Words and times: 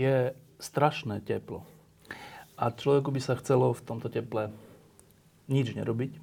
Je 0.00 0.32
strašné 0.56 1.20
teplo. 1.20 1.68
A 2.56 2.72
človeku 2.72 3.12
by 3.12 3.20
sa 3.20 3.36
chcelo 3.36 3.76
v 3.76 3.84
tomto 3.84 4.08
teple 4.08 4.52
nič 5.48 5.76
nerobiť, 5.76 6.16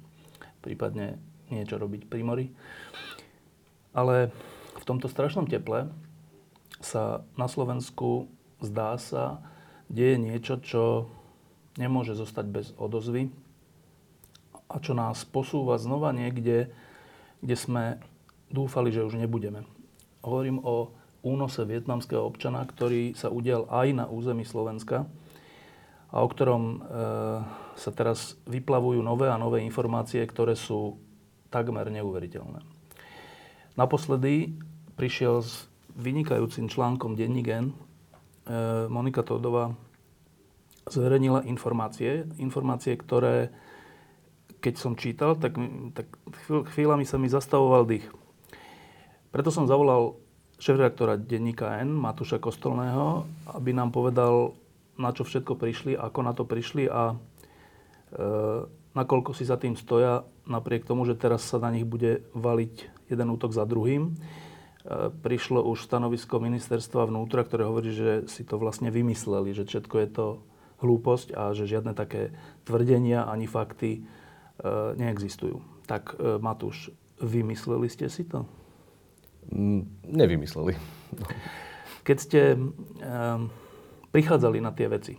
prípadne 0.62 1.18
niečo 1.50 1.78
robiť 1.78 2.10
pri 2.10 2.22
mori. 2.26 2.46
Ale 3.94 4.34
v 4.78 4.84
tomto 4.86 5.06
strašnom 5.06 5.46
teple 5.46 5.90
sa 6.78 7.26
na 7.34 7.46
Slovensku 7.50 8.30
zdá 8.62 8.98
sa, 8.98 9.42
deje 9.90 10.18
niečo, 10.18 10.58
čo 10.62 11.10
nemôže 11.78 12.14
zostať 12.14 12.46
bez 12.50 12.66
odozvy 12.78 13.30
a 14.68 14.76
čo 14.82 14.92
nás 14.92 15.24
posúva 15.24 15.80
znova 15.80 16.12
niekde, 16.12 16.68
kde 17.40 17.56
sme 17.56 17.84
dúfali, 18.52 18.92
že 18.92 19.06
už 19.06 19.16
nebudeme. 19.16 19.64
Hovorím 20.20 20.60
o 20.60 20.92
únose 21.28 21.68
vietnamského 21.68 22.24
občana, 22.24 22.64
ktorý 22.64 23.12
sa 23.12 23.28
udial 23.28 23.68
aj 23.68 23.88
na 23.92 24.04
území 24.08 24.48
Slovenska 24.48 25.04
a 26.08 26.16
o 26.24 26.28
ktorom 26.28 26.62
e, 26.64 26.78
sa 27.76 27.90
teraz 27.92 28.40
vyplavujú 28.48 29.04
nové 29.04 29.28
a 29.28 29.36
nové 29.36 29.60
informácie, 29.60 30.24
ktoré 30.24 30.56
sú 30.56 30.96
takmer 31.52 31.92
neuveriteľné. 31.92 32.64
Naposledy 33.76 34.56
prišiel 34.96 35.44
s 35.44 35.68
vynikajúcim 35.92 36.72
článkom 36.72 37.12
Denní 37.12 37.44
gen. 37.44 37.76
E, 38.48 38.88
Monika 38.88 39.20
Todová 39.20 39.76
zverejnila 40.88 41.44
informácie, 41.44 42.24
informácie, 42.40 42.96
ktoré 42.96 43.52
keď 44.58 44.74
som 44.74 44.98
čítal, 44.98 45.38
tak, 45.38 45.54
tak 45.94 46.10
chvíľami 46.74 47.06
sa 47.06 47.14
mi 47.14 47.30
zastavoval 47.30 47.86
dých. 47.86 48.06
Preto 49.30 49.54
som 49.54 49.70
zavolal 49.70 50.18
šéf-redaktora 50.58 51.18
denníka 51.18 51.78
N, 51.82 51.94
Matúša 51.94 52.42
Kostolného, 52.42 53.26
aby 53.54 53.70
nám 53.70 53.94
povedal, 53.94 54.58
na 54.98 55.14
čo 55.14 55.22
všetko 55.22 55.54
prišli, 55.54 55.94
ako 55.94 56.18
na 56.26 56.32
to 56.34 56.42
prišli 56.42 56.90
a 56.90 57.14
e, 57.14 57.16
nakoľko 58.98 59.30
si 59.30 59.46
za 59.46 59.54
tým 59.54 59.78
stoja, 59.78 60.26
napriek 60.50 60.82
tomu, 60.82 61.06
že 61.06 61.14
teraz 61.14 61.46
sa 61.46 61.62
na 61.62 61.70
nich 61.70 61.86
bude 61.86 62.26
valiť 62.34 63.06
jeden 63.06 63.28
útok 63.30 63.54
za 63.54 63.62
druhým. 63.62 64.10
E, 64.10 64.12
prišlo 65.14 65.62
už 65.62 65.86
stanovisko 65.86 66.42
ministerstva 66.42 67.06
vnútra, 67.06 67.46
ktoré 67.46 67.62
hovorí, 67.62 67.94
že 67.94 68.26
si 68.26 68.42
to 68.42 68.58
vlastne 68.58 68.90
vymysleli, 68.90 69.54
že 69.54 69.62
všetko 69.62 69.96
je 70.02 70.08
to 70.10 70.26
hlúposť 70.82 71.34
a 71.34 71.54
že 71.54 71.70
žiadne 71.70 71.94
také 71.94 72.34
tvrdenia 72.66 73.30
ani 73.30 73.46
fakty 73.46 73.90
e, 73.94 74.00
neexistujú. 74.98 75.62
Tak 75.86 76.18
e, 76.18 76.42
Matúš, 76.42 76.90
vymysleli 77.22 77.86
ste 77.86 78.10
si 78.10 78.26
to? 78.26 78.46
Nevymysleli. 80.04 80.76
Keď 82.04 82.16
ste 82.16 82.40
e, 82.54 82.58
prichádzali 84.12 84.58
na 84.60 84.72
tie 84.72 84.88
veci, 84.88 85.14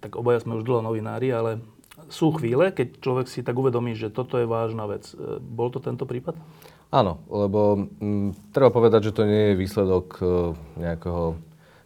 tak 0.00 0.18
obaja 0.18 0.42
sme 0.42 0.58
už 0.58 0.66
dlho 0.66 0.82
novinári, 0.84 1.30
ale 1.32 1.62
sú 2.10 2.32
chvíle, 2.34 2.72
keď 2.72 3.00
človek 3.00 3.26
si 3.28 3.44
tak 3.44 3.56
uvedomí, 3.56 3.94
že 3.94 4.12
toto 4.12 4.40
je 4.40 4.48
vážna 4.48 4.86
vec. 4.88 5.10
E, 5.14 5.38
bol 5.38 5.70
to 5.70 5.78
tento 5.78 6.06
prípad? 6.08 6.34
Áno, 6.90 7.22
lebo 7.30 7.86
m, 8.02 8.34
treba 8.50 8.74
povedať, 8.74 9.10
že 9.10 9.14
to 9.14 9.22
nie 9.22 9.54
je 9.54 9.60
výsledok 9.60 10.06
e, 10.18 10.24
nejakého 10.82 11.38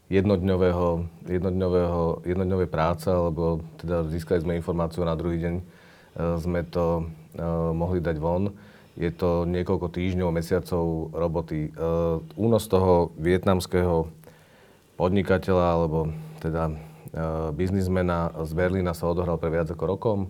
jednodňového, 0.09 0.89
jednodňového, 1.29 2.25
jednodňovej 2.25 2.69
práce, 2.73 3.09
alebo 3.09 3.61
teda 3.81 4.09
získali 4.09 4.41
sme 4.41 4.61
informáciu 4.61 5.05
na 5.05 5.17
druhý 5.17 5.41
deň, 5.41 5.55
e, 5.61 5.65
sme 6.41 6.65
to 6.69 7.05
e, 7.37 7.45
mohli 7.73 8.01
dať 8.01 8.17
von 8.17 8.49
je 8.95 9.11
to 9.11 9.43
niekoľko 9.51 9.91
týždňov, 9.91 10.31
mesiacov 10.31 11.11
roboty. 11.11 11.69
E, 11.69 11.71
únos 12.39 12.65
toho 12.71 13.11
vietnamského 13.19 14.07
podnikateľa, 14.95 15.67
alebo 15.75 16.15
teda 16.39 16.71
e, 16.71 16.75
biznismena 17.59 18.31
z 18.47 18.53
Berlína 18.55 18.95
sa 18.95 19.11
odohral 19.11 19.35
pre 19.43 19.51
viac 19.51 19.67
ako 19.67 19.85
rokom. 19.91 20.19
E, 20.23 20.29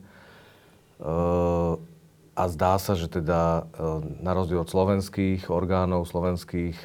a 2.34 2.44
zdá 2.50 2.74
sa, 2.82 2.98
že 2.98 3.06
teda 3.06 3.70
na 4.18 4.34
rozdiel 4.34 4.58
od 4.58 4.66
slovenských 4.66 5.54
orgánov, 5.54 6.10
slovenských 6.10 6.82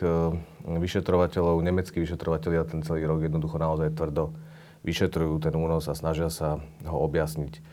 vyšetrovateľov, 0.62 1.66
nemeckí 1.66 2.06
vyšetrovateľia 2.06 2.70
ten 2.70 2.86
celý 2.86 3.10
rok 3.10 3.26
jednoducho 3.26 3.58
naozaj 3.58 3.98
tvrdo 3.98 4.30
vyšetrujú 4.86 5.42
ten 5.42 5.58
únos 5.58 5.90
a 5.90 5.98
snažia 5.98 6.30
sa 6.30 6.62
ho 6.86 6.98
objasniť 7.02 7.66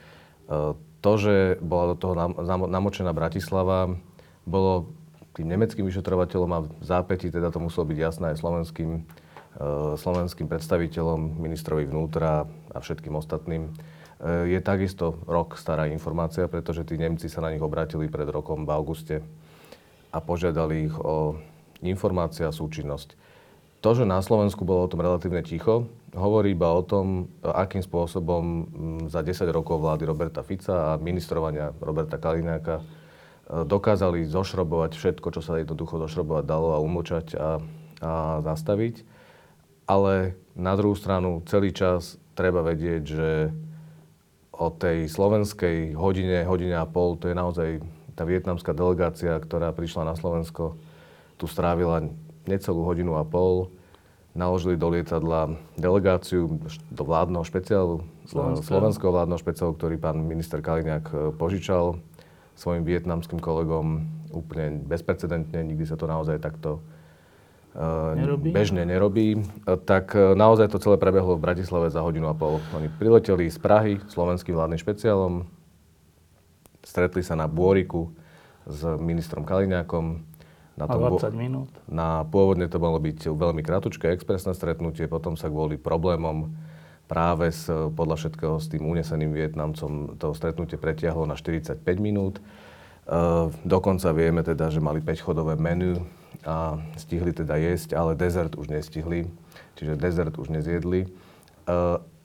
to, 1.06 1.12
že 1.22 1.34
bola 1.62 1.94
do 1.94 1.96
toho 2.02 2.18
namočená 2.66 3.14
Bratislava, 3.14 3.94
bolo 4.42 4.90
tým 5.38 5.46
nemeckým 5.46 5.86
vyšetrovateľom 5.86 6.50
a 6.50 6.64
v 6.66 6.82
zápäti 6.82 7.30
teda 7.30 7.54
to 7.54 7.62
muselo 7.62 7.86
byť 7.86 7.94
jasné 7.94 8.34
aj 8.34 8.42
slovenským, 8.42 8.90
uh, 9.06 9.94
slovenským 9.94 10.50
predstaviteľom, 10.50 11.38
ministrovi 11.38 11.86
vnútra 11.86 12.50
a 12.74 12.78
všetkým 12.82 13.14
ostatným. 13.14 13.70
Uh, 14.18 14.50
je 14.50 14.58
takisto 14.58 15.22
rok 15.30 15.54
stará 15.54 15.86
informácia, 15.86 16.50
pretože 16.50 16.82
tí 16.82 16.98
Nemci 16.98 17.30
sa 17.30 17.38
na 17.38 17.54
nich 17.54 17.62
obratili 17.62 18.10
pred 18.10 18.26
rokom 18.26 18.66
v 18.66 18.74
auguste 18.74 19.16
a 20.10 20.18
požiadali 20.18 20.90
ich 20.90 20.96
o 20.98 21.38
informácia 21.86 22.50
a 22.50 22.56
súčinnosť. 22.56 23.14
To, 23.78 23.94
že 23.94 24.02
na 24.02 24.18
Slovensku 24.18 24.66
bolo 24.66 24.88
o 24.88 24.90
tom 24.90 25.06
relatívne 25.06 25.46
ticho, 25.46 25.86
hovorí 26.16 26.56
iba 26.56 26.72
o 26.72 26.80
tom, 26.80 27.28
akým 27.44 27.84
spôsobom 27.84 28.42
mm, 28.42 29.12
za 29.12 29.20
10 29.20 29.46
rokov 29.52 29.84
vlády 29.84 30.08
Roberta 30.08 30.40
Fica 30.40 30.96
a 30.96 30.98
ministrovania 30.98 31.76
Roberta 31.76 32.16
Kalináka 32.16 32.80
e, 32.80 32.84
dokázali 33.68 34.24
zošrobovať 34.24 34.96
všetko, 34.96 35.28
čo 35.36 35.40
sa 35.44 35.60
jednoducho 35.60 36.00
zošrobovať 36.00 36.44
dalo 36.48 36.72
a 36.72 36.82
umlčať 36.82 37.36
a, 37.36 37.60
a 38.00 38.12
zastaviť. 38.40 39.04
Ale 39.86 40.34
na 40.56 40.72
druhú 40.74 40.96
stranu 40.96 41.44
celý 41.46 41.70
čas 41.70 42.18
treba 42.34 42.64
vedieť, 42.64 43.02
že 43.04 43.30
o 44.56 44.72
tej 44.72 45.06
slovenskej 45.06 45.92
hodine, 45.94 46.42
hodine 46.48 46.80
a 46.80 46.88
pol, 46.88 47.20
to 47.20 47.28
je 47.28 47.36
naozaj 47.36 47.68
tá 48.16 48.24
vietnamská 48.24 48.72
delegácia, 48.72 49.36
ktorá 49.36 49.76
prišla 49.76 50.08
na 50.08 50.14
Slovensko, 50.16 50.80
tu 51.36 51.44
strávila 51.44 52.08
necelú 52.48 52.88
hodinu 52.88 53.20
a 53.20 53.24
pol 53.28 53.68
naložili 54.36 54.76
do 54.76 54.92
lietadla 54.92 55.56
delegáciu 55.80 56.60
do 56.92 57.02
vládneho 57.02 57.42
špeciálu, 57.42 58.04
Slovenska. 58.28 58.68
slovenského 58.68 59.10
vládneho 59.10 59.40
špeciálu, 59.40 59.72
ktorý 59.74 59.96
pán 59.96 60.20
minister 60.20 60.60
Kaliňák 60.60 61.04
e, 61.08 61.14
požičal 61.34 61.96
svojim 62.56 62.84
vietnamským 62.84 63.40
kolegom 63.40 64.04
úplne 64.32 64.80
bezprecedentne, 64.84 65.64
nikdy 65.64 65.88
sa 65.88 65.96
to 65.96 66.08
naozaj 66.08 66.40
takto 66.40 66.80
uh, 67.76 68.16
nerobí. 68.16 68.48
bežne 68.52 68.84
nerobí, 68.88 69.40
uh, 69.40 69.76
tak 69.76 70.16
naozaj 70.16 70.72
to 70.72 70.80
celé 70.80 70.96
prebehlo 70.96 71.36
v 71.36 71.44
Bratislave 71.44 71.92
za 71.92 72.00
hodinu 72.00 72.32
a 72.32 72.34
pol. 72.36 72.60
Oni 72.72 72.88
prileteli 72.88 73.52
z 73.52 73.60
Prahy 73.60 74.00
slovenským 74.08 74.56
vládnym 74.56 74.80
špeciálom, 74.80 75.44
stretli 76.80 77.20
sa 77.20 77.36
na 77.36 77.44
Bôriku 77.44 78.08
s 78.64 78.82
ministrom 78.96 79.44
Kaliňákom, 79.44 80.35
na, 80.76 80.84
tom, 80.84 81.00
20 81.08 81.32
minút? 81.32 81.72
Na, 81.88 82.22
pôvodne 82.28 82.68
to 82.68 82.76
malo 82.76 83.00
byť 83.00 83.32
veľmi 83.32 83.64
kratučké 83.64 84.12
expresné 84.12 84.52
stretnutie, 84.52 85.08
potom 85.08 85.34
sa 85.34 85.48
kvôli 85.48 85.80
problémom 85.80 86.52
práve 87.08 87.48
s, 87.48 87.70
podľa 87.70 88.16
všetkého 88.20 88.60
s 88.60 88.66
tým 88.68 88.84
uneseným 88.84 89.32
Vietnamcom 89.32 90.20
to 90.20 90.36
stretnutie 90.36 90.76
pretiahlo 90.76 91.24
na 91.24 91.38
45 91.38 91.80
minút. 91.96 92.38
E, 92.38 92.42
dokonca 93.64 94.10
vieme 94.12 94.42
teda, 94.44 94.68
že 94.68 94.82
mali 94.82 95.00
5-chodové 95.00 95.56
menu 95.56 96.02
a 96.44 96.76
stihli 97.00 97.32
teda 97.32 97.56
jesť, 97.56 97.96
ale 97.96 98.18
dezert 98.18 98.58
už 98.58 98.68
nestihli, 98.68 99.30
čiže 99.78 99.96
dezert 99.96 100.34
už 100.36 100.52
nezjedli. 100.52 101.06
E, 101.06 101.08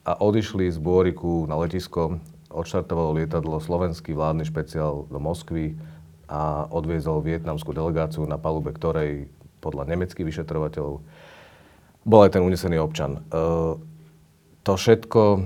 a 0.02 0.12
odišli 0.18 0.66
z 0.66 0.82
Bôriku 0.82 1.46
na 1.46 1.54
letisko, 1.62 2.18
odštartovalo 2.50 3.22
lietadlo 3.22 3.62
slovenský 3.62 4.12
vládny 4.18 4.50
špeciál 4.50 5.06
do 5.06 5.18
Moskvy, 5.22 5.78
a 6.32 6.64
odviezol 6.72 7.20
vietnamskú 7.20 7.76
delegáciu, 7.76 8.24
na 8.24 8.40
palube 8.40 8.72
ktorej 8.72 9.28
podľa 9.60 9.84
nemeckých 9.92 10.24
vyšetrovateľov 10.24 11.04
bol 12.02 12.20
aj 12.24 12.34
ten 12.34 12.42
unesený 12.42 12.80
občan. 12.80 13.20
E, 13.20 13.38
to 14.64 14.72
všetko 14.74 15.22
e, 15.36 15.40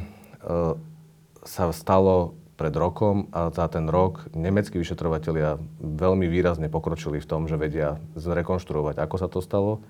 sa 1.43 1.65
stalo 1.75 2.39
pred 2.57 2.73
rokom 2.73 3.29
a 3.37 3.53
za 3.53 3.69
ten 3.69 3.91
rok 3.91 4.33
nemeckí 4.33 4.81
vyšetrovateľia 4.81 5.61
veľmi 5.83 6.25
výrazne 6.31 6.73
pokročili 6.73 7.21
v 7.21 7.29
tom, 7.29 7.45
že 7.45 7.61
vedia 7.61 8.01
zrekonštruovať, 8.17 8.97
ako 8.97 9.17
sa 9.21 9.29
to 9.29 9.45
stalo. 9.45 9.85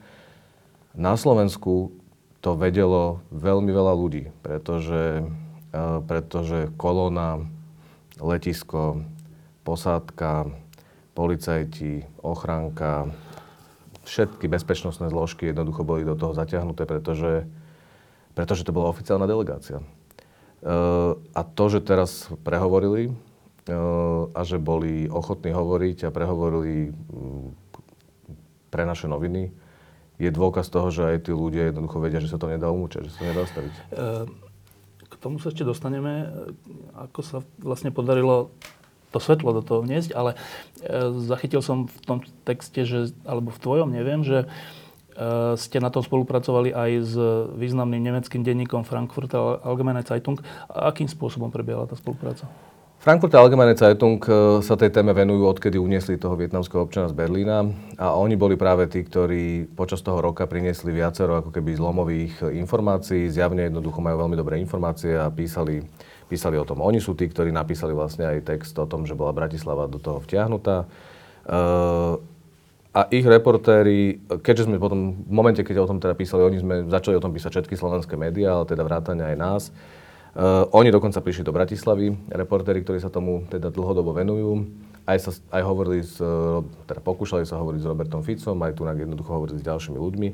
Na 0.97 1.15
Slovensku 1.15 1.95
to 2.43 2.59
vedelo 2.59 3.23
veľmi 3.31 3.71
veľa 3.71 3.95
ľudí, 3.95 4.35
pretože, 4.41 5.23
e, 5.71 5.81
pretože 6.09 6.73
kolóna, 6.75 7.47
letisko, 8.19 9.07
posádka, 9.63 10.51
policajti, 11.17 12.05
ochranka, 12.21 13.09
všetky 14.05 14.47
bezpečnostné 14.47 15.09
zložky 15.09 15.49
jednoducho 15.49 15.83
boli 15.83 16.05
do 16.05 16.13
toho 16.13 16.37
zaťahnuté, 16.37 16.85
pretože, 16.85 17.49
pretože 18.37 18.63
to 18.63 18.77
bola 18.77 18.93
oficiálna 18.93 19.25
delegácia. 19.25 19.81
Uh, 20.61 21.17
a 21.33 21.41
to, 21.41 21.73
že 21.73 21.81
teraz 21.81 22.29
prehovorili 22.45 23.09
uh, 23.09 24.29
a 24.37 24.41
že 24.45 24.61
boli 24.61 25.09
ochotní 25.09 25.57
hovoriť 25.57 26.07
a 26.07 26.15
prehovorili 26.15 26.93
pre 28.69 28.85
naše 28.85 29.09
noviny, 29.09 29.51
je 30.21 30.29
dôkaz 30.33 30.69
toho, 30.69 30.93
že 30.93 31.17
aj 31.17 31.29
tí 31.29 31.33
ľudia 31.33 31.73
jednoducho 31.73 31.97
vedia, 32.01 32.21
že 32.21 32.29
sa 32.29 32.37
to 32.37 32.49
nedá 32.49 32.69
umúčať, 32.69 33.09
že 33.09 33.13
sa 33.17 33.19
to 33.21 33.31
nedá 33.33 33.43
staviť. 33.45 33.75
K 35.07 35.15
tomu 35.21 35.39
sa 35.39 35.53
ešte 35.53 35.63
dostaneme. 35.63 36.29
Ako 36.97 37.21
sa 37.21 37.39
vlastne 37.61 37.93
podarilo 37.93 38.49
to 39.17 39.25
svetlo 39.25 39.57
do 39.57 39.65
toho 39.65 39.81
vniesť, 39.81 40.13
ale 40.13 40.37
e, 40.85 41.09
zachytil 41.25 41.65
som 41.65 41.89
v 41.89 41.99
tom 42.05 42.19
texte, 42.45 42.85
že, 42.85 43.17
alebo 43.25 43.49
v 43.49 43.59
tvojom, 43.65 43.89
neviem, 43.89 44.21
že 44.21 44.45
e, 44.45 44.47
ste 45.57 45.81
na 45.81 45.89
tom 45.89 46.05
spolupracovali 46.05 46.77
aj 46.77 46.91
s 47.01 47.15
významným 47.57 48.05
nemeckým 48.05 48.45
denníkom 48.45 48.85
Frankfurter 48.85 49.65
Allgemeine 49.65 50.05
Zeitung. 50.05 50.37
A 50.69 50.93
akým 50.93 51.09
spôsobom 51.09 51.49
prebiehala 51.49 51.89
tá 51.89 51.97
spolupráca? 51.97 52.45
Frankfurter 53.01 53.39
Allgemeine 53.39 53.79
Zeitung 53.79 54.21
e, 54.25 54.61
sa 54.61 54.77
tej 54.77 54.93
téme 54.93 55.17
venujú, 55.17 55.47
odkedy 55.49 55.81
uniesli 55.81 56.21
toho 56.21 56.37
vietnamského 56.37 56.85
občana 56.85 57.09
z 57.09 57.17
Berlína. 57.17 57.63
A 57.97 58.13
oni 58.19 58.37
boli 58.37 58.61
práve 58.61 58.91
tí, 58.91 59.01
ktorí 59.01 59.73
počas 59.73 60.05
toho 60.05 60.21
roka 60.21 60.45
priniesli 60.45 60.93
viacero 60.93 61.41
ako 61.41 61.55
keby 61.55 61.77
zlomových 61.77 62.53
informácií. 62.53 63.33
Zjavne 63.33 63.69
jednoducho 63.69 64.03
majú 64.03 64.27
veľmi 64.27 64.37
dobré 64.37 64.59
informácie 64.59 65.15
a 65.17 65.31
písali 65.31 65.87
písali 66.27 66.59
o 66.59 66.67
tom. 66.67 66.83
Oni 66.83 66.99
sú 66.99 67.15
tí, 67.15 67.31
ktorí 67.31 67.55
napísali 67.55 67.95
vlastne 67.95 68.27
aj 68.27 68.47
text 68.47 68.75
o 68.79 68.87
tom, 68.87 69.07
že 69.07 69.15
bola 69.15 69.35
Bratislava 69.35 69.87
do 69.87 70.03
toho 70.03 70.19
vtiahnutá. 70.23 70.91
Uh, 71.47 72.19
a 72.91 73.07
ich 73.13 73.23
reportéri, 73.23 74.19
keďže 74.41 74.67
sme 74.67 74.81
potom, 74.81 75.15
v 75.23 75.33
momente, 75.33 75.61
keď 75.63 75.85
o 75.85 75.91
tom 75.91 76.01
teda 76.01 76.17
písali, 76.17 76.43
oni 76.43 76.59
sme 76.59 76.75
začali 76.89 77.15
o 77.15 77.23
tom 77.23 77.31
písať 77.31 77.51
všetky 77.53 77.75
slovenské 77.79 78.19
médiá, 78.19 78.59
ale 78.59 78.67
teda 78.67 78.83
vrátane 78.83 79.23
aj 79.23 79.37
nás. 79.37 79.63
Uh, 80.37 80.69
oni 80.75 80.91
dokonca 80.91 81.23
prišli 81.23 81.47
do 81.47 81.55
Bratislavy, 81.55 82.13
reportéri, 82.29 82.83
ktorí 82.83 82.99
sa 83.01 83.09
tomu 83.09 83.47
teda 83.49 83.71
dlhodobo 83.71 84.13
venujú. 84.17 84.69
Aj, 85.07 85.23
sa, 85.23 85.31
aj 85.55 85.63
hovorili 85.63 86.03
s, 86.03 86.19
teda 86.91 86.99
pokúšali 86.99 87.47
sa 87.47 87.63
hovoriť 87.63 87.79
s 87.79 87.87
Robertom 87.87 88.27
Ficom, 88.27 88.59
aj 88.67 88.75
tu 88.75 88.83
jednoducho 88.83 89.31
hovorili 89.31 89.63
s 89.63 89.65
ďalšími 89.65 89.95
ľuďmi. 89.95 90.29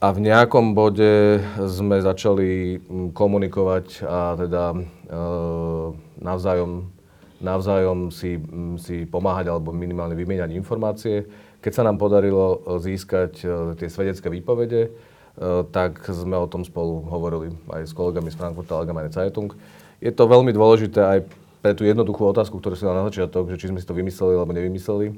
A 0.00 0.16
v 0.16 0.24
nejakom 0.24 0.72
bode 0.72 1.44
sme 1.60 2.00
začali 2.00 2.80
mm, 2.80 3.12
komunikovať 3.12 4.00
a 4.08 4.32
teda 4.32 4.72
e, 4.72 4.78
navzájom, 6.24 6.88
navzájom 7.44 8.08
si, 8.08 8.40
mm, 8.40 8.80
si 8.80 9.04
pomáhať 9.04 9.52
alebo 9.52 9.76
minimálne 9.76 10.16
vymieňať 10.16 10.56
informácie. 10.56 11.28
Keď 11.60 11.72
sa 11.76 11.84
nám 11.84 12.00
podarilo 12.00 12.64
e, 12.64 12.80
získať 12.80 13.44
e, 13.44 13.46
tie 13.76 13.92
svedecké 13.92 14.32
výpovede, 14.32 14.88
e, 14.88 14.90
tak 15.68 16.00
sme 16.08 16.40
o 16.40 16.48
tom 16.48 16.64
spolu 16.64 17.04
hovorili 17.04 17.52
aj 17.68 17.84
s 17.84 17.92
kolegami 17.92 18.32
z 18.32 18.40
Frankfurta 18.40 18.80
Allgemeine 18.80 19.12
Zeitung. 19.12 19.52
Je 20.00 20.08
to 20.16 20.24
veľmi 20.24 20.56
dôležité 20.56 21.04
aj 21.04 21.18
pre 21.60 21.76
tú 21.76 21.84
jednoduchú 21.84 22.24
otázku, 22.24 22.56
ktorú 22.56 22.72
si 22.72 22.88
dal 22.88 22.96
na 22.96 23.04
začiatok, 23.04 23.52
že 23.52 23.60
či 23.60 23.68
sme 23.68 23.76
si 23.76 23.84
to 23.84 23.92
vymysleli 23.92 24.32
alebo 24.32 24.56
nevymysleli 24.56 25.12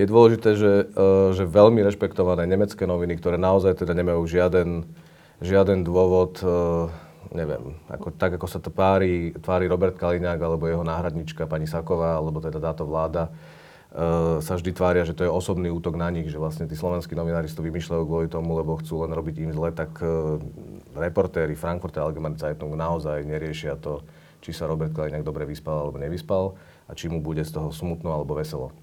je 0.00 0.06
dôležité, 0.08 0.50
že, 0.56 0.72
e, 0.88 1.04
že 1.36 1.44
veľmi 1.44 1.84
rešpektované 1.84 2.48
nemecké 2.48 2.88
noviny, 2.88 3.20
ktoré 3.20 3.36
naozaj 3.36 3.84
teda 3.84 3.92
nemajú 3.92 4.24
žiaden, 4.24 4.88
žiaden 5.44 5.84
dôvod, 5.84 6.40
e, 6.40 6.48
neviem, 7.36 7.76
ako, 7.92 8.16
tak 8.16 8.40
ako 8.40 8.46
sa 8.48 8.64
to 8.64 8.72
pári, 8.72 9.36
tvári 9.36 9.68
Robert 9.68 10.00
Kaliňák 10.00 10.40
alebo 10.40 10.64
jeho 10.64 10.80
náhradnička 10.80 11.44
pani 11.44 11.68
Saková, 11.68 12.16
alebo 12.16 12.40
teda 12.40 12.58
táto 12.58 12.88
vláda, 12.88 13.30
uh, 13.30 14.42
sa 14.42 14.58
vždy 14.58 14.74
tvária, 14.74 15.06
že 15.06 15.14
to 15.14 15.22
je 15.22 15.30
osobný 15.30 15.70
útok 15.70 15.94
na 15.94 16.10
nich, 16.10 16.26
že 16.26 16.42
vlastne 16.42 16.66
tí 16.66 16.74
slovenskí 16.74 17.14
novinári 17.14 17.46
to 17.46 17.62
vymýšľajú 17.62 18.02
kvôli 18.02 18.26
tomu, 18.26 18.58
lebo 18.58 18.82
chcú 18.82 19.06
len 19.06 19.14
robiť 19.14 19.46
im 19.46 19.54
zle, 19.54 19.70
tak 19.70 20.02
reportéri 20.98 21.54
Frankfurter 21.54 22.02
Allgemeine 22.02 22.34
Zeitung 22.34 22.74
naozaj 22.74 23.22
neriešia 23.22 23.78
to, 23.78 24.02
či 24.42 24.50
sa 24.50 24.66
Robert 24.66 24.90
Kaliňák 24.90 25.22
dobre 25.22 25.46
vyspal 25.46 25.86
alebo 25.86 26.02
nevyspal 26.02 26.58
a 26.90 26.92
či 26.98 27.06
mu 27.06 27.22
bude 27.22 27.46
z 27.46 27.54
toho 27.54 27.70
smutno 27.70 28.10
alebo 28.10 28.34
veselo. 28.34 28.74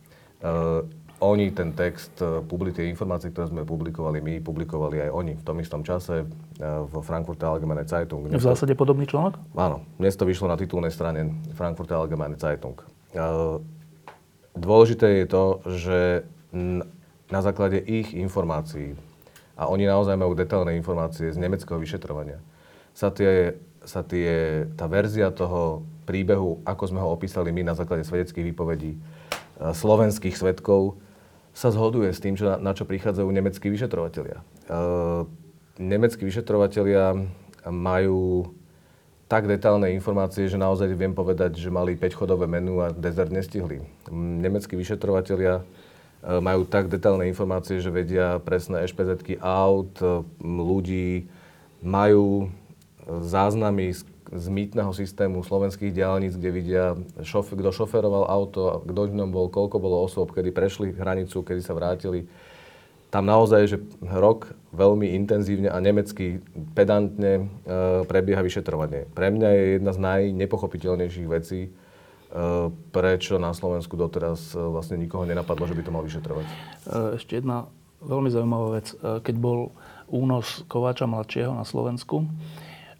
Oni 1.18 1.50
ten 1.50 1.74
text, 1.74 2.14
e, 2.22 2.46
publi, 2.46 2.69
tie 2.69 2.86
informácie, 2.86 3.34
ktoré 3.34 3.50
sme 3.50 3.66
publikovali 3.66 4.22
my, 4.22 4.38
publikovali 4.46 5.10
aj 5.10 5.10
oni 5.10 5.34
v 5.34 5.44
tom 5.44 5.58
istom 5.58 5.81
čase 5.81 6.22
e, 6.22 6.25
v 6.62 6.94
Frankfurter 7.02 7.50
Allgemeine 7.50 7.90
Zeitung. 7.90 8.30
v 8.30 8.38
zásade 8.38 8.78
podobný 8.78 9.10
článok? 9.10 9.42
Áno. 9.58 9.81
Dnes 9.98 10.14
to 10.14 10.30
vyšlo 10.30 10.46
na 10.46 10.58
titulnej 10.58 10.94
strane 10.94 11.34
Frankfurter 11.58 11.98
Allgemeine 11.98 12.38
Zeitung. 12.38 12.78
E, 13.14 13.22
dôležité 14.54 15.22
je 15.22 15.25
to, 15.25 15.44
že 15.66 16.00
na 17.28 17.40
základe 17.42 17.81
ich 17.81 18.14
informácií, 18.14 18.94
a 19.58 19.66
oni 19.66 19.90
naozaj 19.90 20.14
majú 20.14 20.38
detailné 20.38 20.78
informácie 20.78 21.34
z 21.34 21.38
nemeckého 21.42 21.81
vyšetrovania, 21.81 22.38
sa, 22.94 23.10
tie, 23.10 23.58
sa 23.81 24.06
tie, 24.06 24.66
tá 24.78 24.86
verzia 24.86 25.34
toho 25.34 25.81
príbehu, 26.06 26.62
ako 26.62 26.84
sme 26.94 27.02
ho 27.02 27.10
opísali 27.10 27.50
my 27.50 27.66
na 27.66 27.74
základe 27.74 28.06
svedeckých 28.06 28.54
výpovedí 28.54 29.02
slovenských 29.58 30.38
svetkov, 30.38 31.02
sa 31.57 31.74
zhoduje 31.74 32.13
s 32.13 32.21
tým, 32.21 32.38
čo, 32.38 32.54
na, 32.54 32.62
na 32.62 32.71
čo 32.77 32.86
prichádzajú 32.86 33.25
nemeckí 33.33 33.74
vyšetrovatelia. 33.74 34.45
E, 34.69 34.83
nemeckí 35.81 36.21
vyšetrovatelia 36.21 37.18
majú 37.65 38.54
tak 39.25 39.50
detálne 39.50 39.89
informácie, 39.98 40.45
že 40.45 40.62
naozaj 40.62 40.94
viem 40.94 41.18
povedať, 41.18 41.57
že 41.57 41.74
mali 41.74 41.98
5-chodové 41.98 42.45
menu 42.45 42.80
a 42.86 42.94
dezert 42.94 43.33
nestihli. 43.33 43.81
Nemeckí 44.13 44.77
vyšetrovatelia 44.77 45.65
e, 45.65 46.38
majú 46.38 46.69
tak 46.69 46.94
detálne 46.94 47.25
informácie, 47.25 47.81
že 47.81 47.89
vedia 47.89 48.38
presné 48.38 48.86
ešpezetky 48.86 49.42
aut, 49.42 49.98
ľudí, 50.45 51.25
majú 51.81 52.54
záznamy 53.07 53.98
z 53.98 54.06
z 54.32 54.48
mýtneho 54.52 54.92
systému 54.92 55.40
slovenských 55.44 55.96
diálnic, 55.96 56.36
kde 56.36 56.50
vidia, 56.52 56.86
šof, 57.24 57.56
kto 57.56 57.72
šoferoval 57.72 58.28
auto, 58.28 58.84
kto 58.84 59.00
v 59.08 59.18
ňom 59.24 59.32
bol, 59.32 59.48
koľko 59.48 59.80
bolo 59.80 60.04
osôb, 60.04 60.36
kedy 60.36 60.52
prešli 60.52 60.92
hranicu, 60.92 61.44
kedy 61.44 61.62
sa 61.64 61.72
vrátili. 61.72 62.28
Tam 63.08 63.24
naozaj, 63.24 63.62
že 63.72 63.78
rok 64.04 64.52
veľmi 64.76 65.16
intenzívne 65.16 65.72
a 65.72 65.80
nemecky 65.80 66.44
pedantne 66.76 67.48
e, 67.64 68.04
prebieha 68.04 68.44
vyšetrovanie. 68.44 69.07
Pre 69.16 69.31
mňa 69.31 69.50
je 69.56 69.64
jedna 69.80 69.92
z 69.96 70.00
najnepochopiteľnejších 70.04 71.28
vecí, 71.31 71.60
e, 71.66 71.69
prečo 72.92 73.40
na 73.40 73.56
Slovensku 73.56 73.96
doteraz 73.96 74.52
e, 74.52 74.60
vlastne 74.60 75.00
nikoho 75.00 75.24
nenapadlo, 75.24 75.64
že 75.72 75.76
by 75.80 75.84
to 75.88 75.96
mal 75.96 76.04
vyšetrovať. 76.04 76.46
E, 76.52 76.56
ešte 77.16 77.40
jedna 77.40 77.72
veľmi 78.04 78.28
zaujímavá 78.28 78.68
vec. 78.76 78.92
Keď 79.00 79.36
bol 79.40 79.72
únos 80.12 80.68
Kováča 80.68 81.07
mladšieho 81.07 81.56
na 81.56 81.64
Slovensku, 81.64 82.28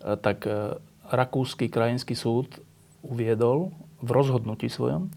tak 0.01 0.48
Rakúsky 1.07 1.71
krajinský 1.71 2.13
súd 2.13 2.59
uviedol 2.99 3.71
v 4.03 4.09
rozhodnutí 4.11 4.67
svojom, 4.67 5.07
e, 5.07 5.11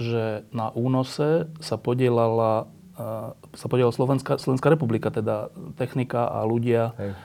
že 0.00 0.48
na 0.50 0.72
únose 0.72 1.52
sa 1.60 1.76
podielala, 1.76 2.66
e, 2.96 3.36
sa 3.54 3.66
podielala 3.68 3.94
Slovenská, 3.94 4.40
Slovenská 4.40 4.72
republika, 4.72 5.12
teda 5.12 5.52
technika 5.76 6.26
a 6.26 6.42
ľudia 6.48 6.96
Hej. 6.96 7.10
E, 7.12 7.16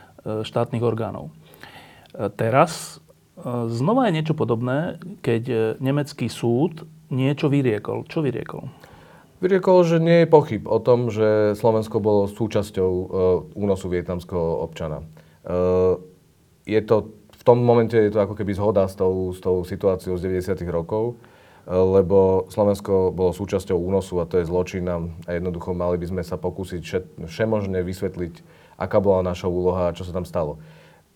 štátnych 0.44 0.84
orgánov. 0.84 1.32
Teraz 2.18 2.98
znova 3.70 4.10
je 4.10 4.16
niečo 4.18 4.34
podobné, 4.34 4.98
keď 5.22 5.78
nemecký 5.78 6.26
súd 6.26 6.90
niečo 7.14 7.46
vyriekol. 7.46 8.10
Čo 8.10 8.26
vyriekol? 8.26 8.74
Vyriekol, 9.38 9.86
že 9.86 10.02
nie 10.02 10.26
je 10.26 10.32
pochyb 10.32 10.66
o 10.66 10.82
tom, 10.82 11.14
že 11.14 11.54
Slovensko 11.54 12.02
bolo 12.02 12.26
súčasťou 12.26 12.92
únosu 13.54 13.86
vietnamského 13.94 14.66
občana. 14.66 15.06
Je 16.66 16.82
to 16.82 17.14
tom 17.48 17.64
momente 17.64 17.96
je 17.96 18.12
to 18.12 18.20
ako 18.20 18.36
keby 18.36 18.52
zhoda 18.52 18.84
s 18.92 19.00
tou, 19.00 19.32
s 19.32 19.40
tou 19.40 19.64
situáciou 19.64 20.20
z 20.20 20.28
90. 20.28 20.68
rokov, 20.68 21.16
e, 21.64 21.72
lebo 21.72 22.44
Slovensko 22.52 23.16
bolo 23.16 23.32
súčasťou 23.32 23.80
únosu 23.80 24.20
a 24.20 24.28
to 24.28 24.44
je 24.44 24.50
zločin 24.52 24.84
a 24.92 25.00
jednoducho 25.32 25.72
mali 25.72 25.96
by 25.96 26.12
sme 26.12 26.24
sa 26.28 26.36
pokúsiť 26.36 26.84
všemožne 27.24 27.80
vysvetliť, 27.88 28.34
aká 28.76 29.00
bola 29.00 29.24
naša 29.24 29.48
úloha 29.48 29.88
a 29.88 29.96
čo 29.96 30.04
sa 30.04 30.12
tam 30.12 30.28
stalo. 30.28 30.60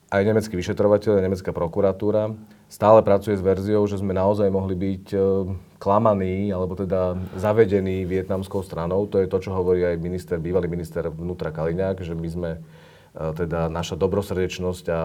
Aj 0.07 0.23
nemecký 0.23 0.55
vyšetrovateľ, 0.55 1.19
nemecká 1.19 1.51
prokuratúra 1.51 2.31
stále 2.71 3.03
pracuje 3.03 3.35
s 3.35 3.43
verziou, 3.43 3.83
že 3.83 3.99
sme 3.99 4.15
naozaj 4.15 4.47
mohli 4.47 4.75
byť 4.79 5.05
e, 5.11 5.19
klamaní, 5.83 6.55
alebo 6.55 6.79
teda 6.79 7.19
zavedení 7.35 8.07
vietnamskou 8.07 8.63
stranou. 8.63 9.03
To 9.11 9.19
je 9.19 9.27
to, 9.27 9.35
čo 9.43 9.51
hovorí 9.51 9.83
aj 9.83 9.99
minister, 9.99 10.39
bývalý 10.39 10.71
minister 10.71 11.11
vnútra 11.11 11.51
Kaliňák, 11.51 11.99
že 11.99 12.15
my 12.15 12.27
sme 12.31 12.51
e, 12.55 12.59
teda 13.35 13.67
naša 13.67 13.99
dobrosrdečnosť 13.99 14.85
a 14.87 14.99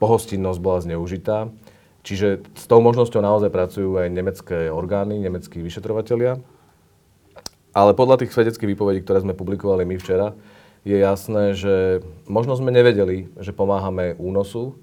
pohostinnosť 0.00 0.58
bola 0.58 0.80
zneužitá. 0.80 1.52
Čiže 2.00 2.40
s 2.56 2.64
tou 2.64 2.80
možnosťou 2.80 3.20
naozaj 3.20 3.52
pracujú 3.52 4.00
aj 4.00 4.08
nemecké 4.08 4.72
orgány, 4.72 5.20
nemeckí 5.20 5.60
vyšetrovatelia. 5.60 6.40
Ale 7.76 7.92
podľa 7.92 8.24
tých 8.24 8.32
svedeckých 8.32 8.72
výpovedí, 8.74 9.04
ktoré 9.04 9.20
sme 9.20 9.36
publikovali 9.36 9.84
my 9.84 10.00
včera, 10.00 10.32
je 10.82 10.96
jasné, 10.96 11.52
že 11.52 12.00
možno 12.24 12.56
sme 12.56 12.72
nevedeli, 12.72 13.28
že 13.36 13.52
pomáhame 13.52 14.16
únosu, 14.16 14.80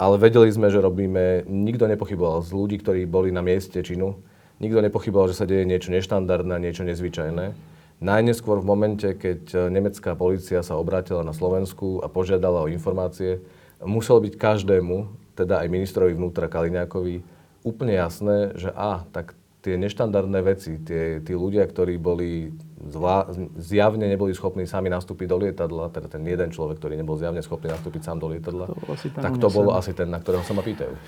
ale 0.00 0.16
vedeli 0.16 0.48
sme, 0.48 0.72
že 0.72 0.80
robíme, 0.80 1.44
nikto 1.44 1.84
nepochyboval 1.84 2.40
z 2.40 2.50
ľudí, 2.56 2.80
ktorí 2.80 3.04
boli 3.04 3.28
na 3.28 3.44
mieste 3.44 3.84
činu, 3.84 4.16
nikto 4.56 4.80
nepochyboval, 4.80 5.28
že 5.28 5.38
sa 5.38 5.44
deje 5.44 5.68
niečo 5.68 5.92
neštandardné, 5.92 6.56
niečo 6.56 6.88
nezvyčajné. 6.88 7.52
Najneskôr 8.00 8.60
v 8.60 8.68
momente, 8.68 9.08
keď 9.12 9.72
nemecká 9.72 10.16
policia 10.16 10.60
sa 10.64 10.76
obrátila 10.76 11.24
na 11.24 11.32
Slovensku 11.36 12.00
a 12.00 12.08
požiadala 12.08 12.64
o 12.64 12.72
informácie, 12.72 13.40
muselo 13.84 14.24
byť 14.24 14.34
každému, 14.40 14.96
teda 15.36 15.60
aj 15.60 15.68
ministrovi 15.68 16.16
vnútra 16.16 16.48
Kaliňákovi, 16.48 17.20
úplne 17.66 17.98
jasné, 17.98 18.56
že 18.56 18.70
a, 18.72 19.04
tak 19.10 19.36
tie 19.60 19.74
neštandardné 19.74 20.40
veci, 20.46 20.78
tie, 20.78 21.18
tí 21.20 21.34
ľudia, 21.34 21.66
ktorí 21.66 21.98
boli 21.98 22.54
zvlá, 22.86 23.26
zjavne 23.58 24.06
neboli 24.06 24.30
schopní 24.30 24.62
sami 24.62 24.86
nastúpiť 24.86 25.26
do 25.26 25.36
lietadla, 25.42 25.90
teda 25.90 26.06
ten 26.06 26.22
jeden 26.22 26.54
človek, 26.54 26.78
ktorý 26.78 26.94
nebol 26.94 27.18
zjavne 27.18 27.42
schopný 27.42 27.74
nastúpiť 27.74 28.06
sám 28.06 28.22
do 28.22 28.30
lietadla, 28.30 28.70
to 28.70 28.94
tak 29.18 29.34
to 29.42 29.48
bol 29.50 29.74
asi 29.74 29.90
ten, 29.90 30.06
na 30.06 30.22
ktorého 30.22 30.46
sa 30.46 30.54
ma 30.54 30.62
pýtajú. 30.62 30.94
E, 30.94 31.00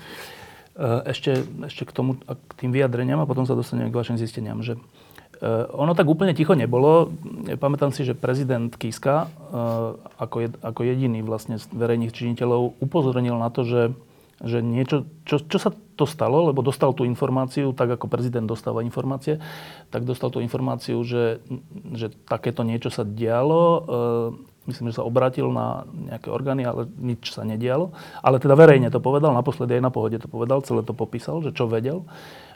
ešte, 1.07 1.47
ešte 1.71 1.87
k 1.87 1.91
tomu, 1.95 2.19
k 2.19 2.51
tým 2.59 2.75
vyjadreniam 2.75 3.23
a 3.23 3.29
potom 3.29 3.47
sa 3.47 3.55
dostaneme 3.55 3.87
k 3.87 3.95
vašim 3.95 4.19
zisteniam, 4.19 4.59
že 4.59 4.75
uh, 4.75 5.08
ono 5.71 5.95
tak 5.95 6.07
úplne 6.11 6.35
ticho 6.35 6.51
nebolo. 6.51 7.15
Pamätám 7.59 7.95
si, 7.95 8.03
že 8.03 8.11
prezident 8.11 8.67
Kiska 8.75 9.27
uh, 9.27 9.95
ako, 10.19 10.37
jed, 10.43 10.53
ako 10.59 10.81
jediný 10.83 11.23
vlastne 11.23 11.55
z 11.55 11.65
verejných 11.71 12.11
činiteľov 12.11 12.75
upozornil 12.83 13.39
na 13.39 13.47
to, 13.47 13.63
že 13.63 13.81
že 14.39 14.63
niečo, 14.63 15.03
čo, 15.27 15.43
čo 15.43 15.57
sa 15.59 15.75
to 15.99 16.07
stalo, 16.07 16.47
lebo 16.47 16.63
dostal 16.63 16.95
tú 16.95 17.03
informáciu, 17.03 17.75
tak 17.75 17.91
ako 17.99 18.07
prezident 18.07 18.47
dostáva 18.47 18.87
informácie, 18.87 19.35
tak 19.91 20.07
dostal 20.07 20.31
tú 20.31 20.39
informáciu, 20.39 21.03
že, 21.03 21.43
že 21.91 22.07
takéto 22.23 22.63
niečo 22.63 22.87
sa 22.87 23.03
dialo. 23.03 23.59
E, 23.59 23.81
myslím, 24.71 24.95
že 24.95 25.03
sa 25.03 25.07
obratil 25.07 25.51
na 25.51 25.83
nejaké 25.91 26.31
orgány, 26.31 26.63
ale 26.63 26.87
nič 26.87 27.35
sa 27.35 27.43
nedialo. 27.43 27.91
Ale 28.23 28.39
teda 28.39 28.55
verejne 28.55 28.87
to 28.87 29.03
povedal, 29.03 29.35
naposledy 29.35 29.75
aj 29.75 29.83
na 29.83 29.91
pohode 29.91 30.15
to 30.15 30.31
povedal, 30.31 30.63
celé 30.63 30.87
to 30.87 30.95
popísal, 30.95 31.43
že 31.43 31.51
čo 31.51 31.67
vedel. 31.67 32.07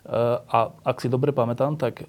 E, 0.04 0.40
a 0.44 0.60
ak 0.84 1.00
si 1.00 1.08
dobre 1.08 1.32
pamätám, 1.32 1.80
tak 1.80 2.04
e, 2.04 2.06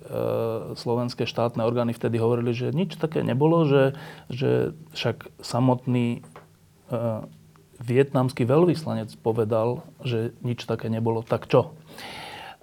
slovenské 0.74 1.30
štátne 1.30 1.62
orgány 1.62 1.94
vtedy 1.94 2.18
hovorili, 2.18 2.50
že 2.50 2.74
nič 2.74 2.98
také 2.98 3.22
nebolo, 3.22 3.62
že, 3.66 3.94
že 4.30 4.74
však 4.98 5.30
samotný 5.38 6.18
e, 6.18 7.00
vietnamský 7.78 8.46
veľvyslanec 8.46 9.14
povedal, 9.22 9.86
že 10.02 10.34
nič 10.42 10.66
také 10.66 10.90
nebolo. 10.90 11.22
Tak 11.22 11.46
čo? 11.46 11.74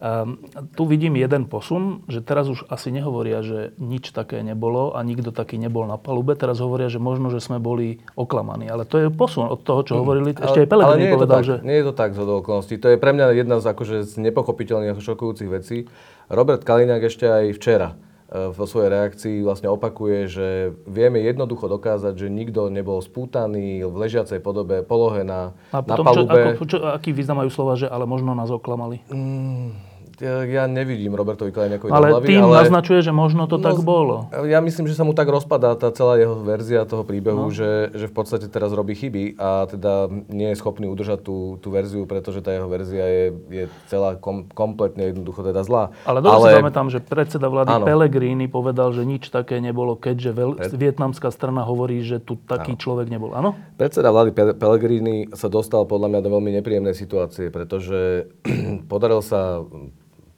Um, 0.01 0.41
tu 0.73 0.89
vidím 0.89 1.13
jeden 1.13 1.45
posun, 1.45 2.01
že 2.09 2.25
teraz 2.25 2.49
už 2.49 2.65
asi 2.73 2.89
nehovoria, 2.89 3.45
že 3.45 3.77
nič 3.77 4.09
také 4.09 4.41
nebolo 4.41 4.97
a 4.97 5.05
nikto 5.05 5.29
taký 5.29 5.61
nebol 5.61 5.85
na 5.85 6.01
palube. 6.01 6.33
Teraz 6.33 6.57
hovoria, 6.57 6.89
že 6.89 6.97
možno, 6.97 7.29
že 7.29 7.37
sme 7.37 7.61
boli 7.61 8.01
oklamaní. 8.17 8.65
Ale 8.65 8.89
to 8.89 8.97
je 8.97 9.13
posun 9.13 9.45
od 9.45 9.61
toho, 9.61 9.85
čo 9.85 9.93
mm, 9.93 9.99
hovorili. 10.01 10.29
Ešte 10.33 10.65
aj 10.65 10.69
Pelegrini 10.73 11.13
povedal, 11.13 11.37
tak, 11.37 11.45
že... 11.45 11.55
Nie 11.61 11.85
je 11.85 11.85
to 11.85 11.93
tak 11.93 12.17
z 12.17 12.19
okolností. 12.25 12.81
To 12.81 12.89
je 12.89 12.97
pre 12.97 13.13
mňa 13.13 13.45
jedna 13.45 13.61
z, 13.61 13.65
akože, 13.69 13.97
z 14.09 14.13
nepochopiteľných 14.25 14.97
a 14.97 14.97
šokujúcich 14.97 15.49
vecí. 15.53 15.85
Robert 16.33 16.65
Kaliňák 16.65 17.05
ešte 17.05 17.29
aj 17.29 17.45
včera 17.61 17.93
vo 18.31 18.63
svojej 18.63 18.87
reakcii 18.87 19.35
vlastne 19.43 19.67
opakuje, 19.67 20.31
že 20.31 20.47
vieme 20.87 21.19
jednoducho 21.19 21.67
dokázať, 21.67 22.15
že 22.15 22.27
nikto 22.31 22.71
nebol 22.71 23.03
spútaný 23.03 23.83
v 23.83 23.95
ležiacej 24.07 24.39
podobe, 24.39 24.87
polohe 24.87 25.27
na, 25.27 25.51
A 25.75 25.83
potom, 25.83 26.07
na 26.07 26.15
palube. 26.15 26.31
Čo, 26.31 26.47
ako, 26.55 26.63
čo, 26.63 26.77
aký 26.95 27.11
význam 27.11 27.43
majú 27.43 27.51
slova, 27.51 27.75
že 27.75 27.91
ale 27.91 28.07
možno 28.07 28.31
nás 28.31 28.47
oklamali? 28.47 29.03
Mm, 29.11 29.75
ja, 30.21 30.69
nevidím 30.69 31.17
Robertovi 31.17 31.49
Kaliňakovi 31.49 31.89
ale 31.89 32.07
do 32.07 32.13
hlavy, 32.21 32.27
tým 32.29 32.43
ale... 32.45 32.55
naznačuje, 32.61 32.99
že 33.01 33.09
možno 33.09 33.49
to 33.49 33.57
no, 33.57 33.65
tak 33.65 33.81
bolo. 33.81 34.29
Ja 34.45 34.61
myslím, 34.61 34.85
že 34.85 34.93
sa 34.93 35.01
mu 35.01 35.17
tak 35.17 35.25
rozpadá 35.25 35.73
tá 35.73 35.89
celá 35.89 36.21
jeho 36.21 36.37
verzia 36.37 36.85
toho 36.85 37.01
príbehu, 37.01 37.49
no. 37.49 37.53
že, 37.53 37.89
že 37.97 38.05
v 38.05 38.13
podstate 38.13 38.45
teraz 38.45 38.69
robí 38.69 38.93
chyby 38.93 39.41
a 39.41 39.65
teda 39.65 40.13
nie 40.29 40.53
je 40.53 40.59
schopný 40.61 40.85
udržať 40.85 41.25
tú, 41.25 41.57
tú 41.57 41.73
verziu, 41.73 42.05
pretože 42.05 42.45
tá 42.45 42.53
jeho 42.53 42.69
verzia 42.69 43.01
je, 43.09 43.25
je 43.49 43.65
celá 43.89 44.13
kom, 44.21 44.45
kompletne 44.53 45.09
jednoducho 45.09 45.41
teda 45.41 45.65
zlá. 45.65 45.89
Ale 46.05 46.21
dobre 46.21 46.37
ale... 46.37 46.49
si 46.53 46.61
pamätám, 46.61 46.87
že 46.93 46.99
predseda 47.01 47.49
vlády 47.49 47.81
áno. 47.81 47.85
Pellegrini 47.89 48.45
povedal, 48.45 48.93
že 48.93 49.01
nič 49.01 49.33
také 49.33 49.57
nebolo, 49.57 49.97
keďže 49.97 50.31
veľ... 50.37 50.49
Pred... 50.61 50.71
vietnamská 50.77 51.33
strana 51.33 51.65
hovorí, 51.65 52.05
že 52.05 52.21
tu 52.21 52.37
taký 52.37 52.77
áno. 52.77 52.81
človek 52.81 53.07
nebol. 53.09 53.33
Áno? 53.33 53.57
Predseda 53.81 54.13
vlády 54.13 54.37
Pellegrini 54.53 55.33
sa 55.33 55.49
dostal 55.49 55.89
podľa 55.89 56.13
mňa 56.13 56.19
do 56.21 56.29
veľmi 56.29 56.51
nepríjemnej 56.61 56.93
situácie, 56.93 57.49
pretože 57.49 58.29
podaril 58.91 59.25
sa 59.25 59.65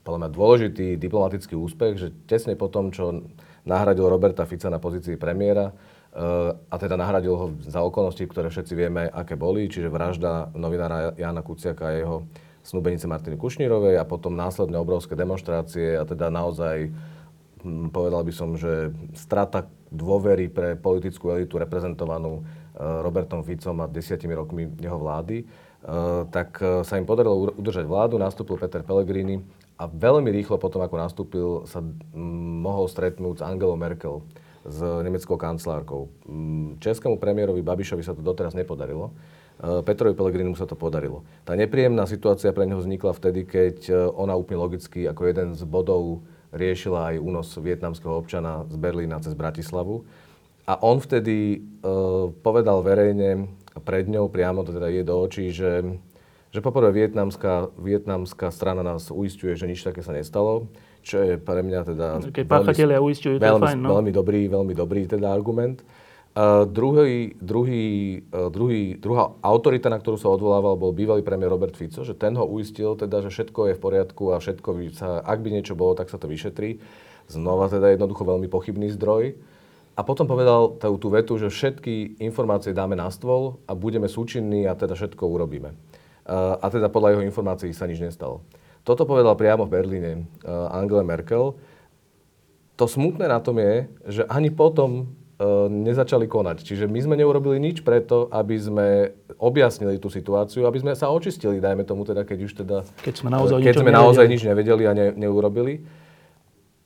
podľa 0.04 0.20
mňa 0.28 0.30
dôležitý 0.36 0.88
diplomatický 1.00 1.56
úspech, 1.56 1.94
že 1.96 2.08
tesne 2.28 2.60
po 2.60 2.68
tom, 2.68 2.92
čo 2.92 3.24
nahradil 3.64 4.12
Roberta 4.12 4.44
Fica 4.44 4.68
na 4.68 4.78
pozícii 4.78 5.16
premiéra, 5.16 5.72
uh, 5.72 6.52
a 6.68 6.76
teda 6.76 7.00
nahradil 7.00 7.34
ho 7.40 7.48
za 7.64 7.80
okolnosti, 7.80 8.24
ktoré 8.28 8.52
všetci 8.52 8.74
vieme, 8.76 9.08
aké 9.08 9.40
boli, 9.40 9.72
čiže 9.72 9.88
vražda 9.88 10.52
novinára 10.54 11.16
Jana 11.16 11.40
Kuciaka 11.40 11.88
a 11.88 11.96
jeho 11.96 12.18
snúbenice 12.64 13.08
Martiny 13.08 13.40
Kušnírovej 13.40 14.00
a 14.00 14.08
potom 14.08 14.36
následne 14.36 14.80
obrovské 14.80 15.16
demonstrácie 15.16 16.00
a 16.00 16.04
teda 16.04 16.28
naozaj 16.28 16.92
hm, 17.64 17.92
povedal 17.96 18.28
by 18.28 18.34
som, 18.36 18.60
že 18.60 18.92
strata 19.16 19.68
dôvery 19.88 20.52
pre 20.52 20.76
politickú 20.76 21.32
elitu 21.32 21.56
reprezentovanú 21.56 22.44
uh, 22.44 23.00
Robertom 23.00 23.40
Ficom 23.40 23.80
a 23.80 23.88
desiatimi 23.88 24.36
rokmi 24.36 24.68
jeho 24.84 25.00
vlády, 25.00 25.48
uh, 25.48 26.28
tak 26.28 26.60
sa 26.60 27.00
im 27.00 27.08
podarilo 27.08 27.56
udržať 27.56 27.88
vládu, 27.88 28.20
nastúpil 28.20 28.60
Peter 28.60 28.84
Pellegrini 28.84 29.63
a 29.84 29.92
veľmi 29.92 30.32
rýchlo 30.32 30.56
potom, 30.56 30.80
ako 30.80 30.96
nastúpil, 30.96 31.48
sa 31.68 31.84
mohol 32.64 32.88
stretnúť 32.88 33.44
s 33.44 33.46
Angelou 33.46 33.76
Merkel, 33.76 34.24
s 34.64 34.80
nemeckou 34.80 35.36
kancelárkou. 35.36 36.08
Českému 36.80 37.20
premiérovi 37.20 37.60
Babišovi 37.60 38.00
sa 38.00 38.16
to 38.16 38.24
doteraz 38.24 38.56
nepodarilo. 38.56 39.12
E, 39.60 39.84
Petrovi 39.84 40.16
Pellegrinu 40.16 40.56
sa 40.56 40.64
to 40.64 40.80
podarilo. 40.80 41.28
Tá 41.44 41.60
nepríjemná 41.60 42.08
situácia 42.08 42.56
pre 42.56 42.64
neho 42.64 42.80
vznikla 42.80 43.12
vtedy, 43.12 43.44
keď 43.44 43.78
e, 43.92 43.94
ona 44.16 44.40
úplne 44.40 44.64
logicky 44.64 45.04
ako 45.04 45.22
jeden 45.28 45.52
z 45.52 45.68
bodov 45.68 46.24
riešila 46.56 47.12
aj 47.12 47.16
únos 47.20 47.52
vietnamského 47.60 48.16
občana 48.16 48.64
z 48.72 48.80
Berlína 48.80 49.20
cez 49.20 49.36
Bratislavu. 49.36 50.08
A 50.64 50.80
on 50.80 51.04
vtedy 51.04 51.60
uh, 51.60 52.32
povedal 52.40 52.80
verejne 52.86 53.52
pred 53.84 54.08
ňou 54.08 54.32
priamo, 54.32 54.64
teda 54.64 54.88
je 54.88 55.04
do 55.04 55.16
očí, 55.20 55.52
že 55.52 56.00
že 56.54 56.62
poprvé 56.62 56.94
vietnamská, 56.94 57.74
vietnamská 57.82 58.54
strana 58.54 58.86
nás 58.86 59.10
uistuje, 59.10 59.58
že 59.58 59.66
nič 59.66 59.82
také 59.82 60.06
sa 60.06 60.14
nestalo, 60.14 60.70
čo 61.02 61.18
je 61.26 61.42
pre 61.42 61.66
mňa 61.66 61.80
teda... 61.82 62.08
Keď 62.30 62.46
páchatelia 62.46 63.02
uistujú, 63.02 63.42
to 63.42 63.44
veľmi, 63.44 63.66
fajn, 63.66 63.78
no? 63.82 63.90
Veľmi 63.98 64.12
dobrý, 64.14 64.42
veľmi 64.46 64.74
dobrý 64.78 65.10
teda 65.10 65.34
argument. 65.34 65.82
Uh, 66.34 66.66
druhý, 66.70 67.34
druhý, 67.42 67.86
uh, 68.30 68.54
druhý, 68.54 69.02
druhá 69.02 69.34
autorita, 69.42 69.90
na 69.90 69.98
ktorú 69.98 70.18
sa 70.18 70.30
odvolával, 70.30 70.78
bol 70.78 70.94
bývalý 70.94 71.26
premiér 71.26 71.58
Robert 71.58 71.74
Fico, 71.74 72.06
že 72.06 72.14
ten 72.14 72.38
ho 72.38 72.46
uistil 72.46 72.94
teda, 72.98 73.26
že 73.26 73.34
všetko 73.34 73.74
je 73.74 73.78
v 73.78 73.82
poriadku 73.82 74.24
a 74.34 74.38
všetko 74.38 74.70
sa, 74.94 75.26
ak 75.26 75.42
by 75.42 75.50
niečo 75.58 75.74
bolo, 75.74 75.98
tak 75.98 76.14
sa 76.14 76.22
to 76.22 76.30
vyšetrí. 76.30 76.78
Znova 77.34 77.66
teda 77.70 77.90
jednoducho 77.98 78.30
veľmi 78.30 78.46
pochybný 78.46 78.94
zdroj. 78.94 79.34
A 79.94 80.02
potom 80.02 80.26
povedal 80.26 80.78
tú, 80.78 80.98
tú 81.02 81.10
vetu, 81.14 81.38
že 81.38 81.54
všetky 81.54 82.18
informácie 82.22 82.74
dáme 82.74 82.98
na 82.98 83.10
stôl 83.14 83.62
a 83.70 83.78
budeme 83.78 84.10
súčinní 84.10 84.66
a 84.66 84.74
teda 84.74 84.98
všetko 84.98 85.22
urobíme 85.26 85.74
a 86.28 86.66
teda 86.72 86.88
podľa 86.88 87.18
jeho 87.18 87.24
informácií 87.28 87.76
sa 87.76 87.88
nič 87.88 88.00
nestalo. 88.00 88.44
Toto 88.84 89.08
povedal 89.08 89.36
priamo 89.40 89.64
v 89.64 89.74
Berlíne 89.76 90.12
Angela 90.72 91.04
Merkel. 91.04 91.56
To 92.76 92.86
smutné 92.90 93.32
na 93.32 93.40
tom 93.40 93.60
je, 93.60 93.88
že 94.08 94.24
ani 94.28 94.52
potom 94.52 95.08
nezačali 95.70 96.28
konať. 96.28 96.64
Čiže 96.64 96.88
my 96.88 97.00
sme 97.04 97.16
neurobili 97.20 97.60
nič 97.60 97.84
preto, 97.84 98.32
aby 98.32 98.56
sme 98.56 98.88
objasnili 99.36 100.00
tú 100.00 100.08
situáciu, 100.08 100.64
aby 100.64 100.80
sme 100.80 100.94
sa 100.96 101.12
očistili, 101.12 101.60
dajme 101.60 101.84
tomu 101.84 102.08
teda, 102.08 102.24
keď 102.24 102.40
už 102.48 102.52
teda... 102.64 102.88
Keď 103.04 103.14
sme 103.20 103.30
naozaj, 103.34 103.60
keď 103.60 103.76
sme 103.84 103.92
naozaj 103.92 104.26
nič 104.30 104.42
nevedeli 104.48 104.88
a 104.88 104.96
ne, 104.96 105.12
neurobili. 105.12 105.84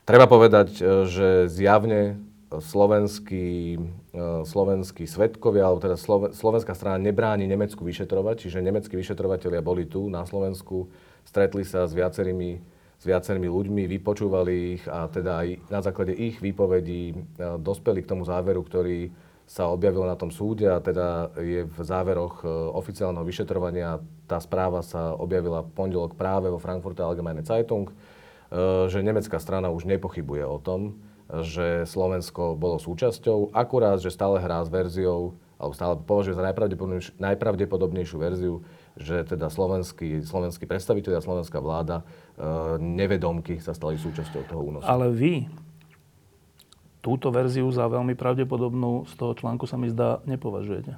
Treba 0.08 0.25
povedať, 0.25 0.74
že 1.06 1.51
zjavne 1.51 2.17
slovenskí, 2.47 3.75
e, 3.75 3.79
slovenskí 4.47 5.03
svetkovia, 5.03 5.67
alebo 5.67 5.83
teda 5.83 5.99
slovenská 6.31 6.71
strana 6.71 6.95
nebráni 6.95 7.43
Nemecku 7.43 7.83
vyšetrovať, 7.83 8.47
čiže 8.47 8.63
nemeckí 8.63 8.95
vyšetrovateľia 8.95 9.59
boli 9.59 9.83
tu 9.83 10.07
na 10.07 10.23
Slovensku, 10.23 10.87
stretli 11.27 11.67
sa 11.67 11.83
s 11.83 11.91
viacerými, 11.91 12.63
s 12.97 13.03
viacerými 13.03 13.51
ľuďmi, 13.51 13.83
vypočúvali 13.99 14.79
ich 14.79 14.83
a 14.87 15.11
teda 15.11 15.43
aj 15.43 15.47
na 15.67 15.79
základe 15.83 16.15
ich 16.15 16.39
výpovedí 16.39 17.03
e, 17.11 17.15
dospeli 17.59 17.99
k 18.07 18.09
tomu 18.15 18.23
záveru, 18.23 18.63
ktorý 18.63 19.11
sa 19.47 19.71
objavil 19.71 20.03
na 20.03 20.15
tom 20.19 20.27
súde 20.27 20.67
a 20.67 20.79
teda 20.79 21.31
je 21.39 21.67
v 21.67 21.77
záveroch 21.83 22.43
e, 22.43 22.47
oficiálneho 22.79 23.27
vyšetrovania. 23.27 23.99
Tá 24.23 24.39
správa 24.39 24.79
sa 24.87 25.11
objavila 25.19 25.67
v 25.67 25.71
pondelok 25.75 26.15
práve 26.15 26.47
vo 26.47 26.63
Frankfurter 26.63 27.03
Allgemeine 27.03 27.43
Zeitung, 27.43 27.91
že 28.87 29.03
nemecká 29.03 29.43
strana 29.43 29.67
už 29.67 29.83
nepochybuje 29.83 30.47
o 30.47 30.55
tom, 30.55 30.95
že 31.27 31.84
Slovensko 31.84 32.55
bolo 32.55 32.79
súčasťou, 32.79 33.51
akurát, 33.51 34.00
že 34.00 34.13
stále 34.13 34.39
hrá 34.39 34.63
s 34.63 34.72
verziou, 34.72 35.36
alebo 35.60 35.74
stále 35.75 35.93
považuje 36.00 36.38
za 36.38 36.46
najpravdepodobnejšiu, 36.46 37.12
najpravdepodobnejšiu 37.19 38.17
verziu, 38.22 38.55
že 38.96 39.25
teda 39.27 39.51
slovenskí, 39.51 40.24
slovenskí 40.24 40.63
predstaviteľi 40.69 41.19
a 41.19 41.25
slovenská 41.25 41.60
vláda 41.60 42.01
e, 42.01 42.03
nevedomky 42.79 43.60
sa 43.60 43.74
stali 43.74 43.98
súčasťou 44.00 44.41
toho 44.48 44.62
únosu. 44.62 44.86
Ale 44.88 45.10
vy 45.12 45.50
túto 47.01 47.34
verziu 47.34 47.67
za 47.74 47.89
veľmi 47.89 48.15
pravdepodobnú 48.15 49.10
z 49.10 49.13
toho 49.17 49.34
článku 49.36 49.67
sa 49.67 49.75
mi 49.75 49.91
zdá 49.91 50.24
nepovažujete. 50.29 50.96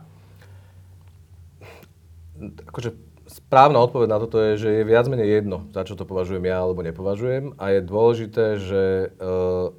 Akože 2.71 2.95
správna 3.29 3.83
odpoveď 3.83 4.07
na 4.09 4.17
toto 4.17 4.41
je, 4.41 4.51
že 4.57 4.69
je 4.81 4.83
viac 4.87 5.05
menej 5.05 5.43
jedno, 5.43 5.67
za 5.75 5.85
čo 5.85 5.93
to 5.93 6.07
považujem 6.07 6.43
ja 6.49 6.63
alebo 6.65 6.81
nepovažujem. 6.81 7.55
A 7.61 7.77
je 7.77 7.79
dôležité, 7.85 8.45
že 8.57 8.83
uh, 9.19 9.75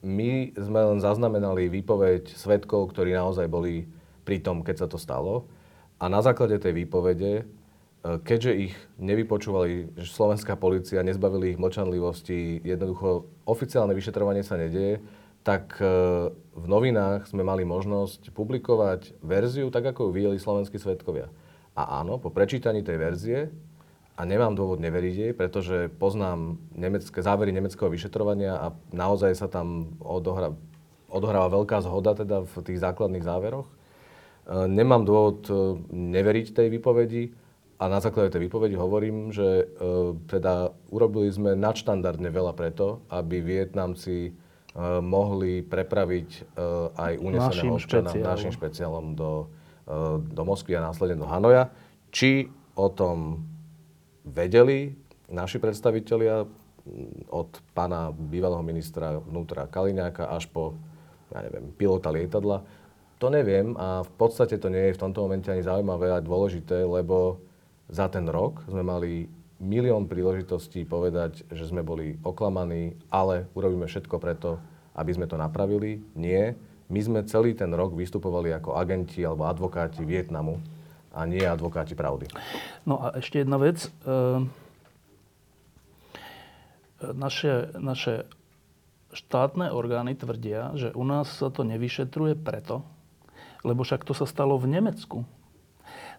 my 0.00 0.56
sme 0.56 0.80
len 0.80 0.98
zaznamenali 0.98 1.68
výpoveď 1.68 2.32
svetkov, 2.32 2.92
ktorí 2.92 3.12
naozaj 3.12 3.46
boli 3.52 3.84
pri 4.24 4.40
tom, 4.40 4.64
keď 4.64 4.84
sa 4.84 4.88
to 4.88 4.96
stalo. 4.96 5.48
A 6.00 6.08
na 6.08 6.24
základe 6.24 6.56
tej 6.56 6.72
výpovede, 6.72 7.32
e, 7.40 7.44
keďže 8.24 8.52
ich 8.70 8.74
nevypočúvali, 8.96 10.00
slovenská 10.00 10.56
policia, 10.56 11.04
nezbavili 11.04 11.52
ich 11.52 11.60
mlčanlivosti, 11.60 12.64
jednoducho 12.64 13.28
oficiálne 13.44 13.92
vyšetrovanie 13.92 14.40
sa 14.40 14.56
nedieje, 14.56 15.04
tak 15.44 15.76
e, 15.76 15.84
v 16.32 16.66
novinách 16.68 17.28
sme 17.28 17.44
mali 17.44 17.68
možnosť 17.68 18.32
publikovať 18.32 19.20
verziu, 19.20 19.68
tak 19.68 19.92
ako 19.92 20.08
ju 20.08 20.10
videli 20.16 20.36
slovenskí 20.40 20.80
svetkovia. 20.80 21.28
A 21.76 22.00
áno, 22.00 22.16
po 22.16 22.32
prečítaní 22.32 22.80
tej 22.80 22.96
verzie, 22.96 23.38
a 24.20 24.28
nemám 24.28 24.52
dôvod 24.52 24.84
neveriť 24.84 25.14
jej, 25.16 25.32
pretože 25.32 25.88
poznám 25.96 26.60
nemecké, 26.76 27.24
závery 27.24 27.56
nemeckého 27.56 27.88
vyšetrovania 27.88 28.52
a 28.52 28.66
naozaj 28.92 29.32
sa 29.32 29.48
tam 29.48 29.96
odohra, 29.96 30.52
odohráva 31.08 31.48
veľká 31.48 31.80
zhoda 31.80 32.12
teda 32.12 32.44
v 32.44 32.54
tých 32.60 32.84
základných 32.84 33.24
záveroch. 33.24 33.64
E, 33.64 33.72
nemám 34.68 35.08
dôvod 35.08 35.48
e, 35.48 35.52
neveriť 35.88 36.52
tej 36.52 36.68
výpovedi 36.68 37.32
a 37.80 37.88
na 37.88 38.04
základe 38.04 38.36
tej 38.36 38.44
výpovedi 38.44 38.76
hovorím, 38.76 39.32
že 39.32 39.64
e, 39.64 39.66
teda 40.28 40.76
urobili 40.92 41.32
sme 41.32 41.56
nadštandardne 41.56 42.28
veľa 42.28 42.52
preto, 42.52 43.00
aby 43.08 43.40
Vietnamci 43.40 44.36
mohli 45.02 45.66
prepraviť 45.66 46.54
aj 46.94 47.18
uneseného 47.18 47.74
občana 47.74 48.14
našim 48.14 48.54
špeciálom 48.54 49.18
do, 49.18 49.50
do 50.30 50.42
Moskvy 50.46 50.78
a 50.78 50.86
následne 50.86 51.18
do 51.18 51.26
Hanoja. 51.26 51.74
Či 52.14 52.46
o 52.78 52.86
tom 52.86 53.49
vedeli 54.24 54.94
naši 55.30 55.62
predstavitelia 55.62 56.44
od 57.30 57.50
pána 57.76 58.10
bývalého 58.10 58.64
ministra 58.64 59.20
vnútra 59.20 59.68
Kaliňáka 59.68 60.26
až 60.32 60.48
po, 60.50 60.74
ja 61.30 61.44
neviem, 61.44 61.70
pilota 61.76 62.10
lietadla. 62.10 62.64
To 63.20 63.28
neviem 63.28 63.76
a 63.76 64.00
v 64.00 64.10
podstate 64.16 64.56
to 64.56 64.72
nie 64.72 64.90
je 64.90 64.96
v 64.96 65.02
tomto 65.02 65.20
momente 65.20 65.52
ani 65.52 65.60
zaujímavé 65.60 66.08
a 66.08 66.24
dôležité, 66.24 66.88
lebo 66.88 67.38
za 67.92 68.08
ten 68.08 68.24
rok 68.24 68.64
sme 68.64 68.80
mali 68.80 69.28
milión 69.60 70.08
príležitostí 70.08 70.88
povedať, 70.88 71.44
že 71.52 71.68
sme 71.68 71.84
boli 71.84 72.16
oklamaní, 72.24 72.96
ale 73.12 73.44
urobíme 73.52 73.84
všetko 73.84 74.16
preto, 74.16 74.56
aby 74.96 75.12
sme 75.12 75.28
to 75.28 75.36
napravili. 75.36 76.00
Nie. 76.16 76.56
My 76.88 77.00
sme 77.04 77.28
celý 77.28 77.52
ten 77.52 77.70
rok 77.76 77.92
vystupovali 77.92 78.50
ako 78.56 78.74
agenti 78.74 79.20
alebo 79.20 79.46
advokáti 79.46 80.02
Vietnamu 80.02 80.58
a 81.10 81.26
nie 81.26 81.42
advokáti 81.42 81.98
pravdy. 81.98 82.30
No 82.86 83.02
a 83.02 83.18
ešte 83.18 83.42
jedna 83.42 83.58
vec. 83.58 83.90
Ehm, 84.06 84.50
naše, 87.00 87.74
naše 87.80 88.28
štátne 89.10 89.72
orgány 89.72 90.14
tvrdia, 90.14 90.76
že 90.76 90.94
u 90.94 91.02
nás 91.02 91.32
sa 91.32 91.50
to 91.50 91.66
nevyšetruje 91.66 92.38
preto, 92.38 92.86
lebo 93.66 93.82
však 93.82 94.06
to 94.06 94.14
sa 94.14 94.28
stalo 94.28 94.60
v 94.60 94.70
Nemecku. 94.70 95.26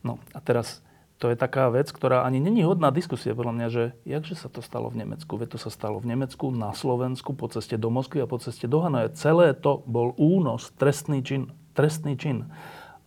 No 0.02 0.18
a 0.34 0.42
teraz 0.42 0.84
to 1.22 1.30
je 1.30 1.38
taká 1.38 1.70
vec, 1.70 1.94
ktorá 1.94 2.26
ani 2.26 2.42
není 2.42 2.66
hodná 2.66 2.90
diskusie 2.90 3.38
podľa 3.38 3.54
mňa, 3.54 3.68
že 3.70 3.84
jakže 4.10 4.36
sa 4.42 4.50
to 4.50 4.66
stalo 4.66 4.90
v 4.90 5.06
Nemecku? 5.06 5.38
Veď 5.38 5.54
to 5.54 5.60
sa 5.62 5.70
stalo 5.70 6.02
v 6.02 6.10
Nemecku, 6.10 6.50
na 6.50 6.74
Slovensku, 6.74 7.38
po 7.38 7.46
ceste 7.46 7.78
do 7.78 7.94
Moskvy 7.94 8.26
a 8.26 8.28
po 8.28 8.42
ceste 8.42 8.66
do 8.66 8.82
Hanoja. 8.82 9.14
Celé 9.14 9.54
to 9.54 9.86
bol 9.86 10.18
únos, 10.18 10.74
trestný 10.82 11.22
čin. 11.22 11.54
Trestný 11.78 12.18
čin. 12.18 12.50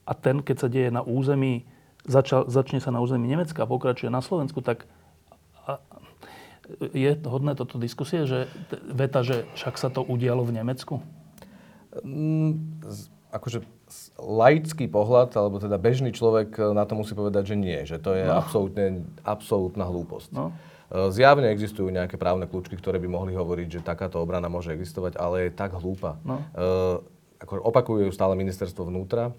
A 0.06 0.14
ten, 0.14 0.46
keď 0.46 0.56
sa 0.62 0.68
deje 0.70 0.94
na 0.94 1.02
území, 1.02 1.66
začal, 2.04 2.48
začne 2.48 2.78
sa 2.80 2.92
na 2.92 3.00
území 3.00 3.28
Nemecka 3.28 3.64
a 3.64 3.70
pokračuje 3.70 4.12
na 4.12 4.20
Slovensku, 4.20 4.60
tak 4.60 4.88
je 6.96 7.10
hodné 7.28 7.52
toto 7.52 7.76
diskusie, 7.76 8.24
že 8.24 8.48
veta, 8.88 9.20
že 9.20 9.44
však 9.56 9.74
sa 9.76 9.88
to 9.92 10.00
udialo 10.00 10.44
v 10.48 10.56
Nemecku? 10.56 10.94
Mm, 12.00 12.80
akože 13.28 13.60
laický 14.18 14.88
pohľad, 14.88 15.36
alebo 15.36 15.60
teda 15.60 15.76
bežný 15.76 16.10
človek 16.16 16.56
na 16.72 16.88
to 16.88 16.96
musí 16.96 17.12
povedať, 17.12 17.52
že 17.52 17.56
nie, 17.56 17.78
že 17.84 18.00
to 18.00 18.16
je 18.16 18.24
no. 18.24 18.40
absolútne, 18.40 19.04
absolútna 19.22 19.84
hlúposť. 19.84 20.32
No. 20.32 20.56
E, 20.88 21.12
zjavne 21.12 21.52
existujú 21.52 21.92
nejaké 21.92 22.16
právne 22.16 22.48
kľúčky, 22.48 22.80
ktoré 22.80 22.96
by 22.96 23.08
mohli 23.12 23.36
hovoriť, 23.36 23.68
že 23.78 23.86
takáto 23.86 24.18
obrana 24.18 24.48
môže 24.48 24.72
existovať, 24.72 25.20
ale 25.20 25.48
je 25.48 25.50
tak 25.52 25.76
hlúpa. 25.76 26.16
No. 26.24 26.40
Uh, 26.56 27.04
ako 27.44 27.60
opakujú 27.60 28.08
stále 28.08 28.32
ministerstvo 28.40 28.88
vnútra, 28.88 29.36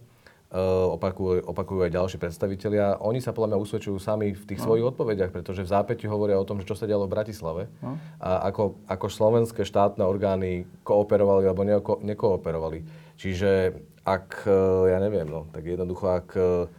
opakujú, 0.96 1.44
opakujú 1.52 1.80
aj 1.84 1.92
ďalší 1.92 2.18
predstavitelia. 2.18 2.96
Oni 3.04 3.20
sa 3.20 3.36
podľa 3.36 3.56
mňa 3.56 3.60
usvedčujú 3.60 3.98
sami 4.00 4.32
v 4.32 4.44
tých 4.48 4.64
no. 4.64 4.72
svojich 4.72 4.88
odpovediach, 4.88 5.32
pretože 5.36 5.68
v 5.68 5.72
zápäti 5.72 6.08
hovoria 6.08 6.40
o 6.40 6.48
tom, 6.48 6.64
že 6.64 6.70
čo 6.72 6.80
sa 6.80 6.88
dialo 6.88 7.12
v 7.12 7.14
Bratislave 7.14 7.68
no. 7.84 8.00
a 8.24 8.48
ako, 8.48 8.80
ako 8.88 9.08
slovenské 9.12 9.68
štátne 9.68 10.08
orgány 10.08 10.64
kooperovali 10.88 11.44
alebo 11.44 11.64
neko, 11.68 11.94
nekooperovali. 12.00 12.80
Čiže 13.20 13.76
ak, 14.08 14.48
e, 14.48 14.96
ja 14.96 15.04
neviem, 15.04 15.28
no, 15.28 15.52
tak 15.52 15.66
jednoducho, 15.66 16.06
ak 16.08 16.28
uh, 16.38 16.70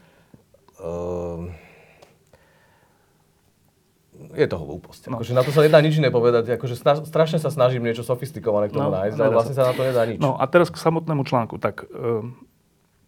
je 4.33 4.47
to 4.49 4.57
hlúposť. 4.57 5.12
No. 5.12 5.21
Akože 5.21 5.37
na 5.37 5.45
to 5.45 5.53
sa 5.53 5.61
nedá 5.61 5.85
nič 5.85 6.01
iné 6.01 6.09
povedať. 6.09 6.57
Akože 6.57 6.81
strašne 7.05 7.37
sa 7.37 7.53
snažím 7.53 7.85
niečo 7.85 8.01
sofistikované 8.01 8.73
k 8.73 8.79
tomu 8.79 8.89
no, 8.89 8.97
nájsť, 8.97 9.17
ale 9.21 9.33
vlastne 9.37 9.53
sa 9.53 9.69
na 9.69 9.75
to 9.77 9.85
nedá 9.85 10.03
nič. 10.09 10.17
No 10.17 10.41
a 10.41 10.45
teraz 10.49 10.73
k 10.73 10.81
samotnému 10.81 11.29
článku. 11.29 11.61
Tak 11.61 11.85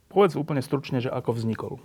Povedz 0.08 0.40
úplne 0.40 0.64
stručne, 0.64 1.04
že 1.04 1.12
ako 1.12 1.36
vznikol. 1.36 1.76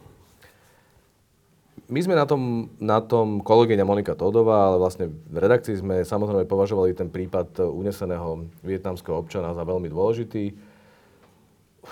My 1.92 2.00
sme 2.00 2.16
na 2.16 2.24
tom, 2.24 2.72
na 2.80 3.04
tom 3.04 3.44
kolegyňa 3.44 3.84
Monika 3.84 4.16
Todová, 4.16 4.72
ale 4.72 4.80
vlastne 4.80 5.12
v 5.12 5.38
redakcii 5.38 5.84
sme 5.84 6.08
samozrejme 6.08 6.48
považovali 6.48 6.96
ten 6.96 7.12
prípad 7.12 7.60
uneseného 7.60 8.48
vietnamského 8.64 9.20
občana 9.20 9.52
za 9.52 9.68
veľmi 9.68 9.92
dôležitý, 9.92 10.56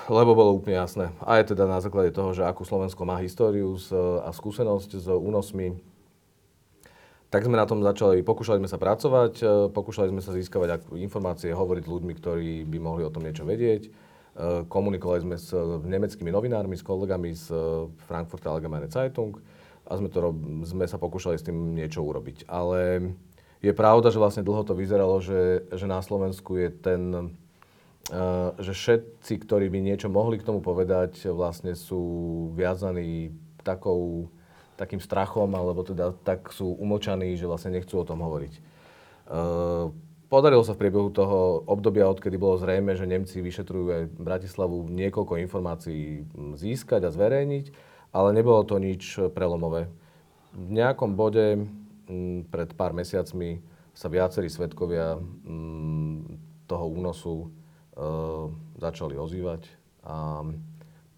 lebo 0.08 0.32
bolo 0.32 0.56
úplne 0.56 0.80
jasné. 0.80 1.12
A 1.20 1.44
je 1.44 1.52
teda 1.52 1.68
na 1.68 1.84
základe 1.84 2.16
toho, 2.16 2.32
že 2.32 2.48
akú 2.48 2.64
Slovensko 2.64 3.04
má 3.04 3.20
históriu 3.20 3.76
a 4.24 4.32
skúsenosť 4.32 4.90
s 5.04 5.08
únosmi, 5.12 5.76
tak 7.28 7.44
sme 7.44 7.60
na 7.60 7.68
tom 7.68 7.84
začali, 7.84 8.24
pokúšali 8.24 8.64
sme 8.64 8.72
sa 8.72 8.80
pracovať, 8.80 9.44
pokúšali 9.76 10.12
sme 10.12 10.24
sa 10.24 10.32
získavať 10.32 10.88
informácie, 10.96 11.52
hovoriť 11.52 11.84
ľuďmi, 11.84 12.14
ktorí 12.16 12.64
by 12.64 12.78
mohli 12.80 13.04
o 13.04 13.12
tom 13.12 13.28
niečo 13.28 13.44
vedieť. 13.44 13.92
Eh, 14.32 14.64
komunikovali 14.72 15.28
sme 15.28 15.36
s 15.36 15.52
nemeckými 15.84 16.32
novinármi, 16.32 16.80
s 16.80 16.88
kolegami 16.88 17.36
z 17.36 17.52
eh, 17.52 17.60
Frankfurter 18.08 18.56
Allgemeine 18.56 18.88
Zeitung 18.88 19.36
a 19.84 20.00
sme, 20.00 20.08
to, 20.08 20.32
sme 20.64 20.88
sa 20.88 20.96
pokúšali 20.96 21.36
s 21.36 21.44
tým 21.44 21.76
niečo 21.76 22.00
urobiť. 22.00 22.48
Ale 22.48 23.12
je 23.60 23.76
pravda, 23.76 24.08
že 24.08 24.24
vlastne 24.24 24.48
dlho 24.48 24.64
to 24.64 24.72
vyzeralo, 24.72 25.20
že, 25.20 25.68
že 25.76 25.84
na 25.84 26.00
Slovensku 26.00 26.56
je 26.56 26.70
ten, 26.72 27.02
že 28.58 28.72
všetci, 28.72 29.34
ktorí 29.46 29.68
by 29.68 29.84
niečo 29.84 30.08
mohli 30.08 30.40
k 30.40 30.48
tomu 30.48 30.64
povedať, 30.64 31.28
vlastne 31.30 31.76
sú 31.76 32.02
viazaní 32.56 33.36
takou, 33.68 34.32
takým 34.80 35.04
strachom, 35.04 35.52
alebo 35.54 35.84
teda 35.84 36.16
tak 36.24 36.56
sú 36.56 36.72
umlčaní, 36.80 37.36
že 37.36 37.46
vlastne 37.46 37.76
nechcú 37.76 38.00
o 38.00 38.08
tom 38.08 38.24
hovoriť. 38.24 38.54
Podarilo 40.32 40.64
sa 40.64 40.80
v 40.80 40.88
priebehu 40.88 41.12
toho 41.12 41.60
obdobia, 41.68 42.08
odkedy 42.08 42.40
bolo 42.40 42.56
zrejme, 42.56 42.96
že 42.96 43.04
Nemci 43.04 43.44
vyšetrujú 43.44 43.86
aj 43.92 44.04
Bratislavu, 44.16 44.88
niekoľko 44.88 45.36
informácií 45.44 46.24
získať 46.56 47.04
a 47.04 47.12
zverejniť, 47.12 47.66
ale 48.16 48.32
nebolo 48.32 48.64
to 48.64 48.80
nič 48.80 49.20
prelomové. 49.36 49.92
V 50.56 50.72
nejakom 50.72 51.20
bode 51.20 51.68
pred 52.48 52.70
pár 52.80 52.96
mesiacmi 52.96 53.60
sa 53.92 54.08
viacerí 54.08 54.48
svetkovia 54.48 55.20
toho 56.64 56.86
únosu 56.88 57.36
e, 57.44 57.48
začali 58.80 59.20
ozývať 59.20 59.68
a 60.08 60.48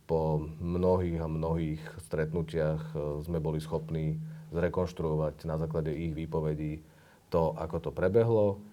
po 0.09 0.41
mnohých 0.57 1.21
a 1.21 1.29
mnohých 1.29 1.81
stretnutiach 2.09 2.81
e, 2.81 3.21
sme 3.21 3.37
boli 3.37 3.61
schopní 3.61 4.17
zrekonštruovať 4.57 5.45
na 5.45 5.61
základe 5.61 5.93
ich 5.93 6.17
výpovedí 6.17 6.81
to, 7.29 7.53
ako 7.61 7.77
to 7.77 7.89
prebehlo 7.93 8.72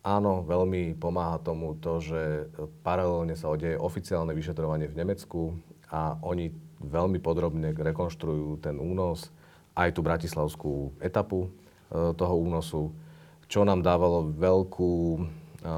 Áno, 0.00 0.40
veľmi 0.40 0.96
pomáha 0.96 1.36
tomu 1.44 1.76
to, 1.76 2.00
že 2.00 2.48
paralelne 2.80 3.36
sa 3.36 3.52
odeje 3.52 3.76
oficiálne 3.76 4.32
vyšetrovanie 4.32 4.88
v 4.88 4.96
Nemecku 4.96 5.60
a 5.92 6.16
oni 6.24 6.48
veľmi 6.80 7.20
podrobne 7.20 7.76
rekonštruujú 7.76 8.64
ten 8.64 8.80
únos, 8.80 9.28
aj 9.76 9.92
tú 9.92 10.00
bratislavskú 10.00 10.96
etapu 11.04 11.46
e, 11.46 11.48
toho 12.16 12.34
únosu, 12.40 12.96
čo 13.44 13.68
nám 13.68 13.84
dávalo 13.84 14.24
veľkú, 14.32 15.20
e, 15.60 15.72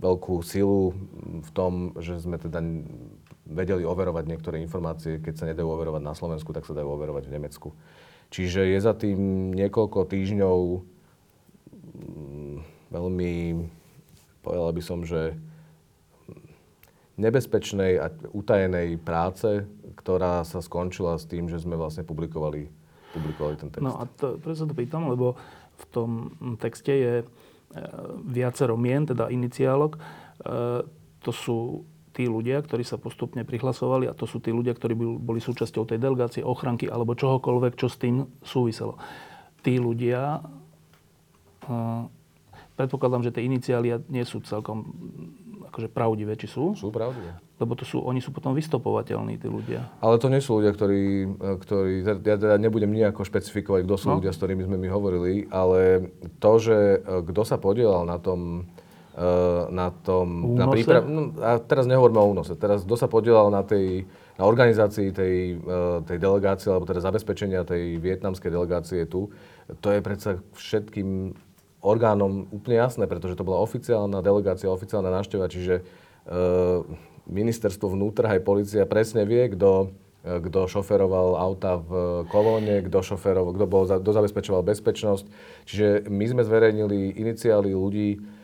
veľkú 0.00 0.34
silu 0.40 0.96
v 1.44 1.50
tom, 1.52 1.92
že 2.00 2.24
sme 2.24 2.40
teda 2.40 2.64
vedeli 3.44 3.84
overovať 3.84 4.24
niektoré 4.24 4.64
informácie, 4.64 5.20
keď 5.20 5.34
sa 5.36 5.48
nedajú 5.52 5.68
overovať 5.68 6.00
na 6.00 6.16
Slovensku, 6.16 6.56
tak 6.56 6.64
sa 6.64 6.72
dajú 6.72 6.88
overovať 6.88 7.28
v 7.28 7.34
Nemecku. 7.36 7.68
Čiže 8.32 8.64
je 8.64 8.78
za 8.80 8.96
tým 8.96 9.52
niekoľko 9.52 10.08
týždňov 10.08 10.58
veľmi 12.90 13.32
povedal 14.40 14.72
by 14.72 14.82
som, 14.82 15.04
že 15.04 15.36
nebezpečnej 17.20 18.00
a 18.00 18.08
utajenej 18.32 18.96
práce, 18.96 19.68
ktorá 20.00 20.40
sa 20.48 20.64
skončila 20.64 21.20
s 21.20 21.28
tým, 21.28 21.52
že 21.52 21.60
sme 21.60 21.76
vlastne 21.76 22.00
publikovali, 22.00 22.72
publikovali 23.12 23.54
ten 23.60 23.68
text. 23.68 23.84
No 23.84 24.00
a 24.00 24.08
to, 24.08 24.40
preto 24.40 24.64
sa 24.64 24.66
to 24.66 24.72
pýtam, 24.72 25.12
lebo 25.12 25.36
v 25.80 25.84
tom 25.92 26.10
texte 26.56 26.92
je 26.92 27.14
e, 27.20 27.24
viacero 28.24 28.80
mien, 28.80 29.04
teda 29.04 29.28
iniciálok. 29.28 29.96
E, 29.96 30.00
to 31.20 31.30
sú 31.36 31.84
tí 32.16 32.24
ľudia, 32.24 32.64
ktorí 32.64 32.82
sa 32.82 32.96
postupne 32.96 33.44
prihlasovali 33.44 34.08
a 34.08 34.16
to 34.16 34.24
sú 34.24 34.40
tí 34.40 34.50
ľudia, 34.50 34.72
ktorí 34.72 34.96
boli 34.96 35.38
súčasťou 35.38 35.84
tej 35.84 36.00
delegácie, 36.00 36.40
ochranky 36.40 36.88
alebo 36.88 37.12
čohokoľvek, 37.12 37.76
čo 37.76 37.86
s 37.92 38.00
tým 38.00 38.24
súviselo. 38.40 38.96
Tí 39.60 39.76
ľudia, 39.76 40.40
predpokladám, 42.80 43.22
že 43.28 43.34
tie 43.34 43.44
iniciály 43.44 44.00
nie 44.08 44.24
sú 44.24 44.40
celkom 44.40 44.88
akože 45.70 45.88
pravdivé, 45.92 46.34
či 46.34 46.50
sú? 46.50 46.74
Sú 46.74 46.90
pravdivé. 46.90 47.38
Lebo 47.62 47.78
to 47.78 47.86
sú, 47.86 48.02
oni 48.02 48.18
sú 48.18 48.34
potom 48.34 48.56
vystopovateľní, 48.56 49.38
tí 49.38 49.46
ľudia. 49.46 49.86
Ale 50.02 50.18
to 50.18 50.26
nie 50.26 50.42
sú 50.42 50.58
ľudia, 50.58 50.74
ktorí, 50.74 51.04
ktorí 51.38 51.92
ja 52.02 52.36
teda 52.40 52.56
nebudem 52.58 52.90
nejako 52.90 53.22
špecifikovať, 53.22 53.86
kto 53.86 53.96
sú 54.00 54.06
no. 54.10 54.16
ľudia, 54.18 54.34
s 54.34 54.40
ktorými 54.40 54.66
sme 54.66 54.76
my 54.80 54.88
hovorili, 54.90 55.46
ale 55.52 56.10
to, 56.42 56.52
že 56.58 56.78
e, 56.98 57.22
kto 57.30 57.42
sa 57.46 57.60
podielal 57.60 58.08
na 58.08 58.16
tom, 58.16 58.64
e, 59.14 59.28
na 59.70 59.92
tom, 59.92 60.56
únose? 60.56 60.58
na 60.58 60.66
príprav... 60.72 61.02
No, 61.04 61.36
a 61.38 61.60
teraz 61.62 61.84
nehovoríme 61.84 62.18
o 62.18 62.32
únose, 62.32 62.56
teraz 62.56 62.82
kto 62.82 62.96
sa 62.96 63.06
podielal 63.12 63.52
na 63.52 63.60
tej, 63.60 64.08
na 64.40 64.48
organizácii 64.48 65.12
tej, 65.12 65.60
e, 65.60 65.76
tej 66.08 66.16
delegácie, 66.16 66.72
alebo 66.72 66.88
teda 66.88 67.04
zabezpečenia 67.04 67.68
tej 67.68 68.00
vietnamskej 68.00 68.50
delegácie 68.50 69.04
tu, 69.04 69.28
to 69.84 69.92
je 69.92 70.00
predsa 70.00 70.40
všetkým 70.56 71.36
orgánom 71.80 72.48
úplne 72.52 72.80
jasné, 72.80 73.04
pretože 73.08 73.36
to 73.36 73.44
bola 73.44 73.60
oficiálna 73.64 74.20
delegácia, 74.20 74.68
oficiálna 74.68 75.08
návšteva, 75.10 75.48
čiže 75.48 75.80
e, 75.80 75.82
ministerstvo 77.28 77.92
vnútra 77.92 78.36
aj 78.36 78.44
policia 78.44 78.84
presne 78.84 79.24
vie, 79.24 79.48
kto 79.52 79.88
e, 80.20 80.38
kto 80.44 80.68
šoferoval 80.68 81.40
auta 81.40 81.80
v 81.80 82.24
kolóne, 82.28 82.84
kto, 82.84 83.00
šoferoval, 83.00 83.56
kto, 83.56 83.66
bol, 83.66 83.82
kto 83.88 84.10
zabezpečoval 84.12 84.62
bezpečnosť. 84.64 85.24
Čiže 85.64 86.08
my 86.12 86.24
sme 86.28 86.42
zverejnili 86.44 87.16
iniciály 87.16 87.72
ľudí 87.72 88.40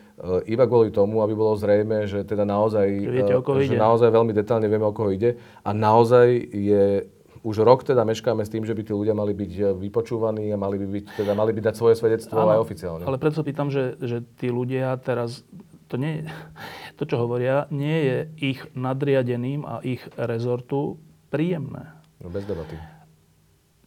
iba 0.48 0.64
kvôli 0.64 0.88
tomu, 0.88 1.20
aby 1.20 1.36
bolo 1.36 1.52
zrejme, 1.60 2.08
že 2.08 2.24
teda 2.24 2.48
naozaj, 2.48 2.88
Viete, 2.88 3.36
že 3.36 3.76
ide. 3.76 3.76
naozaj 3.76 4.08
veľmi 4.08 4.32
detálne 4.32 4.64
vieme, 4.64 4.88
o 4.88 4.96
koho 4.96 5.12
ide. 5.12 5.36
A 5.60 5.76
naozaj 5.76 6.40
je 6.56 7.04
už 7.46 7.62
rok 7.62 7.86
teda 7.86 8.02
meškáme 8.02 8.42
s 8.42 8.50
tým, 8.50 8.66
že 8.66 8.74
by 8.74 8.82
tí 8.82 8.90
ľudia 8.90 9.14
mali 9.14 9.30
byť 9.30 9.52
eh, 9.54 9.64
vypočúvaní 9.78 10.50
a 10.50 10.58
mali 10.58 10.82
by, 10.82 10.86
byť, 10.90 11.04
teda 11.22 11.32
mali 11.38 11.54
by 11.54 11.60
dať 11.70 11.74
svoje 11.78 11.94
svedectvo 11.94 12.42
aj 12.42 12.58
oficiálne. 12.58 13.06
Ale 13.06 13.22
preto 13.22 13.46
pýtam, 13.46 13.70
že, 13.70 13.94
že 14.02 14.26
tí 14.42 14.50
ľudia 14.50 14.98
teraz, 14.98 15.46
to, 15.86 15.94
nie, 15.94 16.26
to, 16.98 17.06
čo 17.06 17.22
hovoria, 17.22 17.70
nie 17.70 17.96
je 18.02 18.18
ich 18.42 18.60
nadriadeným 18.74 19.62
a 19.62 19.78
ich 19.86 20.02
rezortu 20.18 20.98
príjemné. 21.30 21.94
No 22.18 22.34
bez 22.34 22.42
debaty. 22.42 22.74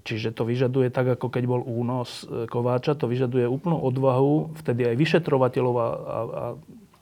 Čiže 0.07 0.31
to 0.31 0.47
vyžaduje 0.47 0.87
tak, 0.89 1.19
ako 1.19 1.27
keď 1.27 1.43
bol 1.43 1.59
únos 1.59 2.23
eh, 2.23 2.47
Kováča, 2.47 2.95
to 2.95 3.11
vyžaduje 3.11 3.43
úplnú 3.43 3.75
odvahu, 3.83 4.55
vtedy 4.63 4.87
aj 4.87 4.95
vyšetrovateľov 4.95 5.75
a, 5.75 5.83
a, 5.83 5.87
a, 5.91 6.45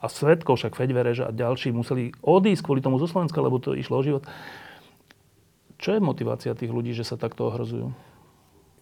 a 0.02 0.06
svetkov, 0.10 0.58
však 0.58 0.74
Feďverež 0.74 1.22
a 1.22 1.30
ďalší 1.30 1.70
museli 1.70 2.10
odísť 2.18 2.66
kvôli 2.66 2.82
tomu 2.82 2.98
zo 2.98 3.06
Slovenska, 3.06 3.38
lebo 3.38 3.62
to 3.62 3.78
išlo 3.78 4.02
o 4.02 4.02
život. 4.02 4.26
Čo 5.78 5.94
je 5.94 6.02
motivácia 6.02 6.58
tých 6.58 6.74
ľudí, 6.74 6.90
že 6.90 7.06
sa 7.06 7.14
takto 7.14 7.46
ohrozujú? 7.46 7.94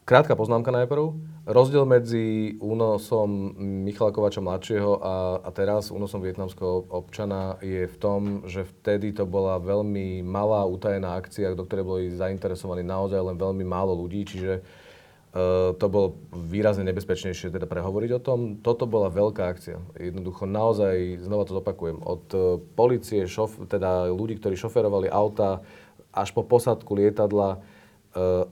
Krátka 0.07 0.39
poznámka 0.39 0.71
najprv. 0.73 1.13
Rozdiel 1.45 1.83
medzi 1.83 2.57
únosom 2.63 3.53
Michala 3.85 4.15
Kovača 4.15 4.41
mladšieho 4.41 5.03
a, 5.03 5.15
a 5.45 5.51
teraz 5.51 5.91
únosom 5.93 6.23
vietnamského 6.23 6.89
občana 6.89 7.59
je 7.59 7.85
v 7.85 7.97
tom, 7.99 8.47
že 8.47 8.65
vtedy 8.65 9.13
to 9.13 9.27
bola 9.27 9.59
veľmi 9.59 10.23
malá 10.23 10.63
utajená 10.65 11.19
akcia, 11.19 11.59
do 11.59 11.67
ktorej 11.67 11.85
boli 11.85 12.05
zainteresovaní 12.15 12.87
naozaj 12.87 13.19
len 13.19 13.37
veľmi 13.37 13.67
málo 13.67 13.93
ľudí, 13.93 14.25
čiže 14.25 14.65
Uh, 15.37 15.77
to 15.77 15.93
bolo 15.93 16.17
výrazne 16.33 16.81
nebezpečnejšie 16.89 17.53
teda 17.53 17.69
prehovoriť 17.69 18.11
o 18.17 18.25
tom. 18.25 18.57
Toto 18.65 18.89
bola 18.89 19.13
veľká 19.13 19.45
akcia. 19.53 19.77
Jednoducho 20.01 20.49
naozaj, 20.49 21.21
znova 21.21 21.45
to 21.45 21.61
zopakujem, 21.61 22.01
od 22.01 22.25
uh, 22.33 22.57
policie, 22.73 23.29
šof, 23.29 23.69
teda 23.69 24.09
ľudí, 24.09 24.41
ktorí 24.41 24.57
šoferovali 24.57 25.13
auta, 25.13 25.61
až 26.17 26.33
po 26.33 26.41
posadku 26.41 26.97
lietadla 26.97 27.61
uh, 27.61 28.49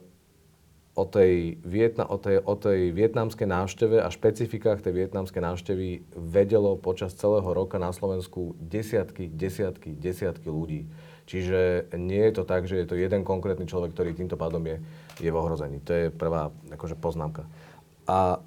o 0.94 1.04
tej, 1.08 1.58
Vietna, 1.66 2.06
o, 2.06 2.20
tej, 2.22 2.38
o 2.38 2.54
tej 2.54 2.94
vietnamskej 2.94 3.50
návšteve 3.50 3.98
a 3.98 4.14
špecifikách 4.14 4.78
tej 4.78 4.94
vietnamskej 4.94 5.42
návštevy 5.42 5.86
vedelo 6.14 6.78
počas 6.78 7.18
celého 7.18 7.50
roka 7.50 7.82
na 7.82 7.90
Slovensku 7.90 8.54
desiatky, 8.62 9.26
desiatky, 9.26 9.90
desiatky 9.98 10.46
ľudí. 10.46 10.86
Čiže 11.26 11.90
nie 11.98 12.22
je 12.30 12.32
to 12.36 12.44
tak, 12.46 12.70
že 12.70 12.78
je 12.78 12.86
to 12.86 12.94
jeden 12.94 13.26
konkrétny 13.26 13.66
človek, 13.66 13.90
ktorý 13.90 14.14
týmto 14.14 14.38
pádom 14.38 14.62
je, 14.62 14.78
je 15.18 15.30
v 15.32 15.40
ohrození. 15.40 15.82
To 15.82 15.90
je 15.90 16.06
prvá 16.14 16.54
akože, 16.70 16.94
poznámka. 16.94 17.48
A 18.06 18.38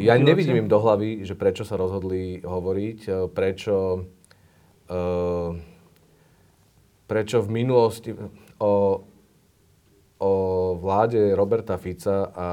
ja 0.00 0.16
nevidím 0.16 0.64
im 0.64 0.72
do 0.72 0.80
hlavy, 0.80 1.28
že 1.28 1.36
prečo 1.36 1.66
sa 1.66 1.76
rozhodli 1.76 2.40
hovoriť, 2.40 2.98
e, 3.04 3.10
prečo... 3.30 4.06
Uh, 4.86 5.75
prečo 7.06 7.42
v 7.42 7.48
minulosti 7.62 8.10
o, 8.58 9.02
o 10.18 10.32
vláde 10.78 11.32
Roberta 11.38 11.78
Fica 11.78 12.30
a 12.34 12.48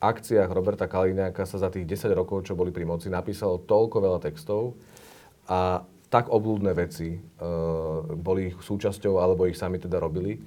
akciách 0.00 0.48
Roberta 0.48 0.88
Kaliňáka 0.88 1.44
sa 1.44 1.60
za 1.60 1.68
tých 1.68 1.84
10 1.84 2.16
rokov, 2.16 2.48
čo 2.48 2.56
boli 2.56 2.72
pri 2.72 2.88
moci, 2.88 3.12
napísalo 3.12 3.60
toľko 3.60 3.96
veľa 4.00 4.18
textov 4.24 4.80
a 5.44 5.84
tak 6.10 6.32
oblúdne 6.32 6.74
veci 6.74 7.14
e, 7.14 7.18
boli 8.18 8.50
ich 8.50 8.56
súčasťou, 8.58 9.22
alebo 9.22 9.46
ich 9.46 9.60
sami 9.60 9.78
teda 9.78 10.02
robili, 10.02 10.34
e, 10.34 10.38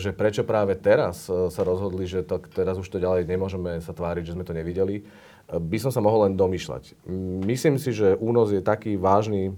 že 0.00 0.16
prečo 0.16 0.46
práve 0.46 0.78
teraz 0.78 1.28
e, 1.28 1.52
sa 1.52 1.62
rozhodli, 1.66 2.08
že 2.08 2.24
to, 2.24 2.40
teraz 2.40 2.80
už 2.80 2.88
to 2.88 3.02
ďalej 3.02 3.28
nemôžeme 3.28 3.82
sa 3.84 3.92
tváriť, 3.92 4.32
že 4.32 4.34
sme 4.38 4.46
to 4.46 4.56
nevideli, 4.56 5.02
e, 5.02 5.04
by 5.52 5.78
som 5.82 5.92
sa 5.92 6.00
mohol 6.00 6.30
len 6.30 6.38
domýšľať. 6.38 6.96
Myslím 7.44 7.76
si, 7.76 7.92
že 7.92 8.16
únos 8.16 8.54
je 8.56 8.64
taký 8.64 8.96
vážny 8.96 9.52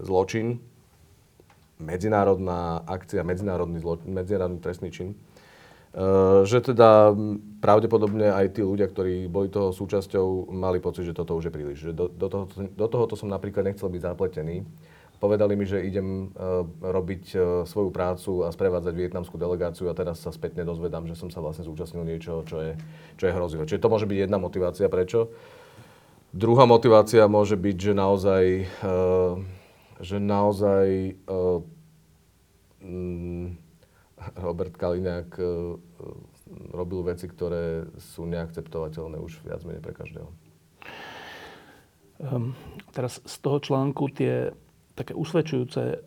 zločin, 0.00 0.58
medzinárodná 1.84 2.80
akcia, 2.88 3.20
medzinárodný, 3.20 3.84
zlo, 3.84 4.00
medzinárodný 4.08 4.64
trestný 4.64 4.88
čin. 4.88 5.12
Uh, 5.94 6.42
že 6.42 6.58
teda 6.58 7.14
pravdepodobne 7.62 8.32
aj 8.32 8.58
tí 8.58 8.66
ľudia, 8.66 8.90
ktorí 8.90 9.30
boli 9.30 9.46
toho 9.46 9.70
súčasťou, 9.70 10.50
mali 10.50 10.82
pocit, 10.82 11.06
že 11.06 11.14
toto 11.14 11.38
už 11.38 11.46
je 11.46 11.52
príliš. 11.54 11.78
Že 11.86 11.92
do, 11.94 12.04
do, 12.10 12.26
toho, 12.26 12.44
do 12.50 12.86
tohoto 12.90 13.14
som 13.14 13.30
napríklad 13.30 13.62
nechcel 13.62 13.86
byť 13.92 14.02
zapletený. 14.02 14.66
Povedali 15.22 15.54
mi, 15.54 15.62
že 15.62 15.78
idem 15.86 16.34
uh, 16.34 16.66
robiť 16.82 17.24
uh, 17.36 17.40
svoju 17.62 17.94
prácu 17.94 18.42
a 18.42 18.50
sprevádzať 18.50 18.90
vietnamskú 18.90 19.38
delegáciu 19.38 19.86
a 19.86 19.94
teraz 19.94 20.18
sa 20.18 20.34
spätne 20.34 20.66
dozvedám, 20.66 21.06
že 21.06 21.14
som 21.14 21.30
sa 21.30 21.38
vlastne 21.38 21.62
zúčastnil 21.62 22.02
niečo, 22.02 22.42
čo 22.42 22.58
je, 22.58 22.72
čo 23.14 23.30
je 23.30 23.36
hrozivé. 23.36 23.62
Čiže 23.62 23.78
to 23.78 23.92
môže 23.92 24.10
byť 24.10 24.18
jedna 24.26 24.42
motivácia, 24.42 24.90
prečo. 24.90 25.30
Druhá 26.34 26.66
motivácia 26.66 27.30
môže 27.30 27.54
byť, 27.54 27.76
že 27.78 27.92
naozaj, 27.94 28.44
že 30.02 30.16
naozaj 30.18 31.14
Robert 34.36 34.74
Kaliňák 34.76 35.30
e, 35.36 35.44
robil 36.70 37.00
veci, 37.02 37.26
ktoré 37.26 37.88
sú 37.98 38.28
neakceptovateľné 38.28 39.18
už 39.18 39.42
viac 39.42 39.64
menej 39.66 39.82
pre 39.82 39.94
každého. 39.96 40.28
Um, 42.22 42.54
teraz 42.94 43.18
z 43.26 43.36
toho 43.42 43.58
článku 43.58 44.06
tie 44.14 44.54
také 44.94 45.18
usvedčujúce 45.18 45.98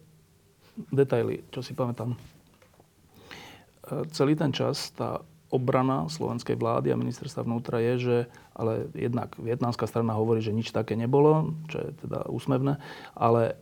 detaily, 0.94 1.44
čo 1.52 1.60
si 1.60 1.76
pamätám. 1.76 2.16
E, 2.16 2.18
celý 4.16 4.40
ten 4.40 4.56
čas 4.56 4.96
tá 4.96 5.20
obrana 5.48 6.12
slovenskej 6.12 6.60
vlády 6.60 6.92
a 6.92 7.00
ministerstva 7.00 7.48
vnútra 7.48 7.80
je, 7.80 7.94
že 8.00 8.18
ale 8.52 8.92
jednak 8.92 9.32
vietnamská 9.40 9.88
strana 9.88 10.16
hovorí, 10.16 10.44
že 10.44 10.56
nič 10.56 10.76
také 10.76 11.00
nebolo, 11.00 11.56
čo 11.72 11.88
je 11.88 11.90
teda 12.04 12.28
úsmevné, 12.28 12.84
ale 13.16 13.56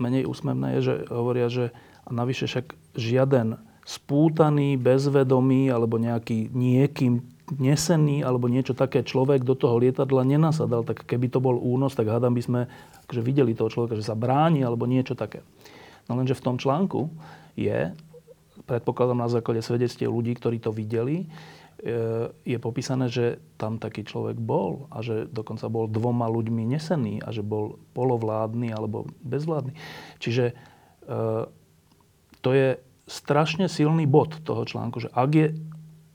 menej 0.00 0.26
úsmevné 0.26 0.78
je, 0.78 0.80
že 0.80 0.94
hovoria, 1.10 1.46
že 1.50 1.70
a 2.04 2.10
navyše 2.12 2.44
však 2.44 2.76
žiaden 2.96 3.56
spútaný, 3.84 4.80
bezvedomý 4.80 5.68
alebo 5.68 6.00
nejaký 6.00 6.52
niekým 6.52 7.24
nesený 7.60 8.24
alebo 8.24 8.48
niečo 8.48 8.72
také 8.72 9.04
človek 9.04 9.44
do 9.44 9.52
toho 9.52 9.76
lietadla 9.76 10.24
nenasadal. 10.24 10.84
Tak 10.84 11.04
keby 11.04 11.28
to 11.28 11.40
bol 11.44 11.56
únos, 11.60 11.92
tak 11.92 12.08
hádam 12.08 12.32
by 12.32 12.42
sme 12.44 12.60
akože 13.04 13.20
videli 13.20 13.52
toho 13.52 13.68
človeka, 13.68 14.00
že 14.00 14.08
sa 14.08 14.16
bráni 14.16 14.64
alebo 14.64 14.88
niečo 14.88 15.12
také. 15.12 15.44
No 16.08 16.16
lenže 16.16 16.36
v 16.36 16.44
tom 16.44 16.56
článku 16.56 17.12
je, 17.56 17.92
predpokladám 18.64 19.20
na 19.20 19.28
základe 19.28 19.60
svedectiev 19.60 20.12
ľudí, 20.12 20.36
ktorí 20.36 20.60
to 20.60 20.72
videli, 20.72 21.28
je 22.48 22.56
popísané, 22.56 23.12
že 23.12 23.44
tam 23.60 23.76
taký 23.76 24.08
človek 24.08 24.40
bol 24.40 24.88
a 24.88 25.04
že 25.04 25.28
dokonca 25.28 25.68
bol 25.68 25.84
dvoma 25.84 26.32
ľuďmi 26.32 26.64
nesený 26.64 27.20
a 27.20 27.28
že 27.28 27.44
bol 27.44 27.76
polovládny 27.92 28.72
alebo 28.72 29.04
bezvládny. 29.20 29.76
Čiže 30.16 30.44
e, 30.48 30.54
to 32.40 32.50
je 32.56 32.80
strašne 33.04 33.68
silný 33.68 34.08
bod 34.08 34.40
toho 34.48 34.64
článku, 34.64 35.04
že 35.04 35.12
ak 35.12 35.30
je, 35.36 35.48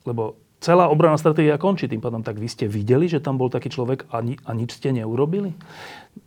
lebo 0.09 0.41
celá 0.57 0.89
obranná 0.89 1.21
stratégia 1.21 1.61
končí 1.61 1.85
tým 1.85 2.01
pádom. 2.01 2.25
Tak 2.25 2.41
vy 2.41 2.49
ste 2.49 2.65
videli, 2.65 3.05
že 3.05 3.21
tam 3.21 3.37
bol 3.37 3.53
taký 3.53 3.69
človek 3.69 4.09
a, 4.09 4.25
ni- 4.25 4.41
a 4.49 4.57
nič 4.57 4.73
ste 4.73 4.89
neurobili? 4.89 5.53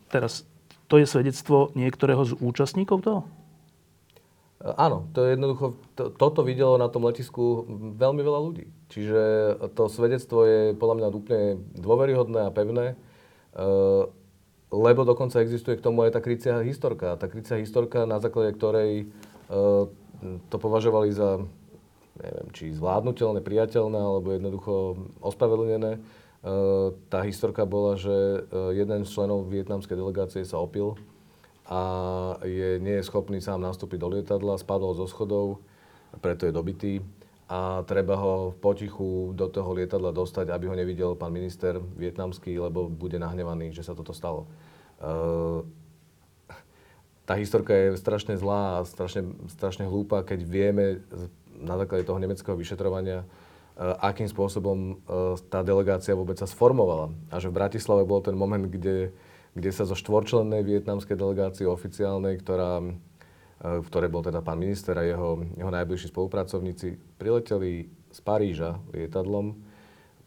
Teraz, 0.06 0.46
to 0.86 1.02
je 1.02 1.06
svedectvo 1.10 1.74
niektorého 1.74 2.22
z 2.22 2.38
účastníkov 2.38 3.02
toho? 3.02 3.20
Áno, 4.62 5.10
to 5.10 5.26
je 5.26 5.34
jednoducho, 5.34 5.74
to, 5.98 6.14
toto 6.14 6.46
videlo 6.46 6.78
na 6.78 6.86
tom 6.86 7.02
letisku 7.02 7.66
veľmi 7.98 8.22
veľa 8.22 8.40
ľudí. 8.46 8.70
Čiže 8.94 9.22
to 9.74 9.90
svedectvo 9.90 10.46
je 10.46 10.60
podľa 10.78 10.96
mňa 11.02 11.06
úplne 11.10 11.46
dôveryhodné 11.74 12.46
a 12.46 12.54
pevné, 12.54 12.94
e, 12.94 12.96
lebo 14.70 15.02
dokonca 15.02 15.42
existuje 15.42 15.82
k 15.82 15.84
tomu 15.84 16.06
aj 16.06 16.14
tá 16.14 16.20
krycia 16.22 16.62
historka. 16.62 17.18
Tá 17.18 17.26
krycia 17.26 17.58
historka, 17.58 18.06
na 18.06 18.22
základe 18.22 18.54
ktorej 18.54 18.90
e, 19.02 19.06
to 20.46 20.56
považovali 20.62 21.10
za, 21.10 21.42
neviem, 22.22 22.48
či 22.54 22.70
zvládnutelné, 22.70 23.42
priateľné, 23.42 23.98
alebo 23.98 24.30
jednoducho 24.30 24.94
ospravedlnené. 25.26 25.98
E, 25.98 26.00
tá 27.10 27.26
historka 27.26 27.66
bola, 27.66 27.98
že 27.98 28.46
jeden 28.78 29.02
z 29.02 29.10
členov 29.10 29.50
vietnamskej 29.50 29.98
delegácie 29.98 30.46
sa 30.46 30.62
opil 30.62 30.94
a 31.72 31.78
je, 32.44 32.76
nie 32.84 33.00
je 33.00 33.08
schopný 33.08 33.40
sám 33.40 33.64
nastúpiť 33.64 33.96
do 33.96 34.08
lietadla, 34.12 34.60
spadol 34.60 34.92
zo 34.92 35.08
schodov, 35.08 35.64
preto 36.20 36.44
je 36.44 36.52
dobitý 36.52 37.00
a 37.48 37.80
treba 37.88 38.16
ho 38.16 38.52
potichu 38.60 39.32
do 39.32 39.48
toho 39.48 39.72
lietadla 39.72 40.12
dostať, 40.12 40.52
aby 40.52 40.68
ho 40.68 40.76
nevidel 40.76 41.16
pán 41.16 41.32
minister 41.32 41.80
vietnamský, 41.80 42.60
lebo 42.60 42.92
bude 42.92 43.16
nahnevaný, 43.16 43.72
že 43.72 43.84
sa 43.84 43.96
toto 43.96 44.12
stalo. 44.12 44.48
Uh, 45.00 45.64
tá 47.24 47.40
historka 47.40 47.72
je 47.72 47.96
strašne 47.96 48.36
zlá 48.36 48.80
a 48.80 48.88
strašne, 48.88 49.32
strašne 49.48 49.88
hlúpa, 49.88 50.24
keď 50.24 50.44
vieme 50.44 51.00
na 51.56 51.80
základe 51.80 52.04
toho 52.04 52.20
nemeckého 52.20 52.56
vyšetrovania, 52.56 53.24
uh, 53.24 53.96
akým 54.00 54.28
spôsobom 54.28 55.00
uh, 55.08 55.36
tá 55.48 55.64
delegácia 55.64 56.16
vôbec 56.16 56.36
sa 56.36 56.48
sformovala. 56.48 57.12
A 57.32 57.40
že 57.40 57.48
v 57.48 57.56
Bratislave 57.56 58.04
bol 58.04 58.20
ten 58.20 58.36
moment, 58.36 58.64
kde 58.64 59.12
kde 59.52 59.70
sa 59.72 59.84
zo 59.84 59.92
štvorčlennej 59.92 60.64
vietnamskej 60.64 61.16
delegácie 61.16 61.68
oficiálnej, 61.68 62.40
ktorá, 62.40 62.80
e, 62.80 62.88
v 63.84 63.86
ktorej 63.88 64.08
bol 64.08 64.24
teda 64.24 64.40
pán 64.40 64.56
minister 64.56 64.96
a 64.96 65.04
jeho, 65.04 65.44
jeho 65.44 65.70
najbližší 65.72 66.08
spolupracovníci, 66.08 66.96
prileteli 67.20 67.92
z 68.12 68.18
Paríža 68.24 68.80
lietadlom. 68.96 69.60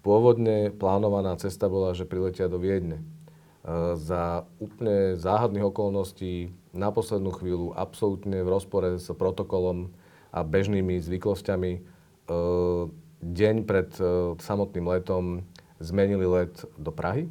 Pôvodne 0.05 0.69
plánovaná 0.69 1.33
cesta 1.41 1.65
bola, 1.65 1.97
že 1.97 2.05
priletia 2.05 2.45
do 2.45 2.61
Viedne. 2.61 3.01
E, 3.01 3.97
za 3.97 4.45
úplne 4.61 5.17
záhadných 5.17 5.73
okolností 5.73 6.53
na 6.69 6.93
poslednú 6.93 7.33
chvíľu, 7.33 7.73
absolútne 7.73 8.45
v 8.45 8.51
rozpore 8.51 9.01
s 9.01 9.09
protokolom 9.09 9.89
a 10.29 10.45
bežnými 10.45 11.01
zvyklosťami, 11.01 11.71
e, 11.73 11.81
deň 13.25 13.55
pred 13.65 13.89
samotným 14.37 14.85
letom 14.85 15.49
zmenili 15.81 16.29
let 16.29 16.61
do 16.77 16.93
Prahy 16.93 17.25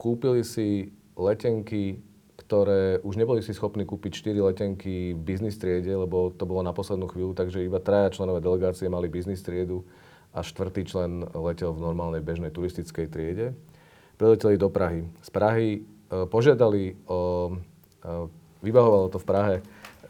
kúpili 0.00 0.40
si 0.40 0.88
letenky, 1.12 2.00
ktoré 2.40 3.04
už 3.04 3.20
neboli 3.20 3.44
si 3.44 3.52
schopní 3.52 3.84
kúpiť 3.84 4.32
4 4.32 4.48
letenky 4.48 5.12
v 5.12 5.20
biznis 5.20 5.60
triede, 5.60 5.92
lebo 5.92 6.32
to 6.32 6.48
bolo 6.48 6.64
na 6.64 6.72
poslednú 6.72 7.04
chvíľu, 7.12 7.36
takže 7.36 7.60
iba 7.60 7.76
traja 7.76 8.08
členové 8.08 8.40
delegácie 8.40 8.88
mali 8.88 9.12
biznis 9.12 9.44
triedu 9.44 9.84
a 10.32 10.40
štvrtý 10.40 10.88
člen 10.88 11.28
letel 11.36 11.76
v 11.76 11.84
normálnej 11.84 12.24
bežnej 12.24 12.48
turistickej 12.48 13.12
triede. 13.12 13.52
Prileteli 14.16 14.56
do 14.56 14.72
Prahy. 14.72 15.04
Z 15.20 15.30
Prahy 15.30 15.68
e, 15.76 15.80
požiadali 16.24 16.96
o... 17.04 17.52
E, 18.00 19.08
to 19.12 19.18
v 19.20 19.26
Prahe 19.28 19.56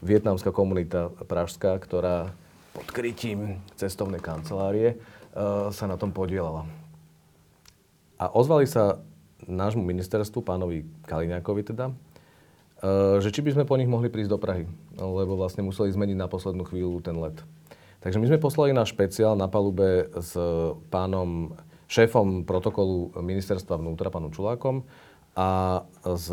vietnamská 0.02 0.50
komunita 0.50 1.10
pražská, 1.28 1.78
ktorá 1.78 2.34
pod 2.74 2.86
krytím 2.90 3.62
cestovnej 3.78 4.18
kancelárie 4.18 4.94
e, 4.94 4.96
sa 5.70 5.84
na 5.86 5.94
tom 5.98 6.10
podielala. 6.14 6.66
A 8.20 8.28
ozvali 8.32 8.68
sa 8.68 9.00
nášmu 9.50 9.82
ministerstvu, 9.82 10.46
pánovi 10.46 10.86
Kaliňákovi 11.10 11.62
teda, 11.66 11.90
eh, 11.90 13.18
že 13.18 13.34
či 13.34 13.42
by 13.42 13.58
sme 13.58 13.64
po 13.66 13.74
nich 13.76 13.90
mohli 13.90 14.08
prísť 14.08 14.30
do 14.30 14.38
Prahy, 14.38 14.64
lebo 14.96 15.34
vlastne 15.34 15.66
museli 15.66 15.90
zmeniť 15.90 16.16
na 16.16 16.30
poslednú 16.30 16.64
chvíľu 16.64 17.02
ten 17.02 17.18
let. 17.18 17.42
Takže 18.00 18.16
my 18.16 18.32
sme 18.32 18.40
poslali 18.40 18.72
náš 18.72 18.96
špeciál 18.96 19.36
na 19.36 19.44
palube 19.44 20.08
s 20.16 20.32
pánom 20.88 21.52
šéfom 21.90 22.48
protokolu 22.48 23.12
ministerstva 23.18 23.76
vnútra, 23.76 24.08
pánom 24.08 24.32
Čulákom, 24.32 24.88
a 25.36 25.82
s 26.02 26.28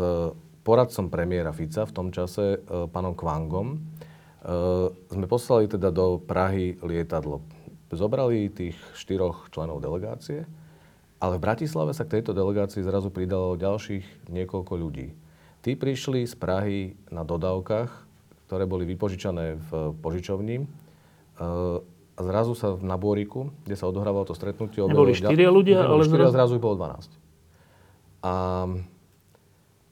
poradcom 0.66 1.08
premiéra 1.08 1.54
Fica 1.54 1.86
v 1.88 1.94
tom 1.94 2.08
čase, 2.12 2.60
eh, 2.60 2.86
pánom 2.88 3.16
Kvangom, 3.16 3.76
eh, 3.76 4.88
sme 5.10 5.26
poslali 5.26 5.68
teda 5.68 5.88
do 5.88 6.20
Prahy 6.20 6.76
lietadlo. 6.80 7.40
Zobrali 7.88 8.52
tých 8.52 8.76
štyroch 8.92 9.48
členov 9.48 9.80
delegácie 9.80 10.44
ale 11.18 11.34
v 11.38 11.44
Bratislave 11.44 11.90
sa 11.94 12.06
k 12.06 12.18
tejto 12.18 12.30
delegácii 12.30 12.82
zrazu 12.86 13.10
pridalo 13.10 13.58
ďalších 13.58 14.30
niekoľko 14.30 14.74
ľudí. 14.78 15.14
Tí 15.66 15.74
prišli 15.74 16.22
z 16.22 16.34
Prahy 16.38 16.94
na 17.10 17.26
dodávkach, 17.26 17.90
ktoré 18.46 18.64
boli 18.64 18.86
vypožičané 18.86 19.58
v 19.58 19.70
požičovni. 19.98 20.62
E, 20.62 20.66
a 22.18 22.20
zrazu 22.22 22.54
sa 22.54 22.78
na 22.78 22.94
Bôriku, 22.94 23.50
kde 23.66 23.74
sa 23.74 23.90
odohrávalo 23.90 24.30
to 24.30 24.38
stretnutie... 24.38 24.78
Neboli 24.86 25.14
štyria 25.14 25.50
ľudia, 25.50 25.82
ale 25.82 26.06
štyria, 26.06 26.30
zrazu... 26.30 26.34
zrazu 26.38 26.52
ich 26.58 26.64
bolo 26.64 26.76
12. 26.78 28.26
A 28.26 28.34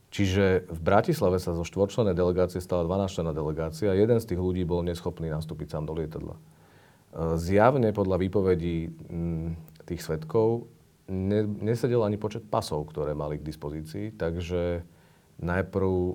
Čiže 0.07 0.65
v 0.71 0.79
Bratislave 0.81 1.37
sa 1.37 1.53
zo 1.53 1.67
štvorčlenej 1.67 2.15
delegácie 2.15 2.63
stala 2.63 2.87
12-člená 2.87 3.35
delegácia 3.35 3.91
a 3.91 3.99
jeden 3.99 4.17
z 4.17 4.25
tých 4.33 4.41
ľudí 4.41 4.63
bol 4.63 4.81
neschopný 4.81 5.29
nastúpiť 5.29 5.77
sám 5.77 5.83
do 5.85 5.93
lietadla. 5.93 6.33
E, 6.33 6.41
zjavne 7.37 7.91
podľa 7.91 8.15
výpovedí 8.25 8.89
tých 9.85 10.01
svetkov 10.01 10.71
ne, 11.07 11.43
nesedel 11.43 12.03
ani 12.03 12.19
počet 12.19 12.45
pasov, 12.47 12.87
ktoré 12.91 13.15
mali 13.15 13.39
k 13.39 13.47
dispozícii, 13.47 14.15
takže 14.15 14.83
najprv 15.37 15.89
e, 15.89 16.13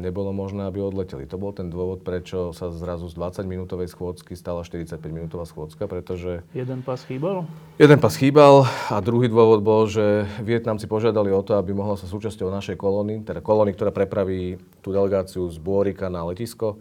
nebolo 0.00 0.32
možné, 0.32 0.64
aby 0.64 0.80
odleteli. 0.80 1.28
To 1.28 1.36
bol 1.36 1.52
ten 1.52 1.68
dôvod, 1.68 2.00
prečo 2.00 2.56
sa 2.56 2.72
zrazu 2.72 3.12
z 3.12 3.14
20-minútovej 3.20 3.92
schôdzky 3.92 4.32
stala 4.32 4.64
45-minútová 4.64 5.44
schôdzka, 5.44 5.84
pretože... 5.84 6.40
Jeden 6.56 6.80
pas 6.80 6.96
chýbal? 7.04 7.44
Jeden 7.76 8.00
pas 8.00 8.14
chýbal 8.16 8.64
a 8.88 8.96
druhý 9.04 9.28
dôvod 9.28 9.60
bol, 9.60 9.84
že 9.84 10.24
Vietnamci 10.40 10.88
požiadali 10.88 11.28
o 11.28 11.44
to, 11.44 11.60
aby 11.60 11.76
mohla 11.76 12.00
sa 12.00 12.08
súčasťou 12.08 12.48
našej 12.48 12.80
kolóny, 12.80 13.20
teda 13.22 13.44
kolóny, 13.44 13.76
ktorá 13.76 13.92
prepraví 13.92 14.56
tú 14.80 14.96
delegáciu 14.96 15.44
z 15.52 15.60
Bôrika 15.60 16.08
na 16.08 16.24
letisko, 16.24 16.80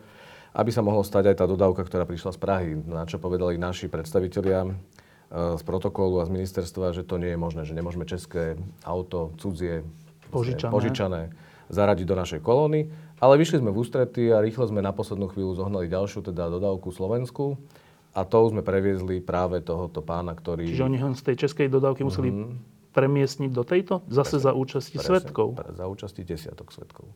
aby 0.55 0.71
sa 0.71 0.85
mohlo 0.85 1.03
stať 1.03 1.35
aj 1.35 1.43
tá 1.43 1.45
dodávka, 1.49 1.83
ktorá 1.83 2.07
prišla 2.07 2.31
z 2.31 2.39
Prahy, 2.39 2.71
na 2.87 3.03
čo 3.03 3.19
povedali 3.19 3.59
naši 3.59 3.91
predstavitelia 3.91 4.71
z 5.33 5.63
protokolu 5.65 6.21
a 6.21 6.29
z 6.29 6.31
ministerstva, 6.31 6.93
že 6.93 7.01
to 7.01 7.17
nie 7.17 7.33
je 7.33 7.39
možné, 7.41 7.65
že 7.65 7.73
nemôžeme 7.73 8.05
české 8.05 8.53
auto, 8.85 9.33
cudzie, 9.41 9.81
požičané, 10.29 10.69
požičané 10.69 11.21
zaradiť 11.73 12.05
do 12.05 12.15
našej 12.15 12.39
kolóny. 12.45 12.93
Ale 13.17 13.41
vyšli 13.41 13.63
sme 13.63 13.73
v 13.73 13.81
ústrety 13.81 14.29
a 14.29 14.43
rýchlo 14.43 14.69
sme 14.69 14.85
na 14.85 14.93
poslednú 14.93 15.31
chvíľu 15.33 15.57
zohnali 15.57 15.89
ďalšiu 15.89 16.21
teda 16.21 16.53
dodávku 16.53 16.93
Slovensku. 16.93 17.57
A 18.13 18.21
to 18.29 18.45
sme 18.53 18.61
previezli 18.61 19.25
práve 19.25 19.57
tohoto 19.65 20.05
pána, 20.05 20.37
ktorý... 20.37 20.69
Čiže 20.69 20.85
oni 20.85 21.01
ho 21.01 21.09
z 21.17 21.33
tej 21.33 21.49
českej 21.49 21.65
dodávky 21.65 22.05
museli 22.05 22.29
mm-hmm. 22.29 22.93
premiestniť 22.93 23.49
do 23.49 23.63
tejto? 23.65 24.05
Zase 24.05 24.37
presne, 24.37 24.45
za 24.45 24.51
účasti 24.53 24.97
presne, 25.01 25.09
svetkov? 25.17 25.47
Pre, 25.57 25.73
za 25.73 25.85
účasti 25.89 26.21
desiatok 26.21 26.69
svetkov. 26.69 27.09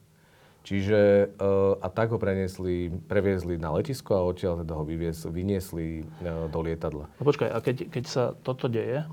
Čiže 0.68 1.32
uh, 1.40 1.80
a 1.80 1.88
tak 1.88 2.12
ho 2.12 2.20
preniesli, 2.20 2.92
previezli 3.08 3.56
na 3.56 3.72
letisko 3.72 4.20
a 4.20 4.28
odtiaľ 4.28 4.68
teda 4.68 4.76
ho 4.76 4.84
vyvies, 4.84 5.24
vyniesli 5.24 6.04
uh, 6.04 6.52
do 6.52 6.60
lietadla. 6.60 7.08
No 7.08 7.24
počkaj, 7.24 7.48
a 7.48 7.64
keď, 7.64 7.88
keď 7.88 8.04
sa 8.04 8.24
toto 8.44 8.68
deje, 8.68 9.08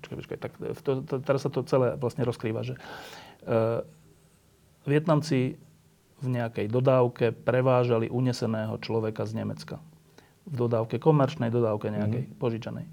počkaj, 0.00 0.16
počkaj, 0.24 0.38
tak 0.40 0.52
to, 0.80 1.04
to, 1.04 1.14
teraz 1.20 1.44
sa 1.44 1.52
to 1.52 1.60
celé 1.68 1.92
vlastne 2.00 2.24
rozkrýva, 2.24 2.64
že 2.64 2.80
uh, 3.44 3.84
Vietnamci 4.88 5.60
v 6.24 6.26
nejakej 6.40 6.72
dodávke 6.72 7.36
prevážali 7.36 8.08
uneseného 8.08 8.80
človeka 8.80 9.28
z 9.28 9.44
Nemecka. 9.44 9.76
V 10.48 10.56
dodávke 10.56 10.96
komerčnej, 10.96 11.52
dodávke 11.52 11.92
nejakej 11.92 12.32
mm-hmm. 12.32 12.40
požičanej. 12.40 12.86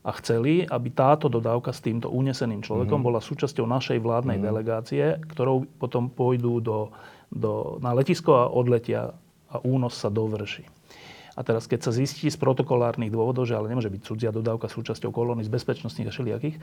A 0.00 0.10
chceli, 0.16 0.64
aby 0.64 0.88
táto 0.96 1.28
dodávka 1.28 1.76
s 1.76 1.84
týmto 1.84 2.08
uneseným 2.08 2.64
človekom 2.64 3.04
mm-hmm. 3.04 3.08
bola 3.12 3.20
súčasťou 3.20 3.68
našej 3.68 4.00
vládnej 4.00 4.40
mm-hmm. 4.40 4.48
delegácie, 4.48 5.04
ktorou 5.28 5.68
potom 5.76 6.08
pôjdu 6.08 6.64
do 6.64 6.76
do, 7.30 7.78
na 7.78 7.94
letisko 7.94 8.34
a 8.34 8.50
odletia 8.50 9.14
a 9.50 9.56
únos 9.62 9.94
sa 9.94 10.10
dovrší. 10.10 10.66
A 11.38 11.46
teraz, 11.46 11.70
keď 11.70 11.88
sa 11.88 11.94
zistí 11.94 12.26
z 12.26 12.36
protokolárnych 12.36 13.08
dôvodov, 13.08 13.46
že 13.46 13.54
ale 13.54 13.70
nemôže 13.70 13.88
byť 13.88 14.02
cudzia 14.02 14.34
dodávka 14.34 14.66
súčasťou 14.66 15.14
kolóny 15.14 15.46
z 15.46 15.54
bezpečnostných 15.54 16.10
a 16.10 16.12
všelijakých, 16.12 16.56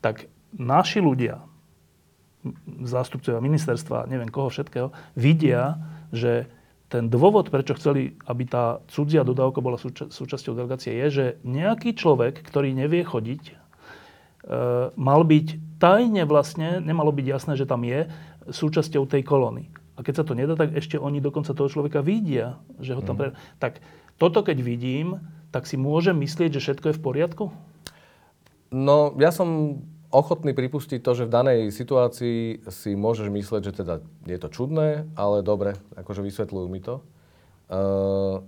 tak 0.00 0.26
naši 0.56 1.04
ľudia, 1.04 1.44
zástupcovia 2.82 3.44
ministerstva, 3.44 4.08
neviem 4.08 4.32
koho 4.32 4.48
všetkého, 4.48 4.90
vidia, 5.14 5.78
že 6.10 6.48
ten 6.86 7.10
dôvod, 7.10 7.50
prečo 7.50 7.74
chceli, 7.74 8.14
aby 8.30 8.46
tá 8.46 8.78
cudzia 8.86 9.26
dodávka 9.26 9.58
bola 9.58 9.74
súča- 9.74 10.06
súčasťou 10.06 10.54
delegácie, 10.54 10.94
je, 10.94 11.06
že 11.10 11.24
nejaký 11.42 11.98
človek, 11.98 12.46
ktorý 12.46 12.70
nevie 12.70 13.02
chodiť, 13.02 13.42
e, 13.50 13.54
mal 14.94 15.20
byť 15.26 15.46
tajne 15.82 16.22
vlastne, 16.30 16.78
nemalo 16.78 17.10
byť 17.10 17.26
jasné, 17.26 17.52
že 17.58 17.66
tam 17.66 17.82
je, 17.82 18.06
súčasťou 18.46 19.10
tej 19.10 19.26
kolóny. 19.26 19.66
A 19.98 20.04
keď 20.04 20.22
sa 20.22 20.24
to 20.28 20.38
nedá, 20.38 20.54
tak 20.54 20.76
ešte 20.76 21.00
oni 21.00 21.18
dokonca 21.18 21.56
toho 21.56 21.72
človeka 21.72 22.04
vidia, 22.04 22.60
že 22.78 22.94
ho 22.94 23.02
tam... 23.02 23.16
Mm. 23.16 23.20
Pre... 23.20 23.28
Tak 23.58 23.72
toto 24.20 24.44
keď 24.46 24.62
vidím, 24.62 25.18
tak 25.50 25.66
si 25.66 25.80
môžem 25.80 26.14
myslieť, 26.20 26.60
že 26.60 26.62
všetko 26.62 26.86
je 26.92 26.98
v 27.00 27.04
poriadku? 27.04 27.44
No, 28.70 29.16
ja 29.16 29.32
som 29.32 29.80
ochotný 30.10 30.54
pripustiť 30.54 31.02
to, 31.02 31.12
že 31.12 31.26
v 31.26 31.34
danej 31.34 31.60
situácii 31.74 32.68
si 32.70 32.90
môžeš 32.94 33.28
mysleť, 33.30 33.62
že 33.70 33.72
teda 33.84 33.94
je 34.26 34.38
to 34.38 34.48
čudné, 34.50 35.08
ale 35.18 35.42
dobre, 35.42 35.74
akože 35.98 36.22
vysvetľujú 36.22 36.66
mi 36.70 36.80
to. 36.82 37.02
Uh, 37.66 38.42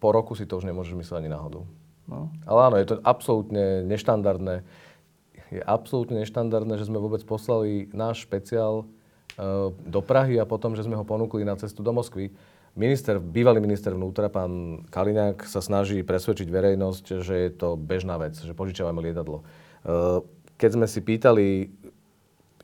po 0.00 0.08
roku 0.16 0.32
si 0.32 0.48
to 0.48 0.56
už 0.56 0.64
nemôžeš 0.64 0.96
myslieť 0.96 1.20
ani 1.20 1.30
náhodou. 1.30 1.68
No. 2.08 2.32
Ale 2.48 2.60
áno, 2.72 2.76
je 2.80 2.88
to 2.88 2.96
absolútne 3.04 3.84
neštandardné. 3.84 4.64
Je 5.52 5.60
absolútne 5.60 6.16
neštandardné, 6.24 6.80
že 6.80 6.88
sme 6.88 7.02
vôbec 7.02 7.20
poslali 7.26 7.92
náš 7.92 8.24
špeciál 8.24 8.86
uh, 8.86 9.70
do 9.84 10.00
Prahy 10.00 10.40
a 10.40 10.48
potom, 10.48 10.72
že 10.72 10.86
sme 10.88 10.96
ho 10.96 11.04
ponúkli 11.04 11.44
na 11.44 11.54
cestu 11.60 11.84
do 11.84 11.92
Moskvy. 11.92 12.32
Minister, 12.78 13.18
bývalý 13.18 13.58
minister 13.58 13.90
vnútra, 13.92 14.30
pán 14.30 14.86
Kaliňák, 14.94 15.42
sa 15.42 15.58
snaží 15.58 16.06
presvedčiť 16.06 16.46
verejnosť, 16.46 17.04
že 17.18 17.34
je 17.34 17.50
to 17.50 17.74
bežná 17.74 18.14
vec, 18.14 18.38
že 18.38 18.54
požičiavame 18.54 19.02
lietadlo. 19.02 19.42
Uh, 19.42 19.69
keď 20.60 20.70
sme 20.76 20.86
si 20.86 21.00
pýtali 21.00 21.46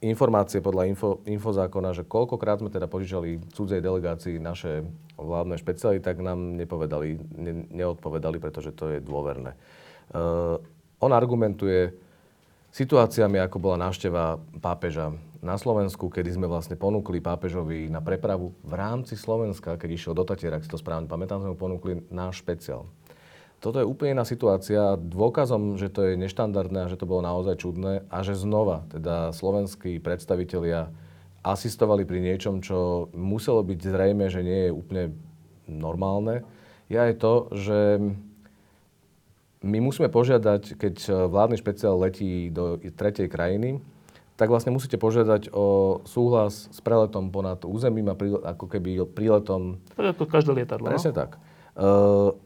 informácie 0.04 0.60
podľa 0.60 0.92
info, 0.92 1.24
infozákona, 1.24 1.96
že 1.96 2.04
koľkokrát 2.04 2.60
sme 2.60 2.68
teda 2.68 2.84
požičali 2.84 3.40
cudzej 3.56 3.80
delegácii 3.80 4.36
naše 4.36 4.84
vládne 5.16 5.56
špeciály, 5.56 6.04
tak 6.04 6.20
nám 6.20 6.60
nepovedali, 6.60 7.16
ne, 7.40 7.64
neodpovedali, 7.72 8.36
pretože 8.36 8.76
to 8.76 8.92
je 8.92 8.98
dôverné. 9.00 9.56
Uh, 10.12 10.60
on 11.00 11.16
argumentuje 11.16 11.96
situáciami, 12.76 13.40
ako 13.40 13.56
bola 13.56 13.88
návšteva 13.88 14.36
pápeža 14.60 15.16
na 15.40 15.56
Slovensku, 15.56 16.12
kedy 16.12 16.36
sme 16.36 16.44
vlastne 16.44 16.76
ponúkli 16.76 17.24
pápežovi 17.24 17.88
na 17.88 18.04
prepravu 18.04 18.52
v 18.60 18.72
rámci 18.76 19.16
Slovenska, 19.16 19.80
keď 19.80 19.90
išiel 19.96 20.12
do 20.12 20.28
Tatier, 20.28 20.52
ak 20.52 20.64
si 20.64 20.72
to 20.72 20.76
správne 20.76 21.08
pamätám, 21.08 21.40
sme 21.40 21.56
mu 21.56 21.58
ponúkli 21.58 22.04
náš 22.12 22.44
špeciál. 22.44 22.84
Toto 23.60 23.80
je 23.80 23.88
úplne 23.88 24.20
iná 24.20 24.24
situácia. 24.28 25.00
Dôkazom, 25.00 25.80
že 25.80 25.88
to 25.88 26.04
je 26.04 26.20
neštandardné 26.20 26.86
a 26.86 26.90
že 26.92 27.00
to 27.00 27.08
bolo 27.08 27.24
naozaj 27.24 27.56
čudné 27.56 28.04
a 28.12 28.20
že 28.20 28.36
znova 28.36 28.84
teda 28.92 29.32
slovenskí 29.32 29.98
predstavitelia 29.98 30.92
asistovali 31.46 32.02
pri 32.04 32.20
niečom, 32.20 32.60
čo 32.60 33.08
muselo 33.14 33.62
byť 33.62 33.78
zrejme, 33.78 34.26
že 34.28 34.42
nie 34.42 34.60
je 34.68 34.76
úplne 34.76 35.04
normálne, 35.70 36.42
je 36.90 36.98
aj 36.98 37.14
to, 37.18 37.34
že 37.54 37.78
my 39.66 39.78
musíme 39.82 40.10
požiadať, 40.10 40.78
keď 40.78 40.94
vládny 41.26 41.56
špeciál 41.58 41.98
letí 41.98 42.50
do 42.50 42.78
tretej 42.78 43.26
krajiny, 43.26 43.82
tak 44.36 44.52
vlastne 44.52 44.70
musíte 44.70 45.00
požiadať 45.00 45.48
o 45.50 45.98
súhlas 46.04 46.68
s 46.68 46.78
preletom 46.84 47.32
ponad 47.32 47.64
územím 47.64 48.12
a 48.12 48.18
ako 48.52 48.68
keby 48.68 49.00
príletom... 49.08 49.80
Tak 49.96 50.12
ako 50.12 50.24
každé 50.28 50.52
lietadlo. 50.62 50.92
Presne 50.92 51.16
no? 51.16 51.18
tak. 51.18 51.30
Uh, 51.72 52.36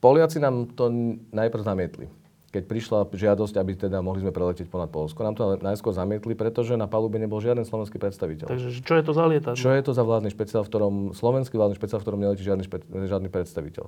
Poliaci 0.00 0.40
nám 0.40 0.72
to 0.72 0.88
najprv 1.28 1.60
zamietli. 1.60 2.06
Keď 2.50 2.66
prišla 2.66 3.06
žiadosť, 3.06 3.54
aby 3.62 3.78
teda 3.78 4.02
mohli 4.02 4.26
sme 4.26 4.34
preletieť 4.34 4.66
ponad 4.66 4.90
Polsko, 4.90 5.22
nám 5.22 5.38
to 5.38 5.54
najskôr 5.62 5.94
zamietli, 5.94 6.34
pretože 6.34 6.74
na 6.74 6.90
palube 6.90 7.14
nebol 7.14 7.38
žiaden 7.38 7.62
slovenský 7.62 8.02
predstaviteľ. 8.02 8.50
Takže 8.50 8.82
čo 8.82 8.94
je 8.98 9.04
to 9.06 9.12
za 9.14 9.24
lietadlo? 9.30 9.60
Čo 9.60 9.70
je 9.70 9.82
to 9.86 9.92
za 9.94 10.02
vládny 10.02 10.34
špeciál, 10.34 10.66
v 10.66 10.70
ktorom, 10.72 10.94
slovenský 11.14 11.54
vládny 11.54 11.78
špeciál, 11.78 12.02
v 12.02 12.04
ktorom 12.10 12.20
neletí 12.26 12.42
žiadny, 12.42 12.66
špe, 12.66 12.82
žiadny 12.90 13.30
predstaviteľ? 13.30 13.86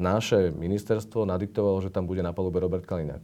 Naše 0.00 0.50
ministerstvo 0.50 1.22
nadiktovalo, 1.22 1.78
že 1.84 1.94
tam 1.94 2.10
bude 2.10 2.24
na 2.24 2.34
palube 2.34 2.58
Robert 2.58 2.82
Kaliňák. 2.82 3.22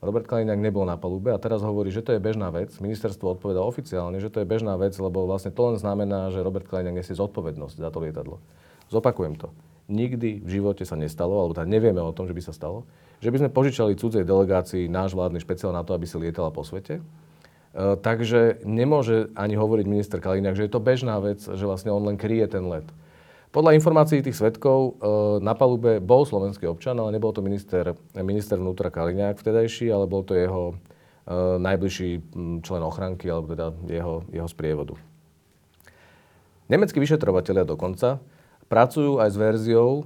Robert 0.00 0.24
Kaliňák 0.24 0.56
nebol 0.56 0.88
na 0.88 0.96
palube 0.96 1.28
a 1.28 1.36
teraz 1.36 1.60
hovorí, 1.60 1.92
že 1.92 2.00
to 2.00 2.16
je 2.16 2.24
bežná 2.24 2.48
vec. 2.48 2.72
Ministerstvo 2.80 3.36
odpovedalo 3.36 3.68
oficiálne, 3.68 4.16
že 4.16 4.32
to 4.32 4.40
je 4.40 4.48
bežná 4.48 4.80
vec, 4.80 4.96
lebo 4.96 5.28
vlastne 5.28 5.52
to 5.52 5.60
len 5.68 5.76
znamená, 5.76 6.32
že 6.32 6.40
Robert 6.40 6.64
Kaliňák 6.64 7.04
nesie 7.04 7.12
zodpovednosť 7.12 7.84
za 7.84 7.92
to 7.92 8.00
lietadlo. 8.00 8.40
Zopakujem 8.88 9.36
to 9.36 9.52
nikdy 9.90 10.40
v 10.40 10.48
živote 10.48 10.86
sa 10.86 10.94
nestalo, 10.94 11.42
alebo 11.42 11.58
teda 11.58 11.66
nevieme 11.66 11.98
o 11.98 12.14
tom, 12.14 12.30
že 12.30 12.32
by 12.32 12.42
sa 12.46 12.54
stalo, 12.54 12.86
že 13.18 13.28
by 13.28 13.42
sme 13.42 13.50
požičali 13.50 13.98
cudzej 13.98 14.24
delegácii 14.24 14.88
náš 14.88 15.12
vládny 15.12 15.42
špeciál 15.42 15.74
na 15.74 15.82
to, 15.84 15.92
aby 15.92 16.06
si 16.08 16.16
lietala 16.16 16.54
po 16.54 16.64
svete. 16.64 17.02
E, 17.02 17.02
takže 18.00 18.64
nemôže 18.64 19.28
ani 19.36 19.58
hovoriť 19.58 19.86
minister 19.90 20.18
Kaliňák, 20.22 20.56
že 20.56 20.70
je 20.70 20.72
to 20.72 20.80
bežná 20.80 21.20
vec, 21.20 21.42
že 21.42 21.64
vlastne 21.66 21.92
on 21.92 22.06
len 22.06 22.16
kryje 22.16 22.56
ten 22.56 22.64
let. 22.64 22.86
Podľa 23.50 23.74
informácií 23.74 24.22
tých 24.22 24.38
svetkov 24.38 24.78
e, 25.02 25.42
na 25.42 25.58
palube 25.58 25.98
bol 25.98 26.22
slovenský 26.22 26.70
občan, 26.70 26.96
ale 26.96 27.12
nebol 27.12 27.34
to 27.34 27.42
minister, 27.42 27.98
minister 28.14 28.56
vnútra 28.56 28.88
Kaliňák 28.88 29.36
vtedajší, 29.36 29.90
ale 29.90 30.06
bol 30.06 30.22
to 30.22 30.38
jeho 30.38 30.72
e, 30.72 30.74
najbližší 31.58 32.10
člen 32.62 32.82
ochranky, 32.86 33.26
alebo 33.26 33.52
teda 33.52 33.74
jeho, 33.90 34.22
jeho 34.30 34.48
sprievodu. 34.48 34.94
Nemeckí 36.70 37.02
vyšetrovateľia 37.02 37.66
dokonca 37.66 38.22
pracujú 38.70 39.18
aj 39.18 39.28
s 39.34 39.36
verziou, 39.36 39.90
e, 40.00 40.04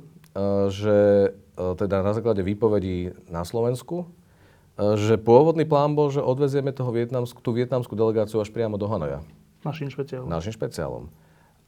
že 0.73 0.97
e, 1.29 1.29
teda 1.77 2.01
na 2.01 2.17
základe 2.17 2.41
výpovedí 2.41 3.13
na 3.29 3.45
Slovensku, 3.45 4.09
e, 4.81 4.97
že 4.97 5.21
pôvodný 5.21 5.69
plán 5.69 5.93
bol, 5.93 6.09
že 6.09 6.25
odvezieme 6.25 6.73
toho 6.73 6.89
vietnamsku, 6.89 7.45
tú 7.45 7.53
vietnamskú 7.53 7.93
delegáciu 7.93 8.41
až 8.41 8.49
priamo 8.49 8.81
do 8.81 8.89
Hanoja. 8.89 9.21
Našim 9.63 9.93
špeciálom. 9.93 10.27
Našim 10.33 10.57
špeciálom. 10.57 11.13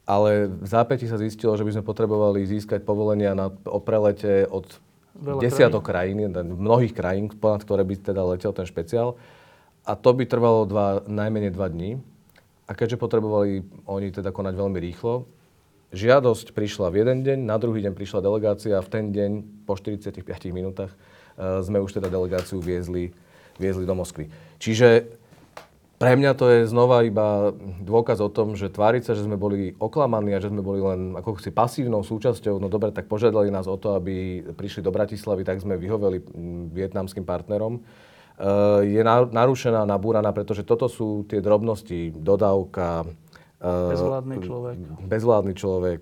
Ale 0.09 0.49
v 0.49 0.67
zápäti 0.67 1.05
sa 1.05 1.21
zistilo, 1.21 1.53
že 1.53 1.67
by 1.67 1.77
sme 1.77 1.83
potrebovali 1.85 2.41
získať 2.49 2.81
povolenia 2.81 3.37
na, 3.37 3.53
o 3.53 3.79
prelete 3.83 4.49
od 4.49 4.65
Veľa 5.17 5.41
desiatok 5.41 5.83
krajín, 5.83 6.29
krajín, 6.29 6.55
mnohých 6.57 6.93
krajín, 6.93 7.25
ponad 7.33 7.65
ktoré 7.65 7.81
by 7.81 7.93
teda 7.97 8.21
letel 8.23 8.53
ten 8.53 8.65
špeciál. 8.65 9.17
A 9.83 9.97
to 9.97 10.13
by 10.13 10.23
trvalo 10.29 10.63
dva, 10.69 11.03
najmenej 11.09 11.51
dva 11.51 11.67
dní. 11.67 11.99
A 12.67 12.71
keďže 12.75 12.99
potrebovali 12.99 13.63
oni 13.87 14.11
teda 14.11 14.29
konať 14.31 14.53
veľmi 14.55 14.79
rýchlo, 14.79 15.27
Žiadosť 15.87 16.51
prišla 16.51 16.91
v 16.91 16.99
jeden 16.99 17.23
deň, 17.23 17.39
na 17.47 17.55
druhý 17.55 17.79
deň 17.79 17.95
prišla 17.95 18.19
delegácia 18.19 18.75
a 18.75 18.83
v 18.83 18.91
ten 18.91 19.15
deň, 19.15 19.63
po 19.63 19.79
45 19.79 20.19
minútach, 20.51 20.91
e, 20.91 21.63
sme 21.63 21.79
už 21.79 21.95
teda 21.95 22.11
delegáciu 22.11 22.59
viezli, 22.59 23.15
viezli 23.55 23.87
do 23.87 23.95
Moskvy. 23.95 24.27
Čiže 24.59 25.07
pre 25.97 26.13
mňa 26.13 26.31
to 26.37 26.45
je 26.51 26.59
znova 26.69 27.07
iba 27.07 27.55
dôkaz 27.81 28.21
o 28.21 28.27
tom, 28.29 28.53
že 28.53 28.69
tváriť 28.69 29.01
sa, 29.07 29.15
že 29.15 29.25
sme 29.25 29.33
boli 29.33 29.73
oklamaní 29.81 30.35
a 30.35 30.43
že 30.43 30.53
sme 30.53 30.59
boli 30.59 30.77
len 30.77 31.15
ako 31.17 31.39
si 31.39 31.55
pasívnou 31.55 32.03
súčasťou, 32.03 32.59
no 32.59 32.69
dobre, 32.69 32.93
tak 32.93 33.09
požiadali 33.09 33.49
nás 33.49 33.65
o 33.65 33.79
to, 33.79 33.95
aby 33.95 34.45
prišli 34.53 34.85
do 34.85 34.91
Bratislavy, 34.91 35.47
tak 35.47 35.63
sme 35.63 35.79
vyhoveli 35.79 36.21
vietnamským 36.69 37.23
partnerom. 37.23 37.79
E, 37.79 37.81
je 38.91 39.01
narušená, 39.07 39.87
nabúraná, 39.87 40.35
pretože 40.35 40.67
toto 40.67 40.91
sú 40.91 41.23
tie 41.25 41.39
drobnosti, 41.39 42.11
dodávka, 42.11 43.07
Bezvládny 43.63 44.35
človek. 44.45 44.77
Bezvládny 45.01 45.53
človek. 45.57 46.01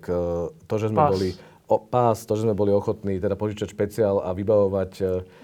To, 0.68 0.74
že 0.76 0.92
sme 0.92 1.00
pás. 1.00 1.12
boli 1.16 1.28
o, 1.66 1.76
pás, 1.82 2.22
to, 2.28 2.36
že 2.36 2.46
sme 2.46 2.54
boli 2.54 2.70
ochotní 2.70 3.18
teda 3.18 3.34
požičať 3.34 3.72
špeciál 3.72 4.22
a 4.22 4.30
vybavovať, 4.36 4.90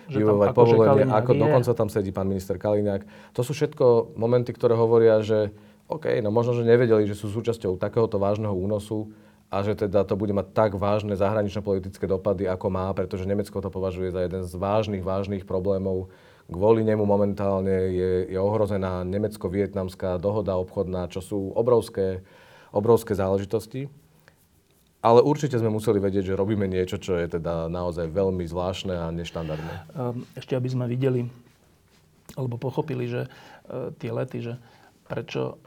že 0.07 0.19
vybavovať 0.21 0.49
tam, 0.53 0.57
povolenie, 0.57 1.05
ako 1.09 1.33
je. 1.35 1.41
dokonca 1.41 1.71
tam 1.75 1.89
sedí 1.91 2.11
pán 2.15 2.29
minister 2.29 2.61
Kaliňák. 2.61 3.35
To 3.35 3.41
sú 3.43 3.57
všetko 3.57 4.15
momenty, 4.15 4.55
ktoré 4.55 4.77
hovoria, 4.77 5.25
že 5.25 5.51
OK, 5.91 6.23
no 6.23 6.31
možno, 6.31 6.57
že 6.57 6.69
nevedeli, 6.69 7.05
že 7.05 7.19
sú 7.19 7.29
súčasťou 7.29 7.77
takéhoto 7.77 8.17
vážneho 8.17 8.55
únosu 8.55 9.13
a 9.53 9.61
že 9.61 9.77
teda 9.77 10.09
to 10.09 10.17
bude 10.17 10.33
mať 10.33 10.49
tak 10.57 10.71
vážne 10.81 11.13
zahranično-politické 11.13 12.09
dopady, 12.09 12.49
ako 12.49 12.73
má, 12.73 12.89
pretože 12.97 13.29
Nemecko 13.29 13.61
to 13.61 13.69
považuje 13.69 14.09
za 14.09 14.25
jeden 14.25 14.49
z 14.49 14.53
vážnych, 14.57 15.05
vážnych 15.05 15.45
problémov 15.45 16.09
Kvôli 16.51 16.83
nemu 16.83 17.07
momentálne 17.07 17.93
je, 17.93 18.11
je 18.33 18.39
ohrozená 18.39 19.07
nemecko-vietnamská 19.07 20.19
dohoda 20.19 20.59
obchodná, 20.59 21.07
čo 21.07 21.23
sú 21.23 21.39
obrovské, 21.55 22.25
obrovské 22.75 23.15
záležitosti. 23.15 23.87
Ale 25.03 25.19
určite 25.19 25.59
sme 25.59 25.75
museli 25.75 25.99
vedieť, 25.99 26.31
že 26.31 26.39
robíme 26.39 26.71
niečo, 26.71 26.95
čo 26.95 27.19
je 27.19 27.27
teda 27.27 27.67
naozaj 27.67 28.07
veľmi 28.15 28.47
zvláštne 28.47 28.95
a 28.95 29.11
neštandardné. 29.11 29.75
Ehm, 29.99 30.23
ešte 30.39 30.55
aby 30.55 30.69
sme 30.71 30.87
videli, 30.87 31.27
alebo 32.39 32.55
pochopili, 32.55 33.11
že 33.11 33.27
e, 33.27 33.29
tie 33.99 34.15
lety, 34.15 34.39
že 34.47 34.55
prečo 35.11 35.59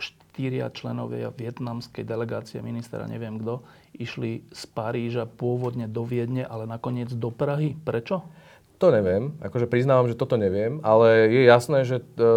štyria 0.00 0.72
členovia 0.72 1.32
vietnamskej 1.32 2.04
delegácie, 2.04 2.64
ministera 2.64 3.04
neviem 3.04 3.36
kto, 3.40 3.60
išli 3.96 4.44
z 4.52 4.62
Paríža 4.72 5.28
pôvodne 5.28 5.84
do 5.88 6.04
Viedne, 6.04 6.44
ale 6.44 6.64
nakoniec 6.64 7.12
do 7.12 7.28
Prahy. 7.28 7.76
Prečo? 7.76 8.24
To 8.76 8.92
neviem, 8.92 9.32
akože 9.40 9.72
priznávam, 9.72 10.04
že 10.04 10.20
toto 10.20 10.36
neviem, 10.36 10.84
ale 10.84 11.32
je 11.32 11.42
jasné, 11.48 11.88
že, 11.88 12.04
e, 12.20 12.32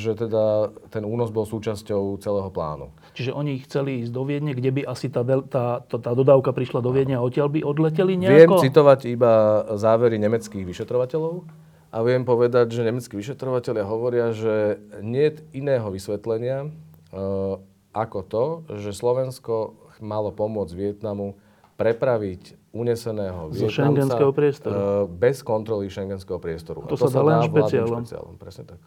že 0.00 0.16
teda 0.16 0.72
ten 0.88 1.04
únos 1.04 1.28
bol 1.28 1.44
súčasťou 1.44 2.16
celého 2.24 2.48
plánu. 2.48 2.88
Čiže 3.12 3.36
oni 3.36 3.60
chceli 3.68 4.00
ísť 4.00 4.12
do 4.16 4.24
Viedne, 4.24 4.56
kde 4.56 4.72
by 4.72 4.82
asi 4.88 5.12
tá, 5.12 5.20
tá, 5.24 5.84
tá, 5.84 5.96
tá 6.00 6.10
dodávka 6.16 6.56
prišla 6.56 6.80
do 6.80 6.88
Viedne 6.88 7.20
a 7.20 7.24
odtiaľ 7.24 7.52
by 7.52 7.60
odleteli 7.60 8.16
nejako? 8.16 8.56
Viem 8.56 8.64
citovať 8.64 9.00
iba 9.12 9.32
závery 9.76 10.16
nemeckých 10.16 10.64
vyšetrovateľov 10.64 11.44
a 11.92 11.98
viem 12.00 12.24
povedať, 12.24 12.72
že 12.72 12.80
nemeckí 12.80 13.14
vyšetrovateľia 13.20 13.84
hovoria, 13.84 14.32
že 14.32 14.80
nie 15.04 15.30
je 15.30 15.44
iného 15.52 15.86
vysvetlenia 15.92 16.72
uh, 17.12 17.60
ako 17.94 18.18
to, 18.26 18.44
že 18.82 18.96
Slovensko 18.96 19.78
malo 20.02 20.34
pomôcť 20.34 20.74
Vietnamu 20.74 21.38
prepraviť 21.78 22.63
uneseného 22.74 23.54
Zo 23.54 23.70
šengenského 23.70 24.34
priestoru. 24.34 25.06
Bez 25.06 25.46
kontroly 25.46 25.86
šengenského 25.86 26.42
priestoru. 26.42 26.82
To, 26.90 26.98
to 26.98 27.06
sa, 27.06 27.14
dá 27.14 27.22
len 27.22 27.46
špeciálom. 27.46 28.02
špeciálom. 28.02 28.34
Presne 28.34 28.74
tak. 28.74 28.80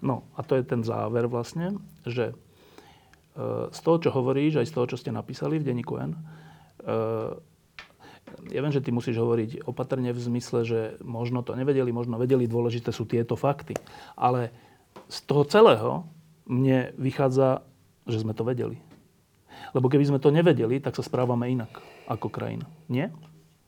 No 0.00 0.24
a 0.32 0.40
to 0.40 0.56
je 0.56 0.64
ten 0.64 0.80
záver 0.80 1.28
vlastne, 1.28 1.76
že 2.08 2.32
uh, 2.32 3.68
z 3.68 3.80
toho, 3.84 3.96
čo 4.00 4.10
hovoríš, 4.16 4.64
aj 4.64 4.66
z 4.66 4.72
toho, 4.72 4.86
čo 4.88 4.96
ste 4.96 5.12
napísali 5.12 5.60
v 5.60 5.66
denníku 5.68 6.00
N, 6.00 6.16
ja 8.48 8.60
viem, 8.64 8.72
že 8.72 8.80
ty 8.80 8.94
musíš 8.94 9.20
hovoriť 9.20 9.68
opatrne 9.68 10.08
v 10.14 10.20
zmysle, 10.20 10.64
že 10.64 10.80
možno 11.04 11.44
to 11.44 11.52
nevedeli, 11.52 11.90
možno 11.92 12.16
vedeli, 12.16 12.48
dôležité 12.48 12.94
sú 12.94 13.04
tieto 13.04 13.36
fakty. 13.36 13.76
Ale 14.16 14.54
z 15.10 15.18
toho 15.28 15.44
celého 15.44 15.90
mne 16.48 16.96
vychádza, 16.96 17.60
že 18.08 18.24
sme 18.24 18.32
to 18.32 18.46
vedeli. 18.46 18.80
Lebo 19.76 19.92
keby 19.92 20.04
sme 20.08 20.22
to 20.22 20.32
nevedeli, 20.32 20.80
tak 20.80 20.96
sa 20.96 21.04
správame 21.04 21.50
inak 21.50 21.97
ako 22.08 22.32
krajina. 22.32 22.64
Nie? 22.88 23.12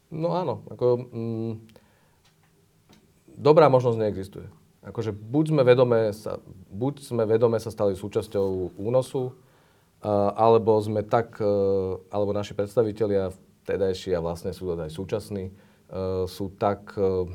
No 0.09 0.33
áno. 0.33 0.65
Ako, 0.73 1.07
mm, 1.13 1.53
dobrá 3.37 3.69
možnosť 3.69 4.01
neexistuje. 4.01 4.49
Akože 4.81 5.13
buď 5.13 5.45
sme 5.53 5.63
vedome 5.63 6.01
sa, 6.17 6.41
buď 6.73 7.05
sme 7.05 7.29
vedome 7.29 7.61
sa 7.61 7.69
stali 7.69 7.93
súčasťou 7.93 8.81
únosu, 8.81 9.37
alebo 10.37 10.81
sme 10.81 11.05
tak, 11.05 11.37
e, 11.37 11.53
alebo 12.09 12.33
naši 12.33 12.57
predstavitelia 12.57 13.29
vtedajší 13.65 14.17
a 14.17 14.25
vlastne 14.25 14.57
sú 14.57 14.73
aj 14.73 14.89
súčasní, 14.89 15.53
e, 15.53 15.53
sú 16.25 16.57
tak 16.57 16.97
e, 16.97 17.29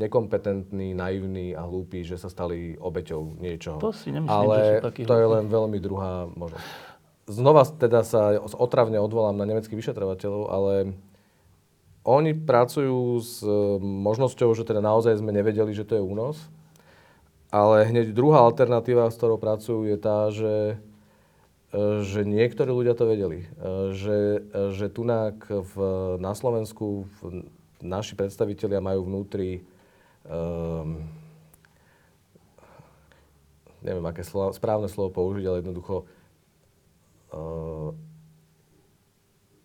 nekompetentní, 0.00 0.96
naivní 0.96 1.52
a 1.52 1.68
hlúpi, 1.68 2.00
že 2.00 2.16
sa 2.16 2.32
stali 2.32 2.80
obeťou 2.80 3.36
niečoho. 3.36 3.76
To 3.76 3.92
si 3.92 4.08
nemyslím, 4.08 4.32
Ale 4.32 4.56
že 4.56 4.64
sú 4.64 4.86
takí 4.88 5.02
to 5.04 5.12
je 5.12 5.26
hlúpi. 5.28 5.36
len 5.36 5.44
veľmi 5.52 5.78
druhá 5.84 6.24
možnosť. 6.32 6.64
Znova 7.32 7.64
teda 7.64 8.04
sa 8.04 8.36
otravne 8.38 9.00
odvolám 9.00 9.40
na 9.40 9.48
nemeckých 9.48 9.80
vyšetrovateľov, 9.80 10.42
ale 10.52 10.72
oni 12.04 12.36
pracujú 12.36 13.16
s 13.24 13.40
možnosťou, 13.80 14.52
že 14.52 14.68
teda 14.68 14.84
naozaj 14.84 15.16
sme 15.16 15.32
nevedeli, 15.32 15.72
že 15.72 15.88
to 15.88 15.96
je 15.96 16.04
únos. 16.04 16.36
Ale 17.52 17.88
hneď 17.88 18.12
druhá 18.12 18.44
alternatíva, 18.44 19.12
s 19.12 19.16
ktorou 19.16 19.36
pracujú, 19.40 19.84
je 19.84 19.96
tá, 20.00 20.32
že, 20.32 20.80
e, 21.72 22.00
že 22.00 22.24
niektorí 22.24 22.72
ľudia 22.72 22.96
to 22.96 23.04
vedeli. 23.04 23.44
E, 23.44 23.92
Že, 23.92 24.18
že 24.72 24.86
tunák 24.88 25.36
v, 25.48 25.74
na 26.16 26.32
Slovensku 26.32 27.04
v, 27.20 27.44
naši 27.84 28.16
predstavitelia 28.16 28.80
majú 28.80 29.04
vnútri 29.04 29.60
um, 30.24 31.04
neviem, 33.82 34.06
aké 34.06 34.22
slovo, 34.22 34.54
správne 34.54 34.86
slovo 34.86 35.10
použiť, 35.10 35.44
ale 35.44 35.60
jednoducho 35.60 36.06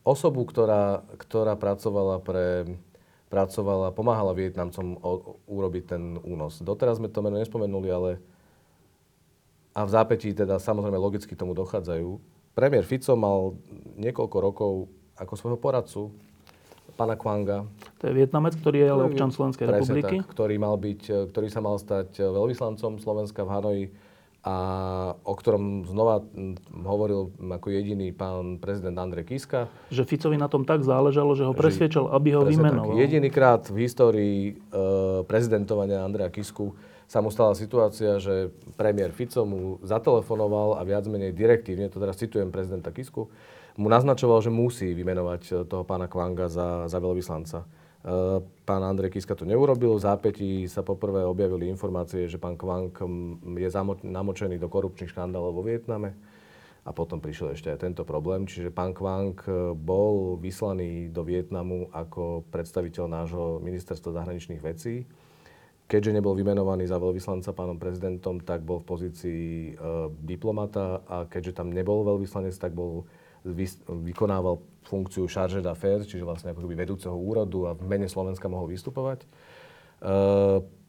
osobu, 0.07 0.47
ktorá, 0.47 1.03
ktorá 1.19 1.59
pracovala 1.59 2.23
pre 2.23 2.65
pracovala, 3.27 3.91
pomáhala 3.91 4.31
Vietnamcom 4.31 4.95
o, 5.03 5.35
urobiť 5.51 5.83
ten 5.83 6.15
únos. 6.23 6.63
Doteraz 6.63 6.95
sme 6.95 7.11
to 7.11 7.19
meno 7.19 7.35
nespomenuli, 7.35 7.91
ale 7.91 8.11
a 9.75 9.85
v 9.85 9.93
zápätí 9.93 10.33
teda 10.33 10.57
samozrejme 10.57 10.97
logicky 10.97 11.35
tomu 11.35 11.53
dochádzajú. 11.53 12.17
Premiér 12.57 12.87
Fico 12.87 13.13
mal 13.13 13.53
niekoľko 13.99 14.37
rokov 14.41 14.71
ako 15.13 15.33
svojho 15.37 15.59
poradcu 15.61 16.09
pana 16.97 17.13
Kwanga. 17.13 17.69
To 18.01 18.09
je 18.09 18.13
Vietnamec, 18.15 18.57
ktorý 18.57 18.77
je 18.81 18.89
ale 18.89 19.03
občan 19.05 19.29
Slovenskej 19.29 19.69
republiky. 19.69 20.25
Tak, 20.25 20.33
ktorý, 20.33 20.55
mal 20.57 20.73
byť, 20.81 21.29
ktorý 21.29 21.47
sa 21.53 21.61
mal 21.61 21.77
stať 21.77 22.25
veľvyslancom 22.25 22.97
Slovenska 22.97 23.45
v 23.45 23.51
Hanoji 23.53 23.83
a 24.47 24.53
o 25.27 25.33
ktorom 25.35 25.83
znova 25.83 26.23
hovoril 26.87 27.35
ako 27.35 27.67
jediný 27.67 28.15
pán 28.15 28.63
prezident 28.63 28.95
Andrej 28.95 29.27
Kiska. 29.27 29.67
Že 29.91 30.07
Ficovi 30.07 30.39
na 30.39 30.47
tom 30.47 30.63
tak 30.63 30.87
záležalo, 30.87 31.35
že 31.35 31.43
ho 31.43 31.51
presviečal, 31.51 32.07
aby 32.15 32.39
ho 32.39 32.47
vymenoval. 32.47 32.95
Tak. 32.95 33.03
Jedinýkrát 33.03 33.67
v 33.67 33.77
histórii 33.83 34.39
e, 34.47 34.51
prezidentovania 35.27 36.07
Andreja 36.07 36.31
Kisku 36.31 36.79
sa 37.11 37.19
mu 37.19 37.27
stala 37.27 37.59
situácia, 37.59 38.23
že 38.23 38.55
premiér 38.79 39.11
Fico 39.11 39.43
mu 39.43 39.83
zatelefonoval 39.83 40.79
a 40.79 40.81
viac 40.87 41.03
menej 41.11 41.35
direktívne, 41.35 41.91
to 41.91 41.99
teraz 41.99 42.15
citujem 42.15 42.47
prezidenta 42.47 42.95
Kisku, 42.95 43.27
mu 43.75 43.87
naznačoval, 43.91 44.39
že 44.39 44.51
musí 44.51 44.95
vymenovať 44.95 45.41
e, 45.43 45.51
toho 45.67 45.83
pána 45.83 46.07
Kvanga 46.07 46.47
za, 46.47 46.87
za 46.87 47.03
veľvyslanca. 47.03 47.67
E, 48.05 48.43
pán 48.67 48.83
Andrej 48.85 49.17
Kiska 49.17 49.33
to 49.33 49.47
neurobil. 49.47 49.97
V 49.97 50.05
zápätí 50.05 50.49
sa 50.69 50.85
poprvé 50.85 51.25
objavili 51.25 51.69
informácie, 51.71 52.29
že 52.29 52.37
pán 52.37 52.59
Kvang 52.59 52.93
mm, 52.93 53.57
je 53.57 53.69
namočený 54.05 54.61
do 54.61 54.69
korupčných 54.69 55.09
škandálov 55.09 55.57
vo 55.57 55.63
Vietname. 55.65 56.13
A 56.87 56.95
potom 56.95 57.19
prišiel 57.19 57.51
ešte 57.51 57.67
aj 57.67 57.83
tento 57.83 58.07
problém. 58.07 58.47
Čiže 58.47 58.71
pán 58.71 58.93
Kvang 58.93 59.35
e, 59.43 59.73
bol 59.75 60.37
vyslaný 60.37 61.09
do 61.09 61.25
Vietnamu 61.25 61.89
ako 61.91 62.47
predstaviteľ 62.53 63.05
nášho 63.09 63.45
ministerstva 63.59 64.23
zahraničných 64.23 64.61
vecí. 64.61 65.03
Keďže 65.87 66.19
nebol 66.19 66.35
vymenovaný 66.35 66.83
za 66.83 66.99
veľvyslanca 66.99 67.55
pánom 67.55 67.79
prezidentom, 67.79 68.43
tak 68.43 68.59
bol 68.59 68.83
v 68.83 68.87
pozícii 68.91 69.43
e, 69.71 69.71
diplomata 70.11 70.99
a 71.07 71.23
keďže 71.23 71.63
tam 71.63 71.71
nebol 71.71 72.03
veľvyslanec, 72.03 72.51
tak 72.59 72.75
bol 72.75 73.07
vykonával 73.87 74.59
funkciu 74.87 75.27
charge 75.27 75.59
d'affaires, 75.59 76.07
čiže 76.07 76.23
vlastne 76.23 76.55
ako 76.55 76.63
keby 76.63 76.87
vedúceho 76.87 77.13
úradu 77.13 77.67
a 77.67 77.75
v 77.75 77.83
mene 77.83 78.07
Slovenska 78.07 78.47
mohol 78.47 78.71
vystupovať. 78.71 79.23
E, 79.23 79.27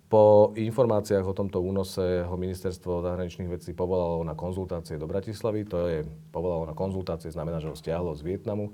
po 0.09 0.57
informáciách 0.57 1.27
o 1.27 1.37
tomto 1.37 1.61
únose 1.61 2.25
ho 2.25 2.37
ministerstvo 2.39 3.05
zahraničných 3.05 3.51
vecí 3.51 3.75
povolalo 3.75 4.25
na 4.25 4.39
konzultácie 4.39 4.97
do 4.97 5.11
Bratislavy. 5.11 5.69
To 5.69 5.77
je, 5.91 5.99
povolalo 6.33 6.65
na 6.65 6.73
konzultácie, 6.79 7.29
znamená, 7.29 7.61
že 7.61 7.69
ho 7.69 7.77
stiahlo 7.77 8.15
z 8.15 8.23
Vietnamu. 8.23 8.71
E, 8.71 8.73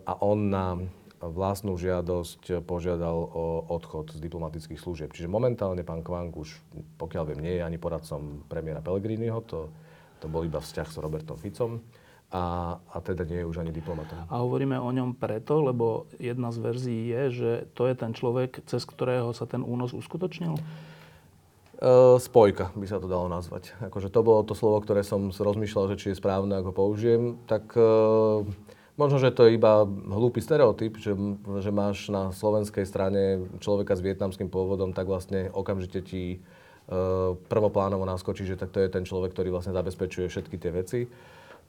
a 0.00 0.12
on 0.24 0.48
na 0.48 0.80
vlastnú 1.24 1.80
žiadosť 1.80 2.64
požiadal 2.68 3.16
o 3.16 3.64
odchod 3.72 4.12
z 4.12 4.20
diplomatických 4.20 4.80
služieb. 4.80 5.10
Čiže 5.12 5.30
momentálne 5.30 5.80
pán 5.80 6.04
Kvang 6.04 6.32
už, 6.32 6.60
pokiaľ 7.00 7.24
viem, 7.32 7.40
nie 7.40 7.54
je 7.60 7.62
ani 7.64 7.80
poradcom 7.80 8.44
premiéra 8.44 8.84
Pellegriniho, 8.84 9.40
to, 9.48 9.72
to 10.20 10.26
bol 10.28 10.44
iba 10.44 10.60
vzťah 10.60 10.88
s 10.88 11.00
Robertom 11.00 11.40
Ficom 11.40 11.80
a, 12.34 12.76
a 12.90 12.96
teda 12.98 13.22
nie 13.22 13.38
je 13.38 13.46
už 13.46 13.62
ani 13.62 13.70
diplomatom. 13.70 14.26
A 14.26 14.42
hovoríme 14.42 14.74
o 14.74 14.90
ňom 14.90 15.14
preto, 15.14 15.62
lebo 15.62 16.10
jedna 16.18 16.50
z 16.50 16.58
verzií 16.58 17.02
je, 17.06 17.22
že 17.30 17.50
to 17.78 17.86
je 17.86 17.94
ten 17.94 18.10
človek, 18.10 18.66
cez 18.66 18.82
ktorého 18.82 19.30
sa 19.30 19.46
ten 19.46 19.62
únos 19.62 19.94
uskutočnil? 19.94 20.58
E, 20.58 20.62
spojka 22.18 22.74
by 22.74 22.86
sa 22.90 22.98
to 22.98 23.06
dalo 23.06 23.30
nazvať. 23.30 23.78
Akože 23.78 24.10
to 24.10 24.26
bolo 24.26 24.42
to 24.42 24.58
slovo, 24.58 24.82
ktoré 24.82 25.06
som 25.06 25.30
rozmýšľal, 25.30 25.94
že 25.94 25.98
či 26.02 26.06
je 26.10 26.18
správne, 26.18 26.58
ako 26.58 26.74
použijem. 26.74 27.38
Tak 27.46 27.70
e, 27.78 27.86
možno, 28.98 29.22
že 29.22 29.30
to 29.30 29.46
je 29.46 29.54
iba 29.54 29.86
hlúpy 29.86 30.42
stereotyp, 30.42 30.98
že, 30.98 31.14
že 31.62 31.70
máš 31.70 32.10
na 32.10 32.34
slovenskej 32.34 32.82
strane 32.82 33.46
človeka 33.62 33.94
s 33.94 34.02
vietnamským 34.02 34.50
pôvodom, 34.50 34.90
tak 34.90 35.06
vlastne 35.06 35.54
okamžite 35.54 36.02
ti 36.02 36.24
e, 36.34 36.38
prvoplánovo 37.46 38.02
naskočí, 38.10 38.42
že 38.42 38.58
tak 38.58 38.74
to 38.74 38.82
je 38.82 38.90
ten 38.90 39.06
človek, 39.06 39.30
ktorý 39.30 39.54
vlastne 39.54 39.70
zabezpečuje 39.70 40.26
všetky 40.26 40.58
tie 40.58 40.74
veci. 40.74 41.00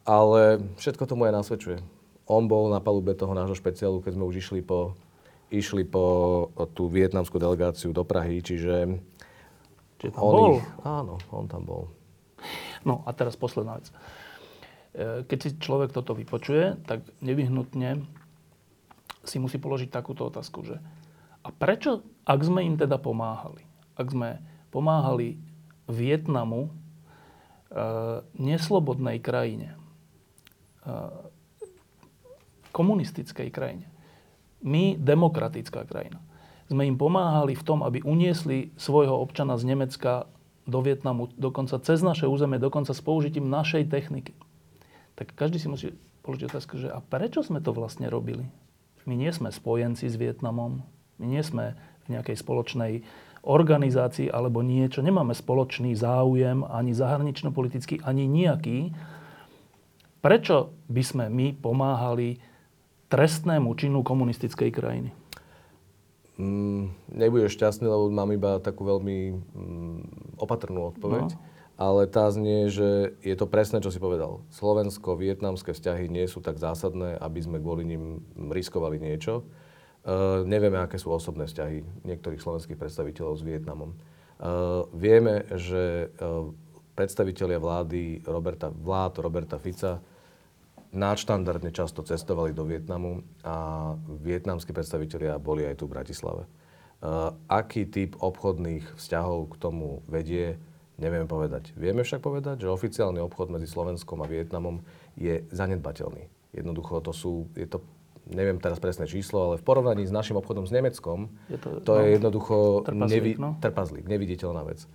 Ale 0.06 0.62
všetko 0.78 1.10
tomu 1.10 1.26
aj 1.26 1.34
nasvedčuje. 1.42 1.78
On 2.30 2.46
bol 2.46 2.70
na 2.70 2.82
palube 2.82 3.14
toho 3.18 3.34
nášho 3.34 3.58
špeciálu, 3.58 4.02
keď 4.02 4.18
sme 4.18 4.26
už 4.30 4.36
išli 4.42 4.62
po, 4.62 4.94
išli 5.50 5.86
po 5.86 6.06
tú 6.74 6.90
vietnamskú 6.90 7.38
delegáciu 7.42 7.94
do 7.94 8.06
Prahy, 8.06 8.42
čiže... 8.42 9.02
Čiže 10.02 10.12
tam 10.14 10.22
on 10.22 10.34
bol? 10.34 10.54
Ich, 10.58 10.66
áno, 10.86 11.16
on 11.34 11.46
tam 11.50 11.66
bol. 11.66 11.84
No 12.86 13.02
a 13.06 13.14
teraz 13.18 13.34
posledná 13.34 13.82
vec. 13.82 13.90
E, 14.94 15.26
Keď 15.26 15.38
si 15.42 15.50
človek 15.58 15.90
toto 15.90 16.14
vypočuje, 16.14 16.78
tak 16.86 17.02
nevyhnutne 17.22 18.06
si 19.26 19.42
musí 19.42 19.58
položiť 19.58 19.90
takúto 19.90 20.30
otázku, 20.30 20.62
že 20.62 20.78
a 21.46 21.50
prečo, 21.54 22.02
ak 22.26 22.42
sme 22.42 22.66
im 22.66 22.74
teda 22.74 22.98
pomáhali, 22.98 23.62
ak 23.94 24.08
sme 24.10 24.42
pomáhali 24.74 25.38
Vietnamu, 25.86 26.70
e, 26.70 26.72
neslobodnej 28.38 29.22
krajine, 29.22 29.78
komunistickej 32.72 33.50
krajine, 33.50 33.88
my, 34.66 34.98
demokratická 34.98 35.86
krajina, 35.86 36.20
sme 36.66 36.90
im 36.90 36.98
pomáhali 36.98 37.54
v 37.54 37.66
tom, 37.66 37.86
aby 37.86 38.02
uniesli 38.02 38.74
svojho 38.76 39.14
občana 39.14 39.54
z 39.62 39.70
Nemecka 39.70 40.26
do 40.66 40.82
Vietnamu, 40.82 41.30
dokonca 41.38 41.78
cez 41.78 42.02
naše 42.02 42.26
územie, 42.26 42.58
dokonca 42.58 42.90
s 42.90 43.02
použitím 43.02 43.46
našej 43.54 43.86
techniky. 43.86 44.34
Tak 45.14 45.38
každý 45.38 45.62
si 45.62 45.70
musí 45.70 45.88
položiť 46.26 46.50
otázku, 46.50 46.82
že 46.82 46.90
a 46.90 47.00
prečo 47.06 47.46
sme 47.46 47.62
to 47.62 47.70
vlastne 47.70 48.10
robili? 48.10 48.50
My 49.06 49.14
nie 49.14 49.30
sme 49.30 49.54
spojenci 49.54 50.10
s 50.10 50.18
Vietnamom, 50.18 50.82
my 51.22 51.26
nie 51.30 51.46
sme 51.46 51.78
v 52.10 52.18
nejakej 52.18 52.42
spoločnej 52.42 53.06
organizácii 53.46 54.34
alebo 54.34 54.66
niečo, 54.66 55.06
nemáme 55.06 55.38
spoločný 55.38 55.94
záujem 55.94 56.66
ani 56.66 56.98
zahranično-politický, 56.98 58.02
ani 58.02 58.26
nejaký. 58.26 58.90
Prečo 60.26 60.74
by 60.90 61.04
sme 61.06 61.26
my 61.30 61.54
pomáhali 61.54 62.42
trestnému 63.14 63.70
činu 63.78 64.02
komunistickej 64.02 64.74
krajiny? 64.74 65.14
Mm, 66.42 66.98
nebudeš 67.14 67.54
šťastný, 67.54 67.86
lebo 67.86 68.10
mám 68.10 68.34
iba 68.34 68.58
takú 68.58 68.90
veľmi 68.90 69.38
mm, 69.38 70.00
opatrnú 70.42 70.90
odpoveď. 70.98 71.30
No. 71.30 71.38
Ale 71.78 72.10
tá 72.10 72.26
znie, 72.34 72.74
že 72.74 73.14
je 73.22 73.36
to 73.38 73.46
presne, 73.46 73.86
čo 73.86 73.94
si 73.94 74.02
povedal. 74.02 74.42
Slovensko-vietnamské 74.50 75.78
vzťahy 75.78 76.10
nie 76.10 76.26
sú 76.26 76.42
tak 76.42 76.58
zásadné, 76.58 77.22
aby 77.22 77.40
sme 77.46 77.62
kvôli 77.62 77.86
nim 77.86 78.26
riskovali 78.34 78.98
niečo. 78.98 79.46
Uh, 80.02 80.42
nevieme, 80.42 80.82
aké 80.82 80.98
sú 80.98 81.14
osobné 81.14 81.46
vzťahy 81.46 81.86
niektorých 82.02 82.42
slovenských 82.42 82.80
predstaviteľov 82.82 83.38
s 83.38 83.44
Vietnamom. 83.46 83.94
Uh, 84.42 84.90
vieme, 84.90 85.46
že 85.54 86.10
uh, 86.18 86.50
predstavitelia 86.98 87.62
vlády 87.62 88.26
Roberta, 88.26 88.74
vlád 88.74 89.22
Roberta 89.22 89.62
Fica 89.62 90.02
nadštandardne 90.94 91.74
často 91.74 92.06
cestovali 92.06 92.54
do 92.54 92.68
Vietnamu 92.68 93.26
a 93.42 93.92
vietnamskí 94.22 94.74
predstavitelia 94.76 95.42
boli 95.42 95.66
aj 95.66 95.82
tu 95.82 95.90
v 95.90 95.94
Bratislave. 95.98 96.44
Uh, 97.06 97.36
aký 97.52 97.86
typ 97.86 98.18
obchodných 98.18 98.98
vzťahov 98.98 99.54
k 99.54 99.56
tomu 99.60 100.02
vedie, 100.10 100.58
nevieme 100.98 101.28
povedať. 101.28 101.76
Vieme 101.76 102.02
však 102.02 102.24
povedať, 102.24 102.66
že 102.66 102.72
oficiálny 102.72 103.20
obchod 103.20 103.52
medzi 103.52 103.68
Slovenskom 103.68 104.24
a 104.24 104.30
Vietnamom 104.32 104.82
je 105.20 105.44
zanedbateľný. 105.52 106.28
Jednoducho 106.56 107.04
to 107.04 107.12
sú, 107.12 107.52
je 107.54 107.68
to 107.68 107.84
neviem 108.32 108.58
teraz 108.58 108.82
presné 108.82 109.06
číslo, 109.06 109.52
ale 109.52 109.62
v 109.62 109.66
porovnaní 109.68 110.08
s 110.08 110.14
našim 110.14 110.40
obchodom 110.42 110.66
s 110.66 110.74
Nemeckom, 110.74 111.30
je 111.46 111.60
to, 111.62 111.70
to 111.86 111.92
no, 111.94 112.02
je 112.02 112.08
jednoducho 112.18 112.56
trpazlík, 112.82 113.14
nevi, 113.14 113.32
no? 113.38 113.50
trpazlík, 113.62 114.06
neviditeľná 114.10 114.66
vec. 114.66 114.90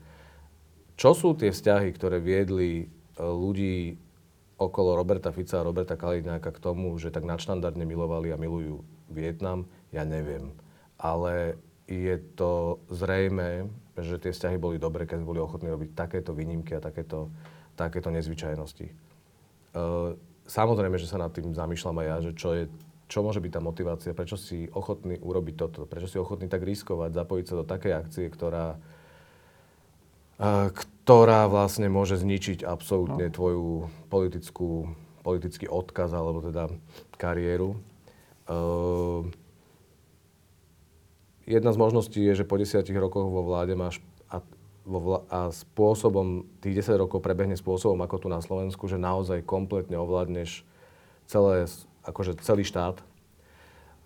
Čo 0.98 1.14
sú 1.14 1.28
tie 1.38 1.54
vzťahy, 1.54 1.94
ktoré 1.94 2.18
viedli 2.18 2.84
e, 2.84 2.86
ľudí 3.22 3.96
okolo 4.60 4.92
Roberta 4.92 5.32
Fica 5.32 5.64
a 5.64 5.66
Roberta 5.66 5.96
Kaliňáka 5.96 6.52
k 6.52 6.60
tomu, 6.60 6.92
že 7.00 7.08
tak 7.08 7.24
nadštandardne 7.24 7.88
milovali 7.88 8.28
a 8.28 8.36
milujú 8.36 8.84
Vietnam, 9.08 9.64
ja 9.88 10.04
neviem. 10.04 10.52
Ale 11.00 11.56
je 11.88 12.20
to 12.36 12.84
zrejme, 12.92 13.72
že 13.96 14.20
tie 14.20 14.36
vzťahy 14.36 14.60
boli 14.60 14.76
dobré, 14.76 15.08
keď 15.08 15.24
boli 15.24 15.40
ochotní 15.40 15.72
robiť 15.72 15.96
takéto 15.96 16.36
výnimky 16.36 16.76
a 16.76 16.84
takéto, 16.84 17.32
takéto 17.74 18.12
nezvyčajnosti. 18.12 18.86
E, 18.86 18.94
samozrejme, 20.44 21.00
že 21.00 21.08
sa 21.08 21.16
nad 21.16 21.32
tým 21.32 21.56
zamýšľam 21.56 21.96
aj 22.04 22.06
ja, 22.06 22.16
že 22.20 22.32
čo 22.36 22.50
je 22.52 22.64
čo 23.10 23.26
môže 23.26 23.42
byť 23.42 23.58
tá 23.58 23.58
motivácia, 23.58 24.14
prečo 24.14 24.38
si 24.38 24.70
ochotný 24.70 25.18
urobiť 25.18 25.54
toto, 25.58 25.82
prečo 25.82 26.06
si 26.06 26.14
ochotný 26.14 26.46
tak 26.46 26.62
riskovať, 26.62 27.10
zapojiť 27.10 27.46
sa 27.50 27.58
do 27.58 27.66
takej 27.66 27.92
akcie, 28.06 28.30
ktorá, 28.30 28.78
ktorá 31.10 31.50
vlastne 31.50 31.90
môže 31.90 32.14
zničiť 32.22 32.62
absolútne 32.62 33.26
no. 33.26 33.34
tvoju 33.34 33.66
politickú, 34.06 34.94
politický 35.26 35.66
odkaz 35.66 36.14
alebo 36.14 36.38
teda 36.38 36.70
kariéru. 37.18 37.74
Uh, 38.46 39.26
jedna 41.50 41.74
z 41.74 41.80
možností 41.82 42.22
je, 42.22 42.38
že 42.38 42.46
po 42.46 42.54
desiatich 42.62 42.94
rokoch 42.94 43.26
vo 43.26 43.42
vláde 43.42 43.74
máš 43.74 43.98
a, 44.30 44.38
vo 44.86 44.98
vla, 45.02 45.18
a 45.26 45.50
spôsobom, 45.50 46.46
tých 46.62 46.86
10 46.86 47.02
rokov 47.02 47.26
prebehne 47.26 47.58
spôsobom 47.58 47.98
ako 48.06 48.16
tu 48.22 48.26
na 48.30 48.38
Slovensku, 48.38 48.86
že 48.86 48.94
naozaj 48.94 49.42
kompletne 49.42 49.98
ovládneš 49.98 50.62
celé 51.26 51.66
akože 52.06 52.38
celý 52.38 52.62
štát, 52.62 53.02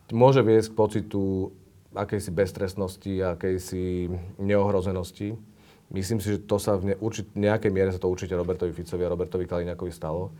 môže 0.08 0.40
viesť 0.40 0.72
k 0.72 0.78
pocitu 0.80 1.52
akejsi 1.92 2.32
beztrestnosti, 2.32 3.12
akejsi 3.36 4.08
neohrozenosti. 4.40 5.53
Myslím 5.92 6.20
si, 6.20 6.36
že 6.36 6.38
to 6.44 6.56
sa 6.56 6.80
v 6.80 6.92
ne, 6.92 6.94
určit, 6.96 7.32
nejakej 7.36 7.70
miere 7.72 7.92
sa 7.92 8.00
to 8.00 8.08
určite 8.08 8.32
Robertovi 8.32 8.72
Ficovi 8.72 9.04
a 9.04 9.12
Robertovi 9.12 9.44
Kaliňakovi 9.44 9.92
stalo. 9.92 10.32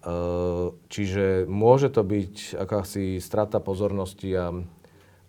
Uh, 0.00 0.72
čiže 0.88 1.44
môže 1.44 1.92
to 1.92 2.00
byť 2.00 2.56
akási 2.56 3.20
strata 3.20 3.60
pozornosti 3.60 4.32
a, 4.32 4.48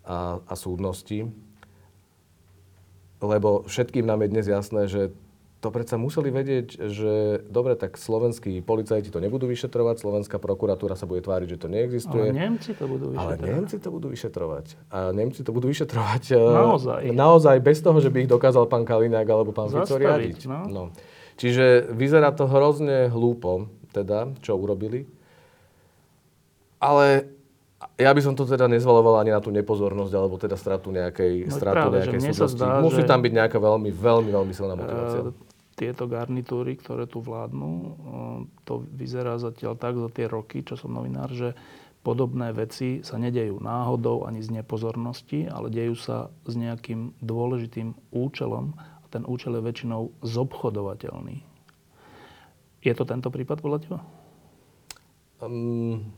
a, 0.08 0.40
a 0.40 0.54
súdnosti, 0.56 1.28
lebo 3.20 3.68
všetkým 3.68 4.08
nám 4.08 4.24
je 4.24 4.32
dnes 4.32 4.48
jasné, 4.48 4.88
že 4.88 5.12
to 5.62 5.70
predsa 5.70 5.94
museli 6.02 6.34
vedieť, 6.34 6.90
že 6.90 7.46
dobre, 7.46 7.78
tak 7.78 7.94
slovenskí 7.94 8.66
policajti 8.66 9.14
to 9.14 9.22
nebudú 9.22 9.46
vyšetrovať, 9.46 10.02
slovenská 10.02 10.42
prokuratúra 10.42 10.98
sa 10.98 11.06
bude 11.06 11.22
tváriť, 11.22 11.54
že 11.54 11.58
to 11.62 11.68
neexistuje. 11.70 12.34
Ale 12.34 12.50
Nemci 12.50 12.74
to 12.74 12.90
budú 12.90 13.14
vyšetrovať. 13.14 13.38
Ale 13.38 13.54
Nemci 13.54 13.76
to 13.78 13.90
budú 13.94 14.08
vyšetrovať. 14.10 14.66
A 14.90 14.98
Nemci 15.14 15.40
to 15.46 15.52
budú 15.54 15.66
vyšetrovať 15.70 16.24
e, 16.34 16.42
naozaj, 16.42 17.02
naozaj 17.14 17.58
bez 17.62 17.78
toho, 17.86 18.02
že 18.02 18.10
by 18.10 18.26
ich 18.26 18.30
dokázal 18.34 18.66
pán 18.66 18.90
Kalinák 18.90 19.30
alebo 19.30 19.54
pán 19.54 19.70
Fico 19.70 20.02
riadiť. 20.02 20.50
No. 20.50 20.60
No. 20.66 20.84
Čiže 21.38 21.94
vyzerá 21.94 22.34
to 22.34 22.50
hrozne 22.50 23.14
hlúpo, 23.14 23.70
teda, 23.94 24.34
čo 24.42 24.58
urobili. 24.58 25.06
Ale 26.82 27.30
ja 28.02 28.10
by 28.14 28.22
som 28.22 28.34
to 28.34 28.50
teda 28.50 28.66
nezvaloval 28.66 29.22
ani 29.22 29.30
na 29.30 29.42
tú 29.42 29.54
nepozornosť, 29.54 30.14
alebo 30.14 30.42
teda 30.42 30.58
stratu 30.58 30.90
nejakej, 30.90 31.50
no, 31.50 31.54
stratu 31.54 31.90
práve, 31.90 31.98
nejakej 32.02 32.22
súdnosti. 32.34 32.66
Musí 32.82 33.02
že... 33.06 33.10
tam 33.10 33.22
byť 33.22 33.34
nejaká 33.38 33.58
veľmi, 33.62 33.90
veľmi, 33.94 34.30
veľmi 34.34 34.54
silná 34.54 34.74
motivácia. 34.74 35.22
Uh, 35.30 35.51
tieto 35.82 36.06
garnitúry, 36.06 36.78
ktoré 36.78 37.10
tu 37.10 37.26
vládnu, 37.26 37.72
eh, 37.74 37.92
to 38.70 38.86
vyzerá 38.94 39.42
zatiaľ 39.42 39.74
tak 39.82 39.98
za 39.98 40.14
tie 40.14 40.30
roky, 40.30 40.62
čo 40.62 40.78
som 40.78 40.94
novinár, 40.94 41.34
že 41.34 41.58
podobné 42.06 42.54
veci 42.54 43.02
sa 43.02 43.18
nedejú 43.18 43.58
náhodou 43.58 44.30
ani 44.30 44.46
z 44.46 44.62
nepozornosti, 44.62 45.50
ale 45.50 45.74
dejú 45.74 45.98
sa 45.98 46.30
s 46.46 46.54
nejakým 46.54 47.18
dôležitým 47.22 48.14
účelom 48.14 48.78
a 48.78 49.06
ten 49.10 49.26
účel 49.26 49.58
je 49.58 49.66
väčšinou 49.66 50.14
zobchodovateľný. 50.22 51.42
Je 52.82 52.94
to 52.94 53.06
tento 53.06 53.30
prípad 53.30 53.62
podľa 53.62 53.80
teba? 53.86 54.00
Um, 55.42 56.14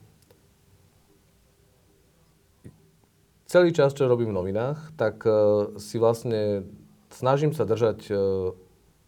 celý 3.47 3.75
čas, 3.75 3.91
čo 3.91 4.07
robím 4.07 4.31
v 4.31 4.39
novinách, 4.39 4.95
tak 4.95 5.23
uh, 5.27 5.75
si 5.75 5.99
vlastne 5.99 6.63
snažím 7.11 7.51
sa 7.51 7.67
držať 7.67 7.99
uh, 8.07 8.17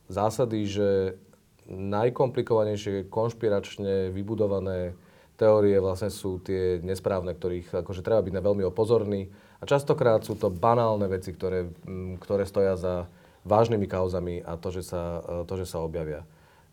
zásady, 0.10 0.60
že 0.70 0.90
najkomplikovanejšie 1.70 3.10
konšpiračne 3.10 4.14
vybudované 4.14 4.94
teórie 5.36 5.76
vlastne 5.82 6.14
sú 6.14 6.40
tie 6.40 6.80
nesprávne, 6.80 7.36
ktorých 7.36 7.84
akože 7.84 8.06
treba 8.06 8.24
byť 8.24 8.34
veľmi 8.34 8.64
opozorný. 8.64 9.28
A 9.60 9.64
častokrát 9.68 10.24
sú 10.24 10.38
to 10.40 10.54
banálne 10.54 11.10
veci, 11.10 11.34
ktoré, 11.36 11.68
ktoré 12.22 12.48
stoja 12.48 12.80
za 12.80 13.10
vážnymi 13.44 13.86
kauzami 13.86 14.36
a 14.42 14.58
to, 14.58 14.74
že 14.74 14.84
sa, 14.88 15.22
to, 15.46 15.54
že 15.60 15.70
sa 15.70 15.84
objavia. 15.84 16.26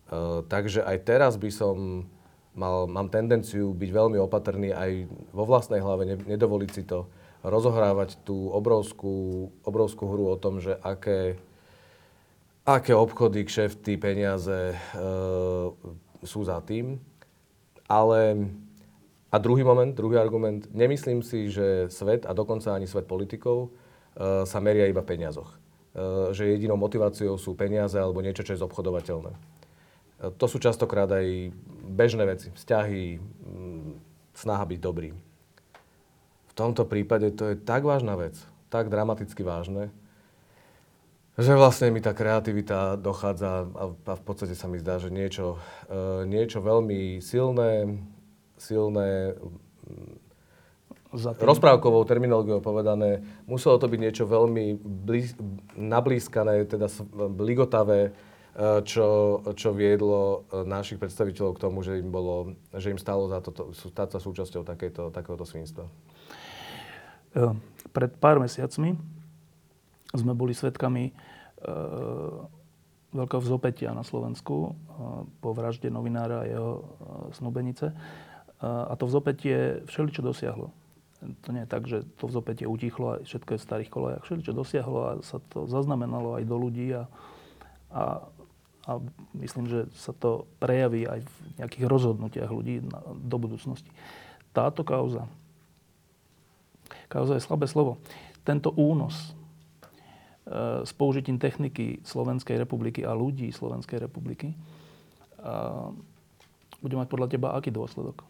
Uh, 0.09 0.45
takže 0.45 0.83
aj 0.83 0.97
teraz 1.05 1.33
by 1.37 1.49
som 1.53 2.05
mal, 2.53 2.85
mám 2.85 3.09
tendenciu 3.09 3.73
byť 3.73 3.89
veľmi 3.89 4.17
opatrný 4.21 4.73
aj 4.73 5.09
vo 5.33 5.43
vlastnej 5.45 5.81
hlave, 5.81 6.05
ne, 6.05 6.17
nedovoliť 6.17 6.71
si 6.73 6.83
to, 6.85 7.09
rozohrávať 7.43 8.23
tú 8.23 8.49
obrovskú, 8.55 9.49
obrovskú 9.67 10.07
hru 10.07 10.31
o 10.31 10.39
tom, 10.39 10.63
že 10.63 10.79
aké 10.79 11.35
aké 12.63 12.95
obchody, 12.95 13.43
kšefty, 13.43 13.99
peniaze 13.99 14.71
e, 14.71 14.77
sú 16.23 16.47
za 16.47 16.63
tým. 16.63 16.99
Ale 17.91 18.47
a 19.33 19.37
druhý 19.37 19.63
moment, 19.65 19.91
druhý 19.91 20.17
argument, 20.17 20.69
nemyslím 20.71 21.25
si, 21.25 21.51
že 21.51 21.89
svet 21.91 22.23
a 22.29 22.31
dokonca 22.31 22.71
ani 22.71 22.87
svet 22.87 23.09
politikov 23.09 23.67
e, 23.67 23.69
sa 24.47 24.59
meria 24.63 24.87
iba 24.87 25.03
v 25.03 25.09
peniazoch. 25.11 25.49
E, 25.49 25.57
že 26.31 26.47
jedinou 26.47 26.79
motiváciou 26.79 27.35
sú 27.35 27.57
peniaze 27.57 27.99
alebo 27.99 28.23
niečo, 28.23 28.47
čo 28.47 28.55
je 28.55 28.63
zobchodovateľné. 28.63 29.33
E, 29.33 29.39
to 30.39 30.45
sú 30.47 30.61
častokrát 30.61 31.11
aj 31.11 31.51
bežné 31.83 32.23
veci, 32.23 32.47
vzťahy, 32.55 33.03
m, 33.19 33.99
snaha 34.31 34.63
byť 34.63 34.79
dobrý. 34.79 35.11
V 36.47 36.53
tomto 36.53 36.87
prípade 36.87 37.33
to 37.35 37.51
je 37.51 37.55
tak 37.57 37.83
vážna 37.83 38.15
vec, 38.15 38.37
tak 38.71 38.87
dramaticky 38.87 39.41
vážne, 39.41 39.89
že 41.33 41.57
vlastne 41.57 41.89
mi 41.89 41.97
tá 41.97 42.13
kreativita 42.13 42.93
dochádza 42.93 43.65
a, 43.65 43.83
a 43.89 44.13
v 44.13 44.23
podstate 44.23 44.53
sa 44.53 44.69
mi 44.69 44.77
zdá, 44.77 45.01
že 45.01 45.09
niečo, 45.09 45.57
uh, 45.89 46.21
niečo 46.29 46.61
veľmi 46.61 47.17
silné, 47.25 47.97
silné 48.61 49.33
tým... 51.09 51.41
rozprávkovou 51.41 52.05
terminológiou 52.05 52.61
povedané, 52.61 53.25
muselo 53.49 53.81
to 53.81 53.89
byť 53.89 53.99
niečo 54.01 54.25
veľmi 54.29 54.77
blíz, 54.77 55.33
nablískané, 55.73 56.69
teda 56.69 56.85
ligotavé, 57.41 58.13
uh, 58.13 58.85
čo, 58.85 59.41
čo 59.57 59.73
viedlo 59.73 60.45
uh, 60.53 60.61
našich 60.61 61.01
predstaviteľov 61.01 61.57
k 61.57 61.63
tomu, 61.65 61.81
že 61.81 61.97
im, 61.97 62.13
bolo, 62.13 62.53
že 62.77 62.93
im 62.93 63.01
stalo 63.01 63.25
za 63.25 63.41
to, 63.41 63.73
stať 63.73 64.15
sa 64.15 64.19
súčasťou 64.21 64.61
takéto, 64.61 65.09
takéhoto 65.09 65.49
svinstva. 65.49 65.89
Pred 67.89 68.21
pár 68.21 68.37
mesiacmi 68.37 68.93
sme 70.13 70.37
boli 70.37 70.53
svetkami 70.53 71.09
e, 71.09 71.13
veľkého 73.13 73.41
vzopetia 73.41 73.93
na 73.93 74.05
Slovensku 74.05 74.53
e, 74.53 74.69
po 75.41 75.53
vražde 75.53 75.89
novinára 75.89 76.45
a 76.45 76.49
jeho 76.49 76.71
e, 76.77 76.83
snúbenice. 77.37 77.93
E, 77.93 77.95
a 78.61 78.93
to 78.97 79.09
vzopetie 79.09 79.85
všeličo 79.89 80.21
dosiahlo. 80.21 80.73
To 81.23 81.49
nie 81.55 81.63
je 81.63 81.71
tak, 81.71 81.83
že 81.87 82.03
to 82.19 82.27
vzopetie 82.27 82.67
utichlo 82.67 83.15
a 83.15 83.21
všetko 83.23 83.55
je 83.55 83.59
v 83.61 83.67
starých 83.69 83.89
kolejach. 83.93 84.23
Všeličo 84.27 84.53
dosiahlo 84.53 84.99
a 85.01 85.11
sa 85.23 85.39
to 85.49 85.65
zaznamenalo 85.65 86.35
aj 86.35 86.43
do 86.43 86.57
ľudí 86.59 86.91
a, 86.93 87.07
a, 87.89 88.03
a 88.85 88.91
myslím, 89.39 89.65
že 89.71 89.87
sa 89.95 90.11
to 90.11 90.45
prejaví 90.59 91.07
aj 91.07 91.23
v 91.23 91.33
nejakých 91.63 91.85
rozhodnutiach 91.87 92.51
ľudí 92.51 92.83
na, 92.83 92.99
do 93.17 93.37
budúcnosti. 93.39 93.87
Táto 94.51 94.83
kauza, 94.83 95.25
kauza 97.07 97.39
je 97.39 97.45
slabé 97.45 97.65
slovo, 97.65 97.97
tento 98.43 98.75
únos 98.75 99.33
s 100.83 100.91
použitím 100.95 101.39
techniky 101.39 102.03
Slovenskej 102.03 102.59
republiky 102.59 103.07
a 103.07 103.15
ľudí 103.15 103.47
Slovenskej 103.55 104.03
republiky, 104.03 104.51
bude 106.83 106.95
mať 106.99 107.07
podľa 107.07 107.27
teba 107.31 107.55
aký 107.55 107.71
dôsledok? 107.71 108.27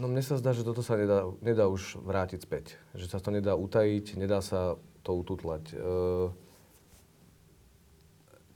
No 0.00 0.08
mne 0.08 0.24
sa 0.24 0.40
zdá, 0.40 0.56
že 0.56 0.64
toto 0.64 0.80
sa 0.80 0.96
nedá, 0.96 1.28
nedá 1.44 1.68
už 1.68 2.00
vrátiť 2.00 2.40
späť. 2.40 2.80
Že 2.96 3.06
sa 3.12 3.18
to 3.20 3.36
nedá 3.36 3.52
utajiť, 3.52 4.16
nedá 4.16 4.40
sa 4.40 4.80
to 5.04 5.12
ututlať. 5.12 5.64
E, 5.68 5.78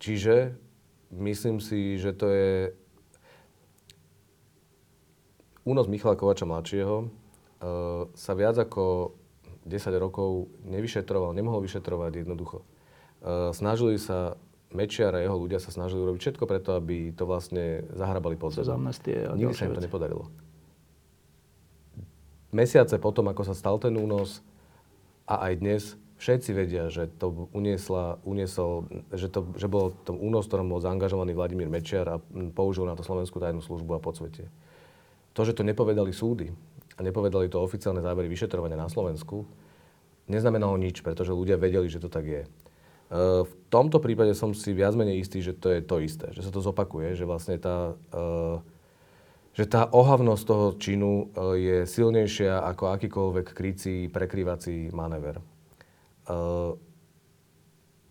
čiže 0.01 0.57
myslím 1.13 1.61
si, 1.61 2.01
že 2.01 2.17
to 2.17 2.33
je 2.33 2.73
únos 5.69 5.85
Michala 5.85 6.17
Kovača 6.17 6.49
mladšieho, 6.49 7.13
sa 8.15 8.33
viac 8.37 8.57
ako 8.61 9.15
10 9.65 9.97
rokov 9.97 10.53
nevyšetroval, 10.69 11.33
nemohol 11.33 11.65
vyšetrovať 11.65 12.25
jednoducho. 12.25 12.61
Snažili 13.57 13.97
sa 13.97 14.37
Mečiar 14.75 15.15
a 15.15 15.23
jeho 15.23 15.39
ľudia 15.39 15.63
sa 15.63 15.71
snažili 15.71 16.03
urobiť 16.03 16.21
všetko 16.21 16.45
preto, 16.51 16.75
aby 16.75 17.15
to 17.15 17.25
vlastne 17.25 17.87
zahrabali 17.95 18.35
pod 18.35 18.59
a 18.59 19.33
Nikdy 19.39 19.55
sa 19.55 19.71
im 19.71 19.73
to 19.73 19.79
veci. 19.79 19.87
nepodarilo. 19.87 20.25
Mesiace 22.51 22.99
potom, 22.99 23.31
ako 23.31 23.43
sa 23.47 23.55
stal 23.55 23.79
ten 23.79 23.95
únos 23.95 24.43
a 25.31 25.47
aj 25.47 25.53
dnes, 25.63 25.83
všetci 26.19 26.51
vedia, 26.55 26.91
že 26.91 27.07
to 27.07 27.51
uniesla, 27.55 28.19
uniesol, 28.27 28.91
že, 29.15 29.31
to, 29.31 29.47
že 29.55 29.71
bol 29.71 29.95
to 30.07 30.15
únos, 30.15 30.51
ktorom 30.51 30.71
bol 30.71 30.83
zaangažovaný 30.83 31.39
Vladimír 31.39 31.71
Mečiar 31.71 32.07
a 32.11 32.23
použil 32.55 32.87
na 32.87 32.99
to 32.99 33.07
Slovenskú 33.07 33.39
tajnú 33.39 33.63
službu 33.63 33.99
a 33.99 34.03
podsvetie. 34.03 34.51
To, 35.35 35.43
že 35.43 35.55
to 35.55 35.67
nepovedali 35.67 36.11
súdy 36.15 36.51
a 36.95 37.01
nepovedali 37.03 37.51
to 37.51 37.59
oficiálne 37.59 37.99
závery 37.99 38.31
vyšetrovania 38.31 38.79
na 38.79 38.87
Slovensku, 38.87 39.47
neznamenalo 40.31 40.79
nič, 40.79 41.03
pretože 41.05 41.35
ľudia 41.37 41.61
vedeli, 41.61 41.91
že 41.91 42.01
to 42.01 42.09
tak 42.09 42.25
je. 42.25 42.43
E, 42.45 42.49
V 43.45 43.53
tomto 43.69 44.01
prípade 44.01 44.33
som 44.33 44.57
si 44.57 44.73
viac 44.73 44.97
menej 44.97 45.21
istý, 45.21 45.45
že 45.45 45.53
to 45.53 45.69
je 45.75 45.81
to 45.85 46.01
isté, 46.01 46.33
že 46.33 46.47
sa 46.47 46.51
to 46.55 46.65
zopakuje, 46.65 47.19
že 47.19 47.29
vlastne 47.29 47.61
tá, 47.61 47.93
e, 48.15 48.25
že 49.55 49.69
tá 49.69 49.87
ohavnosť 49.91 50.45
toho 50.47 50.67
činu 50.81 51.13
e, 51.13 51.25
je 51.59 51.79
silnejšia 51.85 52.63
ako 52.63 52.95
akýkoľvek 52.95 53.47
krycí, 53.53 54.09
prekrývací 54.09 54.91
manéver. 54.95 55.41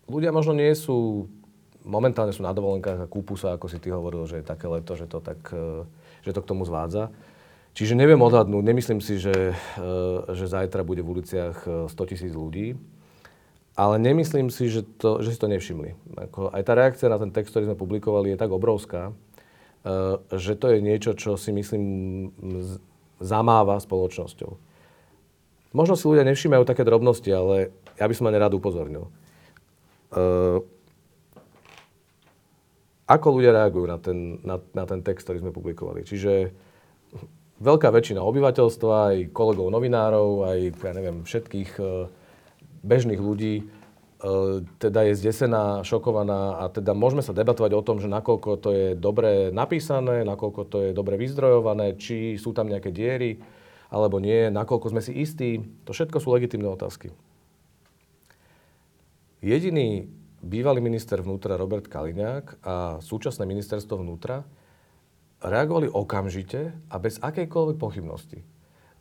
Ľudia 0.06 0.30
možno 0.30 0.54
nie 0.54 0.70
sú, 0.78 1.26
momentálne 1.82 2.30
sú 2.30 2.46
na 2.46 2.54
dovolenkách 2.54 3.02
a 3.02 3.10
kúpu 3.10 3.34
sa, 3.34 3.58
ako 3.58 3.66
si 3.66 3.82
ty 3.82 3.90
hovoril, 3.90 4.22
že 4.30 4.38
je 4.38 4.46
také 4.46 4.70
leto, 4.70 4.94
že 4.94 5.10
to, 5.10 5.18
tak, 5.18 5.50
že 6.22 6.30
to 6.30 6.38
k 6.38 6.46
tomu 6.46 6.62
zvádza. 6.62 7.10
Čiže 7.74 7.98
neviem 7.98 8.22
odhadnúť, 8.22 8.62
nemyslím 8.62 9.02
si, 9.02 9.18
že, 9.18 9.50
že 10.30 10.46
zajtra 10.46 10.86
bude 10.86 11.02
v 11.02 11.18
uliciach 11.18 11.90
100 11.90 12.10
tisíc 12.10 12.30
ľudí. 12.30 12.78
Ale 13.74 13.98
nemyslím 13.98 14.54
si, 14.54 14.70
že, 14.70 14.86
to, 14.86 15.18
že 15.18 15.34
si 15.34 15.38
to 15.42 15.50
nevšimli. 15.50 15.98
Ako 16.30 16.54
aj 16.54 16.62
tá 16.62 16.78
reakcia 16.78 17.10
na 17.10 17.18
ten 17.18 17.34
text, 17.34 17.50
ktorý 17.50 17.74
sme 17.74 17.74
publikovali, 17.74 18.30
je 18.30 18.38
tak 18.38 18.54
obrovská, 18.54 19.10
uh, 19.10 20.22
že 20.30 20.54
to 20.54 20.70
je 20.70 20.78
niečo, 20.78 21.18
čo 21.18 21.34
si 21.34 21.50
myslím 21.50 21.82
z- 22.62 22.78
zamáva 23.18 23.82
spoločnosťou. 23.82 24.54
Možno 25.74 25.98
si 25.98 26.06
ľudia 26.06 26.22
nevšímajú 26.30 26.62
také 26.62 26.86
drobnosti, 26.86 27.26
ale 27.34 27.74
ja 27.98 28.06
by 28.06 28.14
som 28.14 28.30
ma 28.30 28.34
nerád 28.34 28.54
upozornil. 28.54 29.10
Ako 33.10 33.26
ľudia 33.34 33.50
reagujú 33.50 33.86
na 33.90 33.98
ten, 33.98 34.38
na, 34.46 34.62
na 34.70 34.84
ten 34.86 35.02
text, 35.02 35.26
ktorý 35.26 35.42
sme 35.42 35.50
publikovali. 35.50 36.06
Čiže 36.06 36.54
veľká 37.62 37.90
väčšina 37.90 38.22
obyvateľstva, 38.22 38.94
aj 39.14 39.16
kolegov 39.30 39.70
novinárov, 39.70 40.48
aj 40.48 40.58
ja 40.74 40.92
neviem, 40.94 41.22
všetkých 41.22 41.70
uh, 41.78 42.10
bežných 42.84 43.18
ľudí 43.18 43.54
e, 43.60 43.64
teda 44.76 45.08
je 45.08 45.14
zdesená, 45.16 45.80
šokovaná 45.82 46.60
a 46.60 46.64
teda 46.68 46.92
môžeme 46.92 47.24
sa 47.24 47.32
debatovať 47.32 47.72
o 47.72 47.82
tom, 47.82 47.96
že 47.98 48.12
nakoľko 48.12 48.50
to 48.60 48.70
je 48.70 48.86
dobre 48.92 49.48
napísané, 49.50 50.22
nakoľko 50.28 50.62
to 50.68 50.76
je 50.84 50.90
dobre 50.92 51.16
vyzdrojované, 51.16 51.96
či 51.96 52.36
sú 52.36 52.52
tam 52.52 52.68
nejaké 52.68 52.92
diery 52.92 53.40
alebo 53.88 54.20
nie, 54.20 54.52
nakoľko 54.52 54.92
sme 54.92 55.00
si 55.00 55.16
istí. 55.16 55.64
To 55.88 55.96
všetko 55.96 56.20
sú 56.20 56.28
legitimné 56.34 56.68
otázky. 56.68 57.14
Jediný 59.44 60.08
bývalý 60.44 60.80
minister 60.84 61.20
vnútra 61.20 61.56
Robert 61.56 61.88
Kaliňák 61.88 62.64
a 62.64 62.76
súčasné 63.00 63.48
ministerstvo 63.48 64.00
vnútra 64.00 64.44
reagovali 65.44 65.92
okamžite 65.92 66.72
a 66.88 66.96
bez 66.96 67.20
akejkoľvek 67.20 67.76
pochybnosti. 67.76 68.40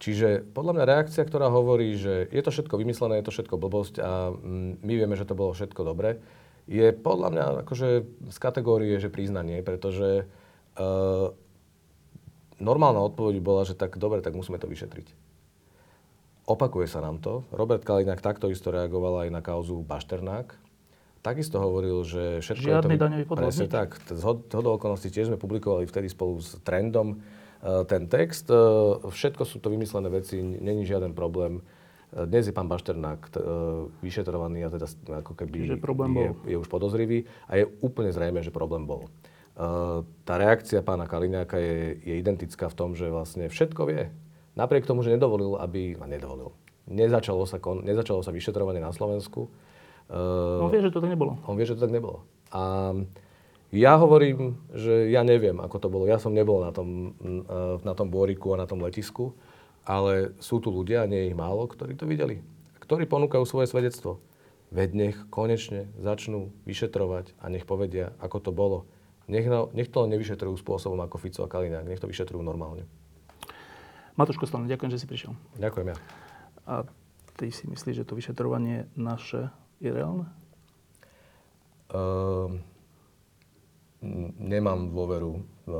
Čiže 0.03 0.43
podľa 0.51 0.75
mňa 0.75 0.89
reakcia, 0.89 1.23
ktorá 1.23 1.47
hovorí, 1.47 1.95
že 1.95 2.27
je 2.27 2.41
to 2.43 2.51
všetko 2.51 2.75
vymyslené, 2.75 3.23
je 3.23 3.31
to 3.31 3.35
všetko 3.39 3.55
blbosť 3.55 3.95
a 4.03 4.35
mm, 4.35 4.83
my 4.83 4.93
vieme, 4.99 5.15
že 5.15 5.23
to 5.23 5.39
bolo 5.39 5.55
všetko 5.55 5.81
dobre, 5.87 6.19
je 6.67 6.91
podľa 6.91 7.29
mňa 7.31 7.43
akože 7.63 7.89
z 8.27 8.37
kategórie, 8.39 8.99
že 8.99 9.11
priznanie, 9.11 9.63
pretože 9.63 10.27
uh, 10.79 11.31
normálna 12.59 13.03
odpoveď 13.03 13.35
bola, 13.43 13.63
že 13.67 13.75
tak 13.75 13.95
dobre, 13.99 14.19
tak 14.19 14.35
musíme 14.35 14.59
to 14.59 14.67
vyšetriť. 14.67 15.07
Opakuje 16.43 16.91
sa 16.91 16.99
nám 16.99 17.23
to. 17.23 17.47
Robert 17.55 17.87
Kaliňák 17.87 18.19
takto 18.19 18.51
isto 18.51 18.71
reagoval 18.71 19.27
aj 19.27 19.29
na 19.31 19.39
kauzu 19.39 19.79
Bašternák. 19.87 20.62
Takisto 21.23 21.63
hovoril, 21.63 22.03
že 22.03 22.43
všetko 22.43 22.67
Žiadny 22.67 22.93
je 22.93 22.99
to... 22.99 23.03
daňový 23.07 23.25
podvod, 23.25 23.47
Presne 23.47 23.71
tak. 23.71 23.95
Z 24.03 24.21
hod- 24.27 24.51
hodou 24.51 24.75
okolností 24.75 25.07
tiež 25.07 25.31
sme 25.31 25.39
publikovali 25.39 25.87
vtedy 25.87 26.11
spolu 26.11 26.43
s 26.43 26.59
Trendom 26.67 27.15
uh, 27.15 27.87
ten 27.87 28.11
text. 28.11 28.51
Uh, 28.51 28.99
všetko 29.07 29.47
sú 29.47 29.63
to 29.63 29.71
vymyslené 29.71 30.11
veci, 30.11 30.43
není 30.43 30.83
žiaden 30.83 31.15
problém. 31.15 31.63
Uh, 31.63 32.27
Dnes 32.27 32.45
je 32.45 32.53
pán 32.53 32.69
Bašternák 32.69 33.33
vyšetrovaný 34.05 34.67
a 34.67 34.69
teda 34.69 34.85
ako 35.25 35.33
keby 35.33 35.65
Čiže 35.65 35.81
problém 35.81 36.13
je, 36.13 36.27
bol. 36.29 36.45
je 36.45 36.55
už 36.61 36.67
podozrivý 36.69 37.25
a 37.49 37.57
je 37.57 37.65
úplne 37.81 38.13
zrejme, 38.13 38.37
že 38.45 38.53
problém 38.53 38.85
bol. 38.85 39.09
Tá 40.21 40.33
reakcia 40.37 40.85
pána 40.85 41.09
Kaliňáka 41.09 41.57
je, 41.57 41.97
je 42.05 42.13
identická 42.17 42.69
v 42.69 42.77
tom, 42.77 42.93
že 42.93 43.09
vlastne 43.09 43.49
všetko 43.49 43.81
vie. 43.89 44.13
Napriek 44.53 44.85
tomu, 44.85 45.01
že 45.01 45.09
nedovolil, 45.09 45.57
aby... 45.57 45.97
A 45.97 46.05
nedovolil. 46.05 46.53
Nezačalo 46.85 47.49
sa, 47.49 47.57
kon, 47.57 47.81
nezačalo 47.81 48.21
sa 48.21 48.29
vyšetrovanie 48.29 48.77
na 48.77 48.93
Slovensku. 48.93 49.49
Uh, 50.11 50.63
On 50.63 50.71
vie, 50.71 50.83
že 50.83 50.91
to 50.91 50.99
tak 50.99 51.09
nebolo. 51.09 51.39
on 51.47 51.55
vie, 51.55 51.65
že 51.65 51.75
to 51.75 51.83
tak 51.83 51.93
nebolo. 51.95 52.27
A 52.53 52.93
ja 53.73 53.97
hovorím, 53.97 54.61
že 54.69 55.09
ja 55.09 55.25
neviem, 55.25 55.57
ako 55.57 55.77
to 55.81 55.87
bolo. 55.89 56.05
Ja 56.05 56.21
som 56.21 56.37
nebol 56.37 56.61
na 56.61 56.69
tom, 56.69 57.17
eh, 57.25 57.81
na 57.81 57.97
tom 57.97 58.13
bôriku 58.13 58.53
a 58.53 58.61
na 58.61 58.69
tom 58.69 58.77
letisku, 58.85 59.33
ale 59.81 60.37
sú 60.37 60.61
tu 60.61 60.69
ľudia, 60.69 61.01
a 61.01 61.09
nie 61.09 61.25
je 61.25 61.29
ich 61.33 61.37
málo, 61.37 61.65
ktorí 61.65 61.97
to 61.97 62.05
videli. 62.05 62.45
Ktorí 62.77 63.09
ponúkajú 63.09 63.41
svoje 63.49 63.73
svedectvo. 63.73 64.21
Veď 64.69 64.89
nech 64.93 65.17
konečne 65.33 65.89
začnú 65.97 66.53
vyšetrovať 66.69 67.33
a 67.41 67.49
nech 67.49 67.65
povedia, 67.65 68.13
ako 68.21 68.37
to 68.45 68.51
bolo. 68.53 68.85
Nech, 69.25 69.49
nech 69.49 69.89
to 69.89 70.05
nevyšetrujú 70.05 70.53
spôsobom 70.61 71.01
ako 71.01 71.17
Fico 71.17 71.41
a 71.41 71.49
Kalinák. 71.49 71.89
Nech 71.89 72.01
to 72.01 72.05
vyšetrujú 72.05 72.45
normálne. 72.45 72.85
Matúš 74.13 74.37
Kostelný, 74.37 74.69
ďakujem, 74.69 74.93
že 74.93 75.01
si 75.01 75.09
prišiel. 75.09 75.33
Ďakujem 75.57 75.87
ja. 75.89 75.97
A 76.69 76.73
ty 77.41 77.49
si 77.49 77.65
myslíš, 77.65 78.03
že 78.03 78.05
to 78.05 78.13
vyšetrovanie 78.13 78.85
naše 78.93 79.49
je 79.83 79.91
reálne? 79.91 80.25
Ehm, 81.91 82.63
n- 84.01 84.33
nemám 84.39 84.87
dôveru 84.89 85.43
v, 85.67 85.71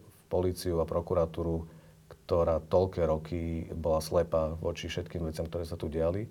v 0.00 0.20
políciu 0.32 0.80
a 0.80 0.88
prokuratúru, 0.88 1.68
ktorá 2.08 2.58
toľké 2.58 3.02
roky 3.04 3.40
bola 3.76 4.00
slepá 4.00 4.56
voči 4.58 4.88
všetkým 4.88 5.28
veciam, 5.28 5.44
ktoré 5.46 5.68
sa 5.68 5.76
tu 5.76 5.92
diali. 5.92 6.26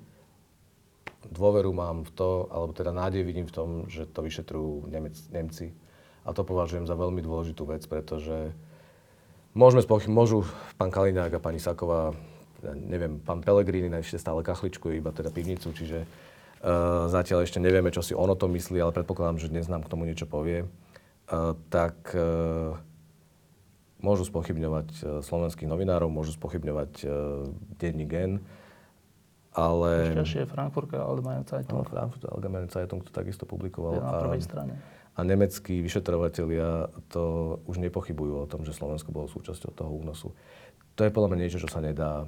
Dôveru 1.30 1.70
mám 1.76 2.08
v 2.08 2.12
to, 2.16 2.30
alebo 2.50 2.72
teda 2.74 2.96
nádej 2.96 3.22
vidím 3.28 3.46
v 3.46 3.56
tom, 3.56 3.70
že 3.92 4.08
to 4.08 4.24
vyšetrujú 4.24 4.88
Nemec, 4.88 5.16
Nemci. 5.30 5.76
A 6.24 6.32
to 6.32 6.48
považujem 6.48 6.88
za 6.88 6.96
veľmi 6.96 7.20
dôležitú 7.20 7.68
vec, 7.68 7.84
pretože 7.88 8.56
môžeme 9.52 9.84
spochyb, 9.84 10.12
môžu 10.12 10.48
pán 10.80 10.92
Kaliňák 10.92 11.36
a 11.36 11.44
pani 11.44 11.60
Saková, 11.60 12.16
neviem, 12.64 13.20
pán 13.20 13.44
Pellegrini 13.44 13.92
ešte 14.00 14.20
stále 14.20 14.44
kachličkuje 14.44 15.00
iba 15.00 15.12
teda 15.12 15.32
pivnicu, 15.32 15.72
čiže 15.76 16.04
Uh, 16.04 16.39
zatiaľ 17.10 17.48
ešte 17.48 17.64
nevieme, 17.64 17.92
čo 17.92 18.04
si 18.04 18.12
on 18.12 18.28
o 18.28 18.36
tom 18.36 18.52
myslí, 18.56 18.80
ale 18.80 18.96
predpokladám, 18.96 19.40
že 19.40 19.52
dnes 19.52 19.72
nám 19.72 19.88
k 19.88 19.92
tomu 19.92 20.04
niečo 20.04 20.28
povie. 20.28 20.68
Uh, 21.30 21.54
tak 21.72 22.12
uh, 22.18 22.76
môžu 24.00 24.24
spochybňovať 24.28 25.22
slovenských 25.24 25.68
novinárov, 25.68 26.08
môžu 26.08 26.32
spochybňovať 26.36 27.04
denní 27.76 28.08
gen, 28.08 28.40
ale... 29.52 30.16
Ešte 30.16 30.44
je 30.44 30.48
Frankfurter 30.48 31.04
Allgemeine 31.04 31.44
No, 31.44 31.52
Zeitung. 31.52 31.84
Frankfurt 31.84 32.24
Allgemeine 32.32 32.72
Zeitung 32.72 33.04
to 33.04 33.12
takisto 33.12 33.44
publikoval. 33.44 34.00
Je 34.00 34.00
na 34.00 34.24
prvej 34.24 34.42
strane. 34.48 34.74
a 35.20 35.24
nemeckí 35.28 35.84
vyšetrovatelia 35.84 36.88
to 37.12 37.58
už 37.68 37.84
nepochybujú 37.84 38.40
o 38.40 38.48
tom, 38.48 38.64
že 38.64 38.72
Slovensko 38.72 39.12
bolo 39.12 39.28
súčasťou 39.28 39.72
toho 39.76 39.92
únosu. 39.92 40.32
To 40.96 41.04
je 41.04 41.12
podľa 41.12 41.36
mňa 41.36 41.40
niečo, 41.44 41.60
čo 41.60 41.68
sa 41.68 41.84
nedá, 41.84 42.24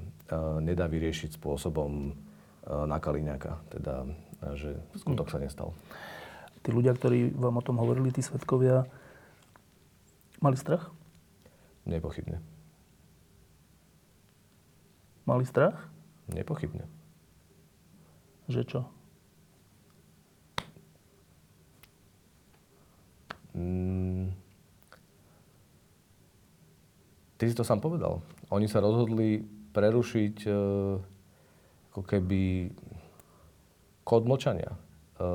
nedá 0.59 0.91
vyriešiť 0.91 1.39
spôsobom 1.39 2.15
na 2.67 2.97
Kaliňáka. 3.01 3.61
Teda, 3.73 4.05
uh, 4.05 4.53
že 4.53 4.77
skutok 4.97 5.29
sa 5.29 5.41
nestal. 5.41 5.73
Tí 6.61 6.69
ľudia, 6.69 6.93
ktorí 6.93 7.33
vám 7.33 7.57
o 7.57 7.65
tom 7.65 7.81
hovorili, 7.81 8.13
tí 8.13 8.21
svetkovia, 8.21 8.85
mali 10.37 10.57
strach? 10.57 10.93
Nepochybne. 11.89 12.37
Mali 15.25 15.45
strach? 15.49 15.89
Nepochybne. 16.29 16.85
Že 18.45 18.61
čo? 18.69 18.81
Mm. 23.57 24.31
Ty 27.41 27.43
si 27.49 27.57
to 27.57 27.65
sám 27.65 27.81
povedal. 27.81 28.21
Oni 28.53 28.69
sa 28.69 28.83
rozhodli 28.83 29.41
prerušiť 29.73 30.35
e, 30.45 30.51
ako 31.91 32.01
keby 32.07 32.71
kód 34.07 34.23
mlčania. 34.25 34.71
E, 35.19 35.27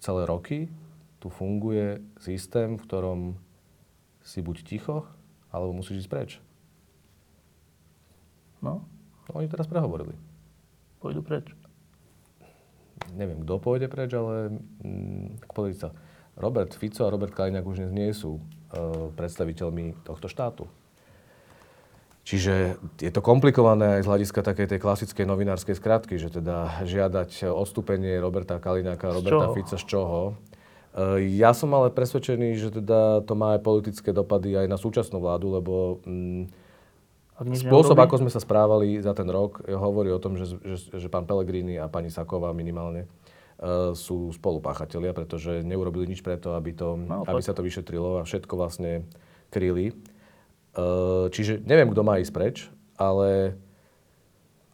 celé 0.00 0.22
roky 0.24 0.72
tu 1.20 1.28
funguje 1.28 2.00
systém, 2.18 2.80
v 2.80 2.84
ktorom 2.84 3.20
si 4.24 4.42
buď 4.42 4.56
ticho, 4.64 5.06
alebo 5.52 5.76
musíš 5.76 6.04
ísť 6.06 6.10
preč. 6.10 6.30
No, 8.64 8.82
No, 9.26 9.42
oni 9.42 9.50
teraz 9.50 9.66
prehovorili. 9.66 10.14
pôjdu 11.02 11.22
preč. 11.22 11.50
Neviem, 13.14 13.42
kto 13.42 13.58
pôjde 13.58 13.90
preč, 13.90 14.14
ale 14.14 14.54
mm, 14.82 15.42
tak 15.42 15.50
pozrite 15.50 15.78
sa. 15.82 15.90
Robert 16.38 16.74
Fico 16.74 17.02
a 17.06 17.12
Robert 17.12 17.34
Kaliňák 17.34 17.66
už 17.66 17.82
dnes 17.82 17.92
nie 17.92 18.10
sú 18.14 18.38
e, 18.38 18.42
predstaviteľmi 19.14 20.06
tohto 20.06 20.30
štátu. 20.30 20.70
Čiže 22.26 22.82
je 22.98 23.10
to 23.14 23.22
komplikované 23.22 24.02
aj 24.02 24.02
z 24.02 24.10
hľadiska 24.10 24.42
takej 24.42 24.66
tej 24.74 24.82
klasickej 24.82 25.22
novinárskej 25.30 25.78
skratky, 25.78 26.18
že 26.18 26.34
teda 26.34 26.82
žiadať 26.82 27.46
odstúpenie 27.54 28.18
Roberta 28.18 28.58
Kaliňáka 28.58 29.14
a 29.14 29.16
Roberta 29.22 29.46
čoho? 29.46 29.54
Fica 29.54 29.76
z 29.78 29.84
čoho. 29.86 30.20
E, 30.90 31.22
Ja 31.38 31.54
som 31.54 31.70
ale 31.78 31.94
presvedčený, 31.94 32.58
že 32.58 32.74
teda 32.74 33.22
to 33.22 33.38
má 33.38 33.54
aj 33.54 33.62
politické 33.62 34.10
dopady 34.10 34.58
aj 34.58 34.66
na 34.66 34.74
súčasnú 34.74 35.22
vládu, 35.22 35.54
lebo 35.54 36.02
mm, 36.02 36.42
spôsob, 37.62 37.94
ako 37.94 38.26
sme 38.26 38.30
sa 38.34 38.42
správali 38.42 38.98
za 38.98 39.14
ten 39.14 39.30
rok, 39.30 39.62
hovorí 39.62 40.10
o 40.10 40.18
tom, 40.18 40.34
že, 40.34 40.58
že, 40.66 40.98
že 40.98 41.06
pán 41.06 41.30
Pellegrini 41.30 41.78
a 41.78 41.86
pani 41.86 42.10
Saková 42.10 42.50
minimálne 42.50 43.06
e, 43.62 43.94
sú 43.94 44.34
spolupáchatelia, 44.34 45.14
pretože 45.14 45.62
neurobili 45.62 46.10
nič 46.10 46.26
preto, 46.26 46.58
aby, 46.58 46.74
to, 46.74 46.98
aby 47.06 47.38
sa 47.38 47.54
to 47.54 47.62
vyšetrilo 47.62 48.18
a 48.18 48.26
všetko 48.26 48.58
vlastne 48.58 49.06
kryli. 49.54 49.94
E, 50.76 50.84
čiže 51.32 51.64
neviem, 51.64 51.88
kto 51.88 52.04
má 52.04 52.20
ísť 52.20 52.32
preč, 52.36 52.56
ale 53.00 53.56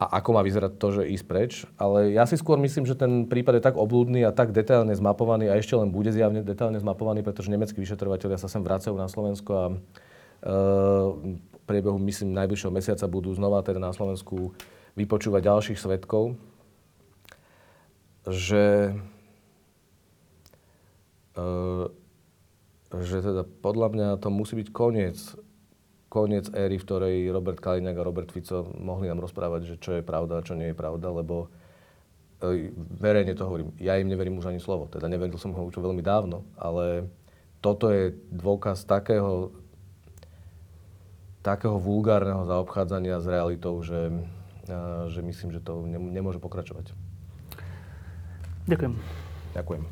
a 0.03 0.19
ako 0.19 0.31
má 0.35 0.43
vyzerať 0.43 0.73
to, 0.83 0.89
že 0.99 1.03
ísť 1.15 1.27
preč, 1.31 1.53
ale 1.79 2.11
ja 2.11 2.27
si 2.27 2.35
skôr 2.35 2.59
myslím, 2.59 2.83
že 2.83 2.99
ten 2.99 3.31
prípad 3.31 3.63
je 3.63 3.67
tak 3.71 3.79
oblúdny 3.79 4.27
a 4.27 4.35
tak 4.35 4.51
detailne 4.51 4.91
zmapovaný 4.99 5.47
a 5.47 5.55
ešte 5.55 5.79
len 5.79 5.95
bude 5.95 6.11
zjavne 6.11 6.43
detailne 6.43 6.83
zmapovaný, 6.83 7.23
pretože 7.23 7.55
nemeckí 7.55 7.79
vyšetrovateľia 7.79 8.35
sa 8.35 8.51
sem 8.51 8.67
vracajú 8.67 8.99
na 8.99 9.07
Slovensko 9.07 9.53
a 9.55 9.65
e, 9.71 9.75
v 11.39 11.63
priebehu, 11.71 12.03
myslím, 12.03 12.35
najbližšieho 12.35 12.75
mesiaca 12.75 13.07
budú 13.07 13.31
znova 13.31 13.63
teda 13.63 13.79
na 13.79 13.95
Slovensku 13.95 14.51
vypočúvať 14.99 15.41
ďalších 15.47 15.79
svetkov, 15.79 16.35
že, 18.27 18.99
e, 21.39 21.43
že 22.91 23.17
teda 23.23 23.47
podľa 23.63 23.89
mňa 23.95 24.09
to 24.19 24.29
musí 24.35 24.59
byť 24.59 24.69
koniec 24.75 25.19
koniec 26.13 26.53
éry, 26.53 26.77
v 26.77 26.85
ktorej 26.85 27.17
Robert 27.33 27.57
Kaliňák 27.57 27.97
a 27.97 28.05
Robert 28.05 28.29
Fico 28.29 28.69
mohli 28.77 29.09
nám 29.09 29.25
rozprávať, 29.25 29.65
že 29.65 29.75
čo 29.81 29.97
je 29.97 30.05
pravda 30.05 30.37
a 30.37 30.45
čo 30.45 30.53
nie 30.53 30.69
je 30.69 30.77
pravda, 30.77 31.09
lebo 31.09 31.49
e, 32.45 32.69
verejne 33.01 33.33
to 33.33 33.49
hovorím, 33.49 33.73
ja 33.81 33.97
im 33.97 34.13
neverím 34.13 34.37
už 34.37 34.53
ani 34.53 34.61
slovo. 34.61 34.93
Teda 34.93 35.09
neveril 35.09 35.41
som 35.41 35.57
ho 35.57 35.65
už 35.65 35.81
veľmi 35.81 36.05
dávno, 36.05 36.45
ale 36.61 37.09
toto 37.65 37.89
je 37.89 38.13
dôkaz 38.29 38.85
takého, 38.85 39.57
takého 41.41 41.81
vulgárneho 41.81 42.45
zaobchádzania 42.45 43.17
s 43.17 43.27
realitou, 43.33 43.81
že, 43.81 44.13
e, 44.69 44.77
že 45.09 45.25
myslím, 45.25 45.49
že 45.57 45.65
to 45.65 45.81
nem- 45.89 46.13
nemôže 46.13 46.45
pokračovať. 46.45 46.93
Ďakujem. 48.69 49.01
Ďakujem. 49.57 49.83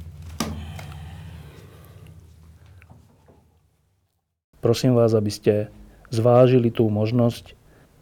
Prosím 4.60 4.92
vás, 4.92 5.16
aby 5.16 5.32
ste 5.32 5.79
zvážili 6.10 6.70
tú 6.70 6.86
možnosť 6.90 7.56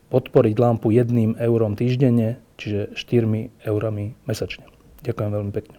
podporiť 0.09 0.57
lampu 0.57 0.91
jedným 0.91 1.37
eurom 1.37 1.77
týždenne, 1.77 2.41
čiže 2.57 2.97
4 2.97 3.65
eurami 3.69 4.17
mesačne. 4.25 4.65
Ďakujem 5.05 5.31
veľmi 5.31 5.53
pekne. 5.55 5.78